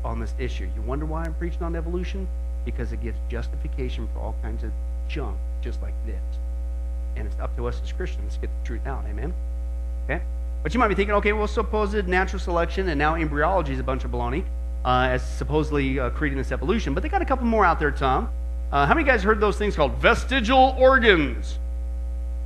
on 0.04 0.18
this 0.18 0.34
issue. 0.38 0.68
You 0.74 0.82
wonder 0.82 1.06
why 1.06 1.24
I'm 1.24 1.34
preaching 1.34 1.62
on 1.62 1.76
evolution? 1.76 2.28
Because 2.64 2.92
it 2.92 3.02
gives 3.02 3.18
justification 3.28 4.08
for 4.12 4.20
all 4.20 4.34
kinds 4.42 4.64
of 4.64 4.72
junk 5.08 5.36
just 5.62 5.80
like 5.82 5.94
this. 6.06 6.22
And 7.16 7.26
it's 7.26 7.38
up 7.40 7.54
to 7.56 7.66
us 7.66 7.80
as 7.82 7.92
Christians 7.92 8.34
to 8.34 8.40
get 8.40 8.50
the 8.62 8.66
truth 8.66 8.86
out. 8.86 9.04
Amen? 9.08 9.34
Okay? 10.04 10.22
But 10.62 10.74
you 10.74 10.80
might 10.80 10.88
be 10.88 10.94
thinking, 10.94 11.14
okay, 11.16 11.32
well, 11.32 11.46
supposed 11.46 12.06
natural 12.06 12.40
selection 12.40 12.88
and 12.88 12.98
now 12.98 13.14
embryology 13.14 13.72
is 13.72 13.78
a 13.78 13.82
bunch 13.82 14.04
of 14.04 14.10
baloney 14.10 14.44
uh, 14.84 15.08
as 15.10 15.22
supposedly 15.22 15.98
uh, 15.98 16.10
creating 16.10 16.38
this 16.38 16.52
evolution. 16.52 16.94
But 16.94 17.02
they 17.02 17.08
got 17.08 17.22
a 17.22 17.26
couple 17.26 17.46
more 17.46 17.64
out 17.64 17.78
there, 17.78 17.90
Tom. 17.90 18.30
Uh, 18.72 18.86
how 18.86 18.94
many 18.94 19.06
guys 19.06 19.22
heard 19.22 19.40
those 19.40 19.58
things 19.58 19.74
called 19.74 19.94
vestigial 19.94 20.76
organs? 20.78 21.58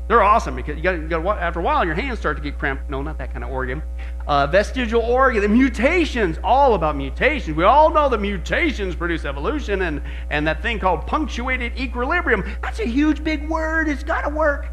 They're 0.06 0.22
awesome 0.22 0.54
because 0.54 0.76
you 0.76 0.82
got, 0.82 0.96
you 0.96 1.08
got 1.08 1.26
after 1.38 1.60
a 1.60 1.62
while 1.62 1.82
your 1.84 1.94
hands 1.94 2.18
start 2.18 2.36
to 2.36 2.42
get 2.42 2.58
cramped. 2.58 2.90
No, 2.90 3.00
not 3.00 3.16
that 3.16 3.32
kind 3.32 3.42
of 3.42 3.50
organ. 3.50 3.82
Uh, 4.26 4.46
vestigial 4.46 5.00
organ, 5.00 5.40
the 5.40 5.48
mutations, 5.48 6.38
all 6.44 6.74
about 6.74 6.94
mutations. 6.94 7.56
We 7.56 7.64
all 7.64 7.88
know 7.88 8.10
that 8.10 8.20
mutations 8.20 8.94
produce 8.94 9.24
evolution, 9.24 9.82
and 9.82 10.02
and 10.28 10.46
that 10.46 10.60
thing 10.60 10.78
called 10.78 11.06
punctuated 11.06 11.78
equilibrium. 11.78 12.44
That's 12.62 12.80
a 12.80 12.86
huge 12.86 13.24
big 13.24 13.48
word. 13.48 13.88
It's 13.88 14.04
got 14.04 14.22
to 14.22 14.28
work. 14.28 14.66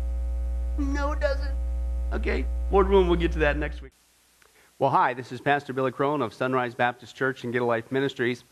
No, 0.78 1.14
it 1.14 1.22
doesn't. 1.22 1.56
Okay, 2.12 2.46
Lord 2.70 2.90
willing, 2.90 3.08
we'll 3.08 3.20
get 3.20 3.32
to 3.34 3.40
that 3.40 3.58
next 3.58 3.82
week. 3.82 3.94
Well, 4.80 4.90
hi, 4.90 5.14
this 5.14 5.32
is 5.32 5.40
Pastor 5.40 5.72
Billy 5.72 5.92
Crone 5.92 6.22
of 6.22 6.34
Sunrise 6.34 6.76
Baptist 6.76 7.16
Church 7.16 7.46
and 7.46 7.54
Get 7.54 7.62
a 7.62 7.66
Life 7.66 7.90
Ministries, 7.90 8.44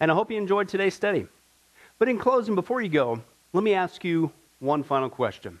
and 0.00 0.10
I 0.10 0.14
hope 0.14 0.30
you 0.30 0.36
enjoyed 0.36 0.68
today's 0.68 0.94
study. 0.94 1.26
But 1.98 2.10
in 2.10 2.18
closing, 2.18 2.54
before 2.54 2.82
you 2.82 2.90
go, 2.90 3.22
let 3.54 3.64
me 3.64 3.72
ask 3.72 4.04
you 4.04 4.30
one 4.58 4.82
final 4.82 5.08
question. 5.08 5.60